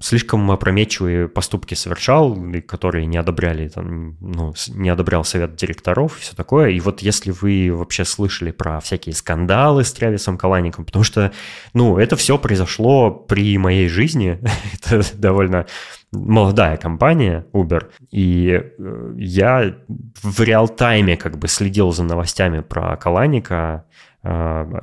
слишком 0.00 0.50
опрометчивые 0.50 1.28
поступки 1.28 1.72
совершал, 1.74 2.36
которые 2.68 3.06
не 3.06 3.16
одобряли, 3.16 3.68
там, 3.68 4.16
ну, 4.20 4.52
не 4.68 4.90
одобрял 4.90 5.24
совет 5.24 5.56
директоров 5.56 6.18
и 6.18 6.20
все 6.20 6.36
такое. 6.36 6.70
И 6.70 6.80
вот 6.80 7.00
если 7.00 7.30
вы 7.30 7.70
вообще 7.72 8.04
слышали 8.04 8.50
про 8.50 8.80
всякие 8.80 9.14
скандалы 9.14 9.84
с 9.84 9.92
Трэвисом 9.94 10.36
Калаником, 10.36 10.84
потому 10.84 11.04
что, 11.04 11.32
ну, 11.72 11.96
это 11.96 12.16
все 12.16 12.36
произошло 12.36 13.10
при 13.10 13.56
моей 13.56 13.88
жизни, 13.88 14.38
это 14.74 15.02
довольно 15.16 15.66
молодая 16.12 16.76
компания 16.76 17.46
Uber, 17.52 17.86
и 18.10 18.62
э, 18.62 19.14
я 19.16 19.74
в 20.22 20.40
реал-тайме 20.40 21.16
как 21.16 21.38
бы 21.38 21.48
следил 21.48 21.92
за 21.92 22.04
новостями 22.04 22.60
про 22.60 22.96
Каланика, 22.96 23.84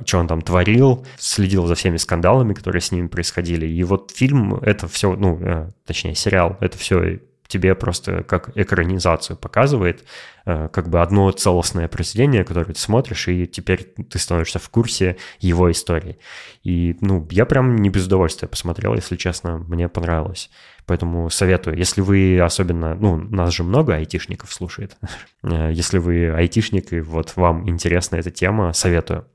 что 0.06 0.18
он 0.18 0.28
там 0.28 0.42
творил, 0.42 1.06
следил 1.18 1.66
за 1.66 1.74
всеми 1.74 1.96
скандалами, 1.96 2.54
которые 2.54 2.80
с 2.80 2.92
ним 2.92 3.08
происходили. 3.08 3.66
И 3.66 3.82
вот 3.84 4.12
фильм, 4.14 4.54
это 4.54 4.88
все, 4.88 5.14
ну, 5.14 5.38
э, 5.40 5.70
точнее, 5.86 6.14
сериал, 6.14 6.56
это 6.60 6.78
все 6.78 7.18
тебе 7.46 7.74
просто 7.74 8.22
как 8.22 8.56
экранизацию 8.56 9.36
показывает, 9.36 10.04
э, 10.46 10.68
как 10.72 10.88
бы 10.88 11.00
одно 11.02 11.30
целостное 11.30 11.88
произведение, 11.88 12.44
которое 12.44 12.72
ты 12.72 12.80
смотришь, 12.80 13.28
и 13.28 13.46
теперь 13.46 13.84
ты 13.84 14.18
становишься 14.18 14.58
в 14.58 14.68
курсе 14.70 15.16
его 15.40 15.70
истории. 15.70 16.18
И, 16.62 16.96
ну, 17.00 17.26
я 17.30 17.44
прям 17.44 17.76
не 17.76 17.90
без 17.90 18.06
удовольствия 18.06 18.48
посмотрел, 18.48 18.94
если 18.94 19.16
честно, 19.16 19.58
мне 19.58 19.88
понравилось. 19.88 20.50
Поэтому 20.86 21.30
советую, 21.30 21.78
если 21.78 22.00
вы 22.00 22.40
особенно, 22.40 22.94
ну, 22.94 23.16
нас 23.16 23.54
же 23.54 23.62
много 23.62 23.94
айтишников 23.94 24.52
слушает, 24.52 24.96
э, 25.42 25.70
если 25.72 25.98
вы 25.98 26.30
айтишник 26.30 26.92
и 26.92 27.00
вот 27.00 27.36
вам 27.36 27.68
интересна 27.68 28.16
эта 28.16 28.30
тема, 28.30 28.72
советую. 28.72 29.26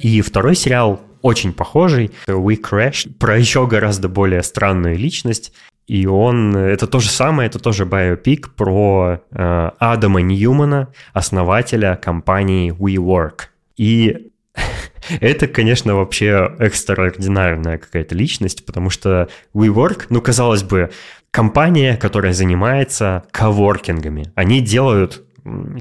И 0.00 0.20
второй 0.20 0.54
сериал 0.54 1.00
очень 1.22 1.52
похожий, 1.52 2.10
We 2.26 2.60
Crashed, 2.60 3.14
про 3.18 3.38
еще 3.38 3.66
гораздо 3.66 4.08
более 4.08 4.42
странную 4.42 4.96
личность. 4.96 5.52
И 5.86 6.06
он, 6.06 6.54
это 6.54 6.86
то 6.86 7.00
же 7.00 7.08
самое, 7.08 7.48
это 7.48 7.58
тоже 7.58 7.86
биопик 7.86 8.54
про 8.54 9.20
э, 9.30 9.70
Адама 9.78 10.20
Ньюмана, 10.20 10.92
основателя 11.14 11.96
компании 11.96 12.72
WeWork. 12.72 13.46
И 13.78 14.30
это, 15.20 15.48
конечно, 15.48 15.94
вообще 15.94 16.54
экстраординарная 16.58 17.78
какая-то 17.78 18.14
личность, 18.14 18.66
потому 18.66 18.90
что 18.90 19.28
WeWork, 19.54 20.06
ну, 20.10 20.20
казалось 20.20 20.62
бы, 20.62 20.90
компания, 21.30 21.96
которая 21.96 22.34
занимается 22.34 23.24
коворкингами. 23.30 24.30
Они 24.34 24.60
делают 24.60 25.24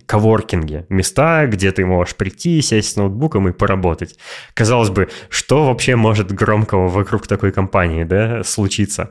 коворкинге, 0.06 0.86
места, 0.90 1.46
где 1.48 1.72
ты 1.72 1.86
можешь 1.86 2.16
прийти, 2.16 2.62
сесть 2.62 2.94
с 2.94 2.96
ноутбуком 2.96 3.48
и 3.48 3.52
поработать. 3.52 4.18
Казалось 4.54 4.90
бы, 4.90 5.10
что 5.30 5.66
вообще 5.66 5.96
может 5.96 6.32
громкого 6.32 6.88
вокруг 6.88 7.28
такой 7.28 7.52
компании 7.52 8.04
да, 8.04 8.44
случиться? 8.44 9.10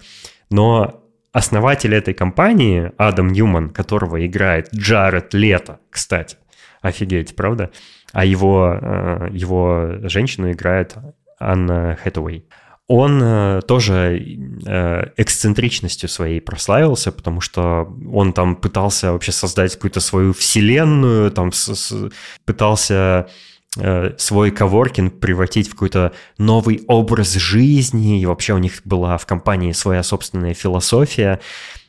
Но 0.51 1.03
основатель 1.33 1.95
этой 1.95 2.15
компании, 2.15 2.93
Адам 2.97 3.29
Ньюман, 3.29 3.71
которого 3.71 4.25
играет 4.25 4.73
Джаред 4.75 5.35
Лето, 5.35 5.81
кстати, 5.91 6.37
офигеть, 6.81 7.37
правда? 7.37 7.71
А 8.13 8.25
его, 8.25 8.79
э, 8.81 9.29
его 9.33 9.99
женщину 10.03 10.51
играет 10.51 10.97
Анна 11.39 11.99
Хэтэуэй 12.03 12.47
он 12.89 13.21
э, 13.21 13.63
тоже 13.67 14.39
э, 14.65 15.11
эксцентричностью 15.17 16.09
своей 16.09 16.41
прославился, 16.41 17.11
потому 17.11 17.41
что 17.41 17.93
он 18.13 18.33
там 18.33 18.55
пытался 18.55 19.13
вообще 19.13 19.33
создать 19.33 19.75
какую-то 19.75 19.99
свою 20.01 20.33
вселенную, 20.33 21.33
там 21.33 21.51
с, 21.51 21.75
с, 21.75 22.11
пытался 22.45 23.29
э, 23.77 24.15
свой 24.19 24.53
коворкинг 24.53 25.19
превратить 25.19 25.69
в 25.69 25.73
какой-то 25.73 26.13
новый 26.39 26.85
образ 26.87 27.35
жизни, 27.35 28.21
и 28.21 28.27
вообще 28.27 28.53
у 28.53 28.59
них 28.59 28.83
была 28.85 29.19
в 29.19 29.27
компании 29.27 29.73
своя 29.73 30.05
собственная 30.05 30.55
философия, 30.55 31.41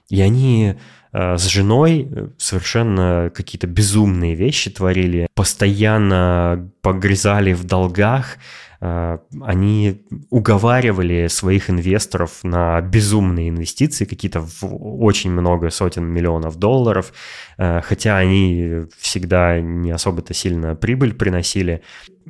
и 0.10 0.22
они 0.22 0.76
с 1.14 1.46
женой 1.46 2.10
совершенно 2.38 3.32
какие-то 3.34 3.66
безумные 3.66 4.36
вещи 4.36 4.70
творили, 4.70 5.28
постоянно 5.36 6.70
погрязали 6.82 7.54
в 7.54 7.64
долгах, 7.64 8.38
они 8.80 10.06
уговаривали 10.30 11.28
своих 11.28 11.70
инвесторов 11.70 12.44
на 12.44 12.80
безумные 12.82 13.50
инвестиции, 13.50 14.06
какие-то 14.06 14.42
в 14.42 14.64
очень 15.04 15.32
много 15.32 15.70
сотен 15.70 16.06
миллионов 16.06 16.58
долларов, 16.58 17.12
э, 17.58 17.82
хотя 17.82 18.18
они 18.18 18.86
всегда 19.00 19.60
не 19.60 19.92
особо-то 19.92 20.34
сильно 20.34 20.76
прибыль 20.76 21.14
приносили. 21.14 21.82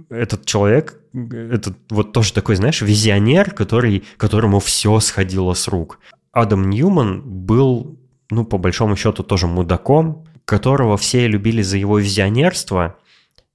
Этот 0.09 0.45
человек, 0.45 1.01
это 1.13 1.73
вот 1.89 2.13
тоже 2.13 2.31
такой, 2.33 2.55
знаешь, 2.55 2.81
визионер, 2.81 3.51
который, 3.51 4.05
которому 4.17 4.59
все 4.59 4.99
сходило 4.99 5.53
с 5.53 5.67
рук. 5.67 5.99
Адам 6.31 6.69
Ньюман 6.69 7.23
был, 7.23 7.99
ну, 8.29 8.45
по 8.45 8.57
большому 8.57 8.95
счету, 8.95 9.23
тоже 9.23 9.47
мудаком, 9.47 10.25
которого 10.45 10.95
все 10.95 11.27
любили 11.27 11.61
за 11.61 11.77
его 11.77 11.99
визионерство, 11.99 12.95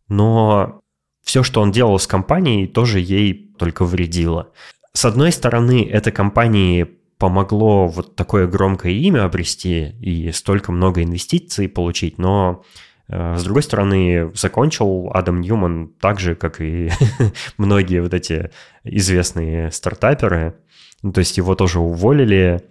но 0.09 0.81
все, 1.22 1.42
что 1.42 1.60
он 1.60 1.72
делал 1.72 1.98
с 1.98 2.06
компанией, 2.06 2.66
тоже 2.66 3.00
ей 3.00 3.52
только 3.58 3.84
вредило. 3.84 4.50
С 4.92 5.04
одной 5.04 5.32
стороны, 5.32 5.88
эта 5.88 6.10
компании 6.10 6.88
помогло 7.18 7.86
вот 7.86 8.16
такое 8.16 8.46
громкое 8.46 8.92
имя 8.92 9.24
обрести 9.24 9.94
и 10.00 10.32
столько 10.32 10.72
много 10.72 11.02
инвестиций 11.02 11.68
получить, 11.68 12.18
но 12.18 12.64
э, 13.08 13.36
с 13.36 13.44
другой 13.44 13.62
стороны, 13.62 14.32
закончил 14.34 15.10
Адам 15.14 15.40
Ньюман 15.40 15.92
так 16.00 16.18
же, 16.18 16.34
как 16.34 16.60
и 16.60 16.90
многие 17.56 18.02
вот 18.02 18.12
эти 18.12 18.50
известные 18.82 19.70
стартаперы. 19.70 20.56
Ну, 21.02 21.12
то 21.12 21.20
есть 21.20 21.36
его 21.36 21.54
тоже 21.54 21.78
уволили. 21.78 22.62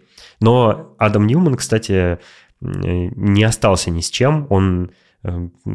Но 0.42 0.96
Адам 0.98 1.28
Ньюман, 1.28 1.56
кстати, 1.56 2.20
не 2.60 3.44
остался 3.44 3.90
ни 3.90 4.02
с 4.02 4.10
чем. 4.10 4.48
Он 4.50 4.92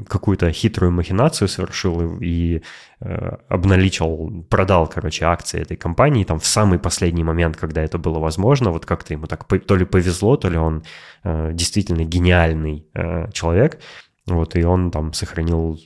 какую-то 0.08 0.50
хитрую 0.50 0.90
махинацию 0.92 1.48
совершил 1.48 2.18
и 2.20 2.62
э, 3.00 3.36
обналичил, 3.48 4.44
продал, 4.50 4.88
короче, 4.88 5.24
акции 5.24 5.60
этой 5.60 5.76
компании 5.76 6.24
там 6.24 6.38
в 6.38 6.46
самый 6.46 6.78
последний 6.78 7.24
момент, 7.24 7.56
когда 7.56 7.82
это 7.82 7.98
было 7.98 8.18
возможно. 8.18 8.70
Вот 8.70 8.86
как-то 8.86 9.14
ему 9.14 9.26
так 9.26 9.44
то 9.44 9.76
ли 9.76 9.84
повезло, 9.84 10.36
то 10.36 10.48
ли 10.48 10.58
он 10.58 10.82
э, 11.22 11.52
действительно 11.52 12.04
гениальный 12.04 12.86
э, 12.94 13.30
человек. 13.32 13.78
Вот, 14.26 14.56
и 14.56 14.64
он 14.64 14.90
там 14.90 15.12
сохранил 15.12 15.78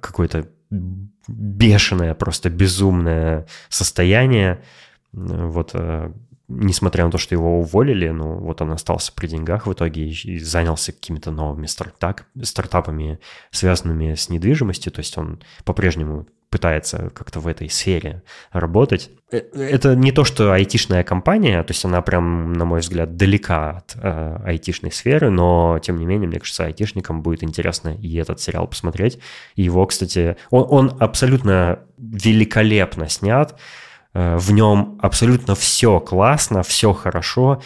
какое-то 0.00 0.48
бешеное, 1.28 2.14
просто 2.14 2.50
безумное 2.50 3.46
состояние. 3.68 4.62
Вот, 5.12 5.72
несмотря 6.52 7.04
на 7.04 7.10
то, 7.10 7.18
что 7.18 7.34
его 7.34 7.60
уволили, 7.60 8.08
ну, 8.08 8.38
вот 8.38 8.60
он 8.60 8.72
остался 8.72 9.12
при 9.12 9.26
деньгах 9.26 9.66
в 9.66 9.72
итоге 9.72 10.08
и 10.08 10.38
занялся 10.38 10.92
какими-то 10.92 11.30
новыми 11.30 11.66
стартап, 11.66 12.22
стартапами, 12.42 13.18
связанными 13.50 14.14
с 14.14 14.28
недвижимостью, 14.28 14.92
то 14.92 15.00
есть 15.00 15.16
он 15.18 15.40
по-прежнему 15.64 16.26
пытается 16.52 17.10
как-то 17.14 17.40
в 17.40 17.46
этой 17.48 17.70
сфере 17.70 18.22
работать. 18.52 19.10
Э, 19.32 19.38
это 19.54 19.96
не 19.96 20.12
то, 20.12 20.22
что 20.22 20.52
айтишная 20.52 21.02
компания, 21.02 21.60
то 21.62 21.72
есть 21.72 21.84
она 21.84 22.02
прям, 22.02 22.52
на 22.52 22.66
мой 22.66 22.80
взгляд, 22.80 23.16
далека 23.16 23.78
от 23.78 23.96
э, 23.96 24.36
айтишной 24.44 24.92
сферы, 24.92 25.30
но, 25.30 25.80
тем 25.82 25.96
не 25.96 26.04
менее, 26.04 26.28
мне 26.28 26.38
кажется, 26.38 26.66
айтишникам 26.66 27.22
будет 27.22 27.42
интересно 27.42 27.96
и 27.96 28.14
этот 28.16 28.38
сериал 28.38 28.66
посмотреть. 28.66 29.18
И 29.56 29.62
его, 29.62 29.86
кстати, 29.86 30.36
он, 30.50 30.66
он 30.68 30.96
абсолютно 31.00 31.80
великолепно 31.96 33.08
снят, 33.08 33.58
в 34.14 34.52
нем 34.52 34.98
абсолютно 35.00 35.54
все 35.54 36.00
классно, 36.00 36.62
все 36.62 36.92
хорошо, 36.92 37.62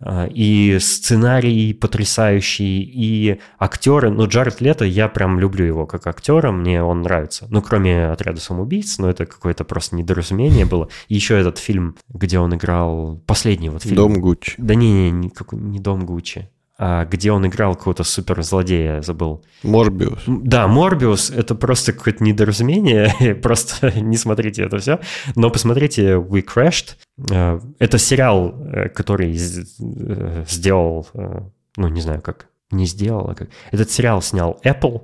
э, 0.00 0.28
и 0.30 0.78
сценарий 0.80 1.74
потрясающий, 1.74 2.82
и 2.82 3.40
актеры. 3.58 4.10
Ну, 4.10 4.28
Джаред 4.28 4.60
Лето, 4.60 4.84
я 4.84 5.08
прям 5.08 5.40
люблю 5.40 5.64
его 5.64 5.86
как 5.86 6.06
актера, 6.06 6.52
мне 6.52 6.82
он 6.82 7.02
нравится. 7.02 7.46
Ну, 7.50 7.62
кроме 7.62 8.06
«Отряда 8.06 8.40
самоубийц», 8.40 8.98
но 8.98 9.10
это 9.10 9.26
какое-то 9.26 9.64
просто 9.64 9.96
недоразумение 9.96 10.66
было. 10.66 10.88
И 11.08 11.14
еще 11.14 11.38
этот 11.38 11.58
фильм, 11.58 11.96
где 12.08 12.38
он 12.38 12.54
играл... 12.54 13.20
Последний 13.26 13.70
вот 13.70 13.82
фильм. 13.82 13.96
«Дом 13.96 14.20
Гуччи». 14.20 14.54
Да 14.58 14.74
не, 14.74 15.10
не, 15.10 15.10
не, 15.10 15.32
не 15.52 15.78
«Дом 15.80 16.06
Гуччи». 16.06 16.48
А, 16.80 17.04
где 17.06 17.32
он 17.32 17.44
играл 17.44 17.74
какого-то 17.74 18.04
суперзлодея, 18.04 19.02
забыл. 19.02 19.44
Морбиус. 19.64 20.22
Да, 20.28 20.68
Морбиус— 20.68 21.30
это 21.36 21.56
просто 21.56 21.92
какое-то 21.92 22.22
недоразумение, 22.22 23.34
просто 23.42 24.00
не 24.00 24.16
смотрите 24.16 24.62
это 24.62 24.78
все. 24.78 25.00
Но 25.34 25.50
посмотрите 25.50 26.12
We 26.12 26.44
Crashed. 26.44 26.94
А, 27.32 27.60
это 27.80 27.98
сериал, 27.98 28.54
э, 28.72 28.88
который 28.90 29.36
э, 29.36 30.44
сделал, 30.48 31.08
э, 31.14 31.40
ну, 31.76 31.88
не 31.88 32.00
знаю, 32.00 32.22
как, 32.22 32.46
не 32.70 32.86
сделал, 32.86 33.28
а 33.28 33.34
как... 33.34 33.48
Этот 33.72 33.90
сериал 33.90 34.22
снял 34.22 34.60
Apple, 34.62 35.02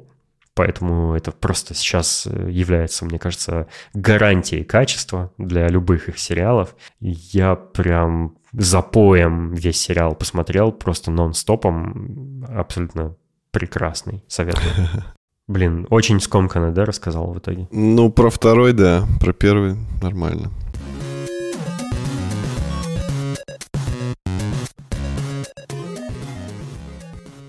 поэтому 0.55 1.15
это 1.17 1.33
просто 1.33 1.75
сейчас 1.75 2.27
является, 2.27 3.05
мне 3.05 3.19
кажется, 3.19 3.67
гарантией 3.95 4.63
качества 4.63 5.33
для 5.39 5.67
любых 5.67 6.09
их 6.09 6.21
сериалов. 6.21 6.77
Я 7.01 7.57
прям 7.57 8.37
запоем 8.57 9.55
весь 9.55 9.81
сериал 9.81 10.15
посмотрел, 10.15 10.73
просто 10.73 11.11
нон-стопом, 11.11 12.45
абсолютно 12.49 13.17
прекрасный, 13.51 14.25
советую. 14.29 14.73
Блин, 15.47 15.87
очень 15.91 16.21
скомканно, 16.21 16.73
да, 16.73 16.85
рассказал 16.87 17.33
в 17.33 17.39
итоге? 17.39 17.69
Ну, 17.71 18.11
про 18.11 18.31
второй, 18.31 18.73
да, 18.73 19.05
про 19.21 19.33
первый 19.33 19.77
нормально. 20.03 20.51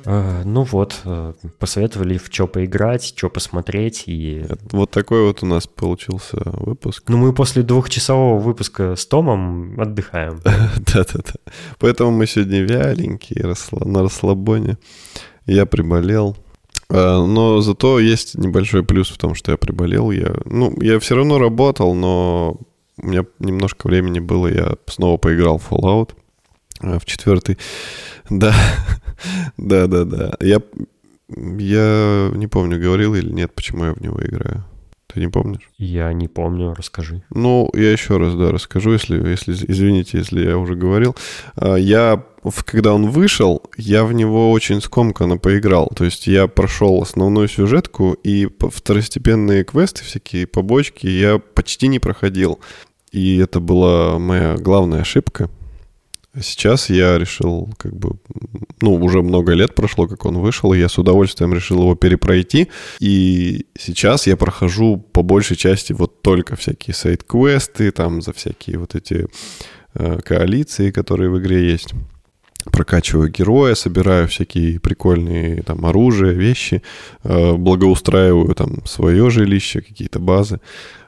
Ну 0.05 0.63
вот, 0.63 1.01
э, 1.03 1.33
посоветовали 1.59 2.17
в 2.17 2.27
что 2.31 2.47
поиграть, 2.47 3.03
что 3.03 3.29
посмотреть 3.29 4.03
и... 4.05 4.45
Вот 4.71 4.91
такой 4.91 5.25
вот 5.25 5.41
у 5.43 5.45
нас 5.45 5.67
получился 5.67 6.37
выпуск. 6.43 7.03
Ну 7.07 7.17
мы 7.17 7.33
после 7.33 7.63
двухчасового 7.63 8.39
выпуска 8.39 8.95
с 8.95 9.05
Томом 9.05 9.79
отдыхаем. 9.79 10.39
Да-да-да. 10.43 11.33
Поэтому 11.79 12.11
мы 12.11 12.27
сегодня 12.27 12.61
вяленькие, 12.61 13.53
на 13.71 14.03
расслабоне. 14.03 14.77
Я 15.45 15.65
приболел. 15.65 16.37
А, 16.89 17.25
но 17.25 17.61
зато 17.61 17.99
есть 17.99 18.37
небольшой 18.37 18.83
плюс 18.83 19.09
в 19.09 19.17
том, 19.17 19.35
что 19.35 19.51
я 19.51 19.57
приболел. 19.57 20.11
Я, 20.11 20.35
ну, 20.45 20.73
я 20.81 20.99
все 20.99 21.15
равно 21.15 21.39
работал, 21.39 21.93
но 21.95 22.57
у 23.01 23.07
меня 23.07 23.25
немножко 23.39 23.87
времени 23.87 24.19
было, 24.19 24.47
я 24.47 24.75
снова 24.87 25.17
поиграл 25.17 25.57
в 25.57 25.71
Fallout 25.71 26.11
а, 26.11 26.24
в 26.81 27.05
четвертый. 27.05 27.57
Да, 28.29 28.53
да, 29.57 29.87
да, 29.87 30.03
да. 30.03 30.33
Я, 30.39 30.61
я 31.29 32.31
не 32.33 32.47
помню, 32.47 32.79
говорил 32.79 33.15
или 33.15 33.31
нет, 33.31 33.53
почему 33.53 33.85
я 33.85 33.93
в 33.93 34.01
него 34.01 34.19
играю. 34.21 34.65
Ты 35.15 35.21
не 35.21 35.29
помнишь? 35.29 35.69
Я 35.77 36.11
не 36.11 36.27
помню, 36.27 36.73
расскажи. 36.73 37.23
Ну, 37.29 37.69
я 37.73 37.93
еще 37.93 38.17
раз, 38.17 38.35
да, 38.35 38.51
расскажу, 38.51 38.91
если, 38.91 39.29
если 39.29 39.53
извините, 39.53 40.17
если 40.17 40.45
я 40.45 40.57
уже 40.57 40.75
говорил. 40.75 41.15
А, 41.55 41.75
я, 41.75 42.25
когда 42.65 42.93
он 42.93 43.09
вышел, 43.09 43.63
я 43.77 44.03
в 44.03 44.11
него 44.11 44.51
очень 44.51 44.81
скомканно 44.81 45.37
поиграл. 45.37 45.89
То 45.95 46.03
есть 46.03 46.27
я 46.27 46.47
прошел 46.47 47.01
основную 47.01 47.47
сюжетку, 47.47 48.17
и 48.23 48.49
второстепенные 48.59 49.63
квесты, 49.63 50.03
всякие 50.03 50.47
побочки, 50.47 51.07
я 51.07 51.39
почти 51.39 51.87
не 51.87 51.99
проходил. 51.99 52.59
И 53.13 53.37
это 53.37 53.61
была 53.61 54.19
моя 54.19 54.57
главная 54.57 54.99
ошибка. 54.99 55.49
Сейчас 56.41 56.89
я 56.89 57.17
решил, 57.17 57.69
как 57.77 57.95
бы, 57.95 58.17
ну, 58.81 58.95
уже 58.95 59.21
много 59.21 59.53
лет 59.53 59.73
прошло, 59.73 60.07
как 60.07 60.25
он 60.25 60.39
вышел, 60.39 60.73
и 60.73 60.79
я 60.79 60.89
с 60.89 60.97
удовольствием 60.97 61.53
решил 61.53 61.81
его 61.81 61.95
перепройти. 61.95 62.69
И 62.99 63.65
сейчас 63.77 64.27
я 64.27 64.35
прохожу 64.35 64.97
по 64.97 65.21
большей 65.21 65.55
части 65.55 65.93
вот 65.93 66.21
только 66.21 66.55
всякие 66.55 66.93
сайт-квесты, 66.93 67.91
там 67.91 68.21
за 68.21 68.33
всякие 68.33 68.79
вот 68.79 68.95
эти 68.95 69.27
э, 69.93 70.19
коалиции, 70.21 70.91
которые 70.91 71.29
в 71.29 71.39
игре 71.39 71.71
есть. 71.71 71.93
Прокачиваю 72.71 73.29
героя, 73.29 73.75
собираю 73.75 74.27
всякие 74.27 74.79
прикольные 74.79 75.61
там 75.61 75.85
оружия, 75.85 76.31
вещи, 76.31 76.81
э, 77.23 77.53
благоустраиваю 77.53 78.53
там 78.55 78.85
свое 78.85 79.29
жилище, 79.29 79.81
какие-то 79.81 80.19
базы. 80.19 80.59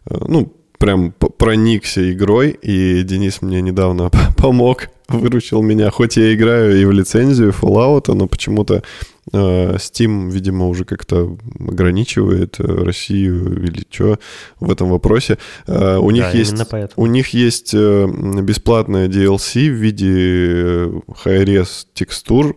Э, 0.05 0.17
ну, 0.27 0.56
прям 0.77 1.11
проникся 1.11 2.11
игрой, 2.11 2.51
и 2.51 3.03
Денис 3.03 3.41
мне 3.41 3.61
недавно 3.61 4.09
помог, 4.37 4.89
выручил 5.07 5.61
меня. 5.61 5.89
Хоть 5.89 6.17
я 6.17 6.33
играю 6.33 6.79
и 6.79 6.85
в 6.85 6.91
лицензию 6.91 7.51
Fallout, 7.51 8.13
но 8.13 8.27
почему-то 8.27 8.83
э, 9.31 9.75
Steam, 9.75 10.29
видимо, 10.29 10.67
уже 10.67 10.85
как-то 10.85 11.37
ограничивает 11.59 12.59
э, 12.59 12.63
Россию 12.63 13.63
или 13.63 13.85
что 13.89 14.19
в 14.59 14.71
этом 14.71 14.89
вопросе. 14.89 15.37
Э, 15.65 15.97
у, 15.97 16.11
них 16.11 16.23
да, 16.23 16.31
есть, 16.31 16.55
у 16.95 17.05
них 17.05 17.29
есть 17.29 17.73
бесплатная 17.73 19.07
DLC 19.07 19.69
в 19.69 19.75
виде 19.75 20.85
high-res 21.25 21.87
текстур. 21.93 22.55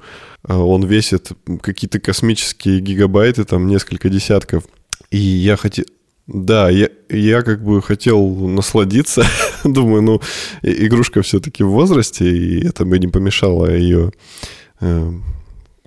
Он 0.48 0.84
весит 0.84 1.32
какие-то 1.60 2.00
космические 2.00 2.80
гигабайты, 2.80 3.44
там 3.44 3.66
несколько 3.66 4.08
десятков. 4.08 4.64
И 5.10 5.18
я 5.18 5.56
хотел... 5.56 5.84
Да, 6.32 6.70
я, 6.70 6.88
я 7.08 7.42
как 7.42 7.62
бы 7.62 7.82
хотел 7.82 8.24
насладиться. 8.48 9.24
Думаю, 9.64 10.02
ну, 10.02 10.20
игрушка 10.62 11.22
все-таки 11.22 11.64
в 11.64 11.70
возрасте, 11.70 12.24
и 12.24 12.66
это 12.66 12.84
бы 12.84 12.98
не 12.98 13.08
помешало 13.08 13.66
ее 13.66 14.12
э, 14.80 15.12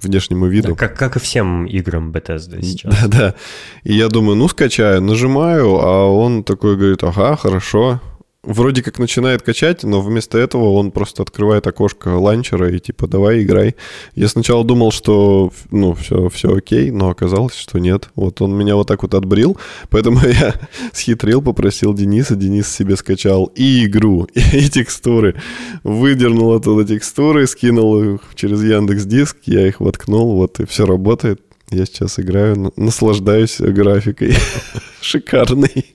внешнему 0.01 0.47
виду. 0.47 0.69
Да, 0.69 0.75
как, 0.75 0.97
как 0.97 1.15
и 1.15 1.19
всем 1.19 1.65
играм 1.65 2.11
Bethesda 2.11 2.61
сейчас. 2.61 2.93
Да, 3.03 3.07
да. 3.07 3.35
И 3.83 3.93
я 3.93 4.09
думаю, 4.09 4.35
ну, 4.35 4.49
скачаю, 4.49 5.01
нажимаю, 5.01 5.79
а 5.79 6.07
он 6.07 6.43
такой 6.43 6.75
говорит, 6.75 7.03
ага, 7.03 7.37
хорошо, 7.37 8.01
вроде 8.43 8.83
как 8.83 8.99
начинает 8.99 9.41
качать, 9.41 9.83
но 9.83 10.01
вместо 10.01 10.37
этого 10.37 10.73
он 10.73 10.91
просто 10.91 11.23
открывает 11.23 11.65
окошко 11.65 12.09
ланчера 12.09 12.69
и 12.69 12.79
типа 12.79 13.07
давай 13.07 13.43
играй. 13.43 13.75
Я 14.15 14.27
сначала 14.27 14.63
думал, 14.63 14.91
что 14.91 15.51
ну 15.71 15.93
все, 15.95 16.29
все 16.29 16.55
окей, 16.55 16.91
но 16.91 17.09
оказалось, 17.09 17.55
что 17.55 17.79
нет. 17.79 18.09
Вот 18.15 18.41
он 18.41 18.55
меня 18.55 18.75
вот 18.75 18.87
так 18.87 19.03
вот 19.03 19.13
отбрил, 19.13 19.57
поэтому 19.89 20.19
я 20.27 20.55
схитрил, 20.91 21.41
попросил 21.41 21.93
Дениса, 21.93 22.35
Денис 22.35 22.69
себе 22.69 22.97
скачал 22.97 23.45
и 23.55 23.85
игру, 23.85 24.27
и, 24.33 24.69
текстуры. 24.69 25.35
Выдернул 25.83 26.53
оттуда 26.53 26.85
текстуры, 26.85 27.47
скинул 27.47 28.15
их 28.15 28.21
через 28.35 28.61
Яндекс 28.61 29.05
Диск, 29.05 29.37
я 29.45 29.67
их 29.67 29.79
воткнул, 29.79 30.35
вот 30.35 30.59
и 30.59 30.65
все 30.65 30.85
работает. 30.85 31.41
Я 31.69 31.85
сейчас 31.85 32.19
играю, 32.19 32.71
наслаждаюсь 32.75 33.59
графикой. 33.59 34.35
Шикарный. 35.01 35.85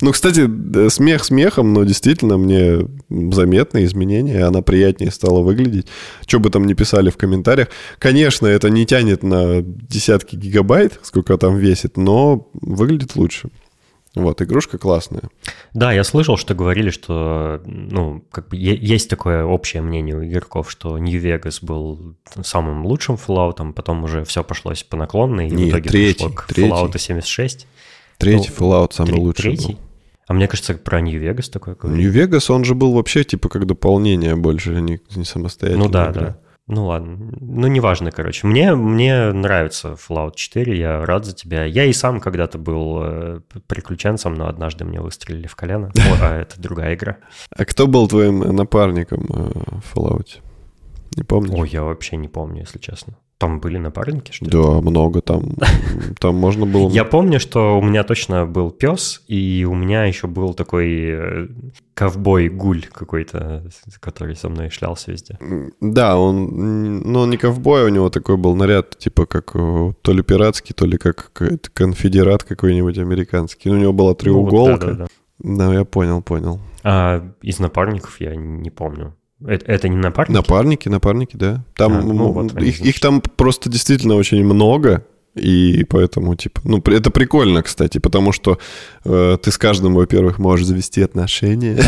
Ну, 0.00 0.12
кстати, 0.12 0.48
смех 0.88 1.24
смехом, 1.24 1.72
но 1.72 1.84
действительно 1.84 2.38
мне 2.38 2.88
заметны 3.08 3.84
изменения. 3.84 4.44
Она 4.44 4.62
приятнее 4.62 5.10
стала 5.10 5.40
выглядеть. 5.40 5.86
Что 6.26 6.38
бы 6.38 6.50
там 6.50 6.66
ни 6.66 6.74
писали 6.74 7.10
в 7.10 7.16
комментариях. 7.16 7.68
Конечно, 7.98 8.46
это 8.46 8.70
не 8.70 8.86
тянет 8.86 9.22
на 9.22 9.62
десятки 9.62 10.36
гигабайт, 10.36 11.00
сколько 11.02 11.36
там 11.36 11.56
весит, 11.56 11.96
но 11.96 12.48
выглядит 12.54 13.16
лучше. 13.16 13.50
Вот, 14.16 14.42
игрушка 14.42 14.76
классная. 14.76 15.22
Да, 15.72 15.92
я 15.92 16.02
слышал, 16.02 16.36
что 16.36 16.54
говорили, 16.54 16.90
что, 16.90 17.62
ну, 17.64 18.24
как 18.32 18.48
бы 18.48 18.56
есть 18.56 19.08
такое 19.08 19.44
общее 19.44 19.82
мнение 19.82 20.16
у 20.16 20.24
игроков, 20.24 20.68
что 20.70 20.98
New 20.98 21.20
Vegas 21.20 21.58
был 21.62 22.16
самым 22.42 22.86
лучшим 22.86 23.14
Fallout, 23.14 23.72
потом 23.72 24.02
уже 24.02 24.24
все 24.24 24.42
пошлось 24.42 24.82
по 24.82 24.96
наклонной, 24.96 25.46
и 25.48 25.50
Нет, 25.50 25.68
в 25.68 25.70
итоге 25.70 25.90
третий, 25.90 26.24
пришло 26.24 26.30
к 26.30 26.46
третий. 26.46 26.70
Fallout 26.72 26.98
76. 26.98 27.66
Третий 28.18 28.50
ну, 28.58 28.66
Fallout 28.66 28.92
самый 28.92 29.10
третий, 29.10 29.22
лучший 29.22 29.42
третий? 29.42 29.72
был. 29.74 29.78
А 30.26 30.32
мне 30.32 30.48
кажется, 30.48 30.74
про 30.74 31.00
Vegas 31.18 31.50
такое 31.50 31.74
Vegas, 32.12 32.52
он 32.52 32.64
же 32.64 32.74
был 32.74 32.92
вообще 32.92 33.24
типа 33.24 33.48
как 33.48 33.66
дополнение 33.66 34.34
больше, 34.36 34.80
не, 34.80 35.00
не 35.14 35.24
самостоятельно. 35.24 35.84
Ну 35.84 35.90
да, 35.90 36.10
игра. 36.10 36.22
да. 36.22 36.38
Ну 36.72 36.86
ладно, 36.86 37.18
ну 37.40 37.66
неважно, 37.66 38.12
короче. 38.12 38.46
Мне, 38.46 38.76
мне 38.76 39.32
нравится 39.32 39.96
Fallout 40.08 40.36
4, 40.36 40.78
я 40.78 41.04
рад 41.04 41.24
за 41.24 41.34
тебя. 41.34 41.64
Я 41.64 41.84
и 41.84 41.92
сам 41.92 42.20
когда-то 42.20 42.58
был 42.58 43.00
э, 43.02 43.40
приключенцем, 43.66 44.34
но 44.34 44.46
однажды 44.46 44.84
мне 44.84 45.00
выстрелили 45.00 45.48
в 45.48 45.56
колено. 45.56 45.90
О, 45.96 46.16
а 46.22 46.36
это 46.36 46.60
другая 46.60 46.94
игра. 46.94 47.16
А 47.50 47.64
кто 47.64 47.88
был 47.88 48.06
твоим 48.06 48.38
напарником 48.54 49.26
э, 49.30 49.80
в 49.82 49.96
Fallout? 49.96 50.38
Не 51.16 51.24
помню. 51.24 51.58
Ой, 51.58 51.68
я 51.68 51.82
вообще 51.82 52.16
не 52.16 52.28
помню, 52.28 52.60
если 52.60 52.78
честно. 52.78 53.14
Там 53.40 53.58
были 53.58 53.78
напарники, 53.78 54.32
что 54.32 54.44
ли? 54.44 54.50
Да, 54.50 54.82
много 54.82 55.22
там. 55.22 55.54
Там 56.20 56.34
можно 56.34 56.66
было... 56.66 56.90
Я 56.90 57.06
помню, 57.06 57.40
что 57.40 57.78
у 57.78 57.82
меня 57.82 58.04
точно 58.04 58.44
был 58.44 58.70
пес, 58.70 59.22
и 59.28 59.66
у 59.66 59.74
меня 59.74 60.04
еще 60.04 60.26
был 60.26 60.52
такой 60.52 60.88
э, 60.92 61.48
ковбой-гуль 61.94 62.84
какой-то, 62.92 63.64
который 63.98 64.36
со 64.36 64.50
мной 64.50 64.68
шлялся 64.68 65.10
везде. 65.10 65.38
Да, 65.80 66.18
он, 66.18 67.02
ну, 67.02 67.20
он 67.20 67.30
не 67.30 67.38
ковбой, 67.38 67.84
у 67.84 67.88
него 67.88 68.10
такой 68.10 68.36
был 68.36 68.54
наряд, 68.54 68.98
типа 68.98 69.24
как 69.24 69.52
э, 69.54 69.92
то 70.02 70.12
ли 70.12 70.22
пиратский, 70.22 70.74
то 70.74 70.84
ли 70.84 70.98
как 70.98 71.32
конфедерат 71.72 72.44
какой-нибудь 72.44 72.98
американский. 72.98 73.70
У 73.70 73.76
него 73.76 73.94
была 73.94 74.14
треуголка. 74.14 74.86
Ну, 74.86 74.92
да, 74.92 74.98
да, 74.98 75.08
да. 75.38 75.66
да, 75.66 75.74
я 75.74 75.84
понял, 75.86 76.20
понял. 76.20 76.60
А 76.84 77.26
из 77.40 77.58
напарников 77.58 78.20
я 78.20 78.36
не 78.36 78.68
помню. 78.68 79.14
Это, 79.46 79.64
это 79.66 79.88
не 79.88 79.96
напарники? 79.96 80.36
Напарники, 80.36 80.88
напарники, 80.88 81.36
да. 81.36 81.64
Там 81.74 81.92
а, 81.92 82.02
ну, 82.02 82.32
вот 82.32 82.60
их, 82.60 82.80
их 82.80 83.00
там 83.00 83.20
просто 83.20 83.70
действительно 83.70 84.16
очень 84.16 84.44
много. 84.44 85.04
И 85.40 85.84
поэтому, 85.84 86.34
типа, 86.34 86.60
ну, 86.64 86.82
это 86.86 87.10
прикольно, 87.10 87.62
кстати, 87.62 87.98
потому 87.98 88.32
что 88.32 88.58
э, 89.04 89.38
ты 89.42 89.50
с 89.50 89.56
каждым, 89.58 89.94
во-первых, 89.94 90.38
можешь 90.38 90.66
завести 90.66 91.02
отношения. 91.02 91.82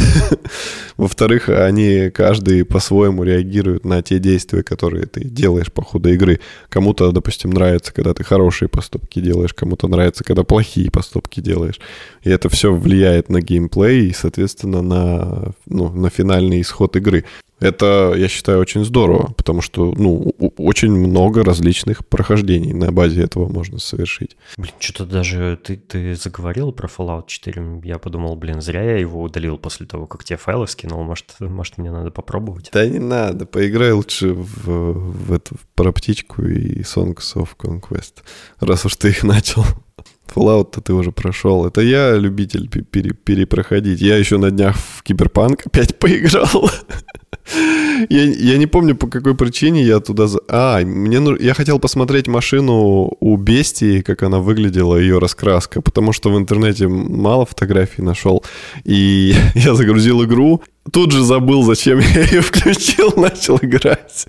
Во-вторых, 0.96 1.48
они 1.48 2.10
каждый 2.10 2.64
по-своему 2.64 3.24
реагируют 3.24 3.84
на 3.84 4.02
те 4.02 4.18
действия, 4.18 4.62
которые 4.62 5.06
ты 5.06 5.24
делаешь 5.24 5.70
по 5.70 5.82
ходу 5.82 6.08
игры. 6.08 6.40
Кому-то, 6.68 7.12
допустим, 7.12 7.50
нравится, 7.50 7.92
когда 7.92 8.14
ты 8.14 8.24
хорошие 8.24 8.68
поступки 8.68 9.20
делаешь, 9.20 9.52
кому-то 9.52 9.86
нравится, 9.86 10.24
когда 10.24 10.44
плохие 10.44 10.90
поступки 10.90 11.40
делаешь. 11.40 11.80
И 12.22 12.30
это 12.30 12.48
все 12.48 12.72
влияет 12.72 13.28
на 13.28 13.42
геймплей 13.42 14.08
и, 14.08 14.12
соответственно, 14.12 14.80
на, 14.80 15.52
ну, 15.66 15.90
на 15.90 16.08
финальный 16.08 16.62
исход 16.62 16.96
игры. 16.96 17.24
Это, 17.62 18.14
я 18.16 18.28
считаю, 18.28 18.60
очень 18.60 18.84
здорово, 18.84 19.32
потому 19.36 19.62
что, 19.62 19.94
ну, 19.96 20.32
очень 20.58 20.90
много 20.90 21.44
различных 21.44 22.06
прохождений 22.06 22.72
на 22.72 22.90
базе 22.90 23.22
этого 23.22 23.48
можно 23.48 23.78
совершить. 23.78 24.36
Блин, 24.56 24.72
что-то 24.80 25.06
даже 25.06 25.58
ты, 25.62 25.76
ты 25.76 26.16
заговорил 26.16 26.72
про 26.72 26.88
Fallout 26.88 27.24
4, 27.28 27.82
я 27.84 27.98
подумал, 27.98 28.34
блин, 28.36 28.60
зря 28.60 28.82
я 28.82 28.98
его 28.98 29.22
удалил 29.22 29.58
после 29.58 29.86
того, 29.86 30.06
как 30.06 30.24
тебе 30.24 30.36
файлы 30.36 30.66
скинул, 30.66 31.02
может, 31.04 31.38
может 31.38 31.78
мне 31.78 31.92
надо 31.92 32.10
попробовать? 32.10 32.70
Да 32.72 32.84
не 32.86 32.98
надо, 32.98 33.46
поиграй 33.46 33.92
лучше 33.92 34.32
в, 34.32 34.92
в 34.92 35.32
эту 35.32 35.56
про 35.76 35.92
птичку 35.92 36.42
и 36.42 36.80
Songs 36.82 37.36
of 37.36 37.50
Conquest, 37.56 38.22
раз 38.60 38.84
уж 38.84 38.96
ты 38.96 39.10
их 39.10 39.22
начал. 39.22 39.64
Fallout-то 40.34 40.80
ты 40.80 40.94
уже 40.94 41.12
прошел. 41.12 41.66
Это 41.66 41.80
я 41.82 42.14
любитель 42.14 42.68
пере 42.68 43.12
перепроходить. 43.12 44.00
Я 44.00 44.16
еще 44.16 44.38
на 44.38 44.50
днях 44.50 44.76
в 44.76 45.02
Киберпанк 45.02 45.66
опять 45.66 45.98
поиграл. 45.98 46.70
Я, 48.08 48.22
я 48.24 48.58
не 48.58 48.66
помню, 48.66 48.94
по 48.94 49.06
какой 49.06 49.34
причине 49.34 49.82
я 49.82 50.00
туда... 50.00 50.26
А, 50.48 50.80
мне, 50.80 51.20
я 51.40 51.54
хотел 51.54 51.78
посмотреть 51.78 52.28
машину 52.28 53.10
у 53.20 53.36
Бестии, 53.36 54.00
как 54.00 54.22
она 54.22 54.38
выглядела, 54.38 54.96
ее 54.96 55.18
раскраска, 55.18 55.80
потому 55.80 56.12
что 56.12 56.30
в 56.30 56.38
интернете 56.38 56.88
мало 56.88 57.46
фотографий 57.46 58.02
нашел. 58.02 58.44
И 58.84 59.34
я 59.54 59.74
загрузил 59.74 60.24
игру, 60.24 60.62
тут 60.90 61.12
же 61.12 61.22
забыл, 61.22 61.62
зачем 61.62 61.98
я 61.98 62.22
ее 62.22 62.40
включил, 62.42 63.12
начал 63.16 63.58
играть. 63.62 64.26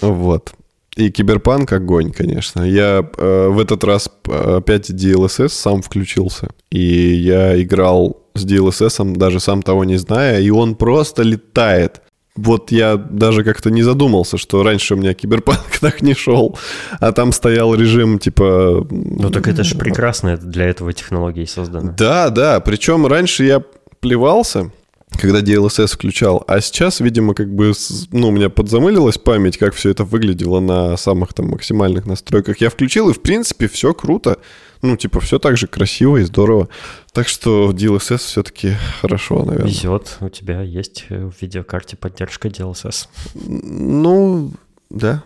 Вот. 0.00 0.52
И 0.96 1.10
киберпанк 1.10 1.72
огонь, 1.72 2.12
конечно. 2.12 2.62
Я 2.62 3.08
э, 3.16 3.48
в 3.48 3.58
этот 3.58 3.84
раз 3.84 4.10
опять 4.24 4.90
DLSS 4.90 5.48
сам 5.48 5.82
включился. 5.82 6.50
И 6.70 6.80
я 6.80 7.60
играл 7.60 8.20
с 8.34 8.44
DLSS, 8.44 9.16
даже 9.16 9.40
сам 9.40 9.62
того 9.62 9.84
не 9.84 9.96
зная, 9.96 10.40
и 10.40 10.50
он 10.50 10.74
просто 10.74 11.22
летает. 11.22 12.02
Вот 12.36 12.70
я 12.70 12.96
даже 12.96 13.44
как-то 13.44 13.70
не 13.70 13.82
задумался, 13.82 14.38
что 14.38 14.62
раньше 14.62 14.94
у 14.94 14.96
меня 14.96 15.14
киберпанк 15.14 15.66
так 15.80 16.00
не 16.00 16.14
шел, 16.14 16.58
а 17.00 17.12
там 17.12 17.32
стоял 17.32 17.74
режим 17.74 18.18
типа... 18.18 18.86
Ну 18.90 19.30
так 19.30 19.48
это 19.48 19.64
же 19.64 19.76
прекрасно, 19.76 20.36
для 20.36 20.66
этого 20.66 20.92
технологии 20.92 21.44
созданы. 21.44 21.94
Да, 21.96 22.30
да, 22.30 22.60
причем 22.60 23.06
раньше 23.06 23.44
я 23.44 23.62
плевался, 24.00 24.70
когда 25.18 25.40
DLSS 25.40 25.88
включал. 25.88 26.44
А 26.46 26.60
сейчас, 26.60 27.00
видимо, 27.00 27.34
как 27.34 27.52
бы, 27.52 27.72
ну, 28.12 28.28
у 28.28 28.30
меня 28.30 28.48
подзамылилась 28.48 29.18
память, 29.18 29.58
как 29.58 29.74
все 29.74 29.90
это 29.90 30.04
выглядело 30.04 30.60
на 30.60 30.96
самых 30.96 31.34
там 31.34 31.48
максимальных 31.48 32.06
настройках. 32.06 32.60
Я 32.60 32.70
включил, 32.70 33.10
и, 33.10 33.12
в 33.12 33.20
принципе, 33.20 33.68
все 33.68 33.92
круто. 33.92 34.38
Ну, 34.82 34.96
типа, 34.96 35.20
все 35.20 35.38
так 35.38 35.56
же 35.56 35.66
красиво 35.66 36.16
и 36.16 36.22
здорово. 36.22 36.68
Так 37.12 37.28
что 37.28 37.70
DLSS 37.70 38.18
все-таки 38.18 38.76
хорошо, 39.00 39.44
наверное. 39.44 39.68
Везет, 39.70 40.16
у 40.20 40.28
тебя 40.28 40.62
есть 40.62 41.06
в 41.08 41.32
видеокарте 41.40 41.96
поддержка 41.96 42.48
DLSS. 42.48 43.08
Ну, 43.34 44.52
да. 44.88 45.22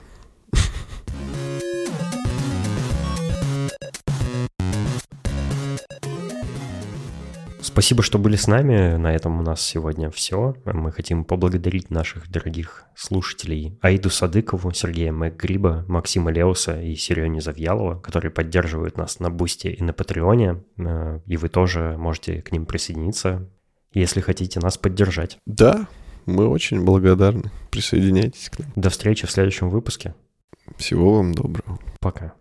Спасибо, 7.74 8.04
что 8.04 8.20
были 8.20 8.36
с 8.36 8.46
нами. 8.46 8.94
На 8.98 9.12
этом 9.12 9.40
у 9.40 9.42
нас 9.42 9.60
сегодня 9.60 10.08
все. 10.08 10.54
Мы 10.64 10.92
хотим 10.92 11.24
поблагодарить 11.24 11.90
наших 11.90 12.30
дорогих 12.30 12.84
слушателей 12.94 13.76
Аиду 13.80 14.10
Садыкову, 14.10 14.72
Сергея 14.72 15.10
Макгриба, 15.10 15.84
Максима 15.88 16.30
Леуса 16.30 16.80
и 16.80 16.94
Серене 16.94 17.40
Завьялова, 17.40 17.98
которые 17.98 18.30
поддерживают 18.30 18.96
нас 18.96 19.18
на 19.18 19.28
Бусте 19.28 19.72
и 19.72 19.82
на 19.82 19.92
Патреоне. 19.92 20.62
Э, 20.78 21.18
и 21.26 21.36
вы 21.36 21.48
тоже 21.48 21.96
можете 21.98 22.42
к 22.42 22.52
ним 22.52 22.64
присоединиться, 22.64 23.50
если 23.92 24.20
хотите 24.20 24.60
нас 24.60 24.78
поддержать. 24.78 25.38
Да, 25.44 25.88
мы 26.26 26.46
очень 26.46 26.84
благодарны. 26.84 27.50
Присоединяйтесь 27.72 28.50
к 28.50 28.60
нам. 28.60 28.68
До 28.76 28.88
встречи 28.88 29.26
в 29.26 29.32
следующем 29.32 29.68
выпуске. 29.68 30.14
Всего 30.76 31.16
вам 31.16 31.34
доброго. 31.34 31.80
Пока. 31.98 32.34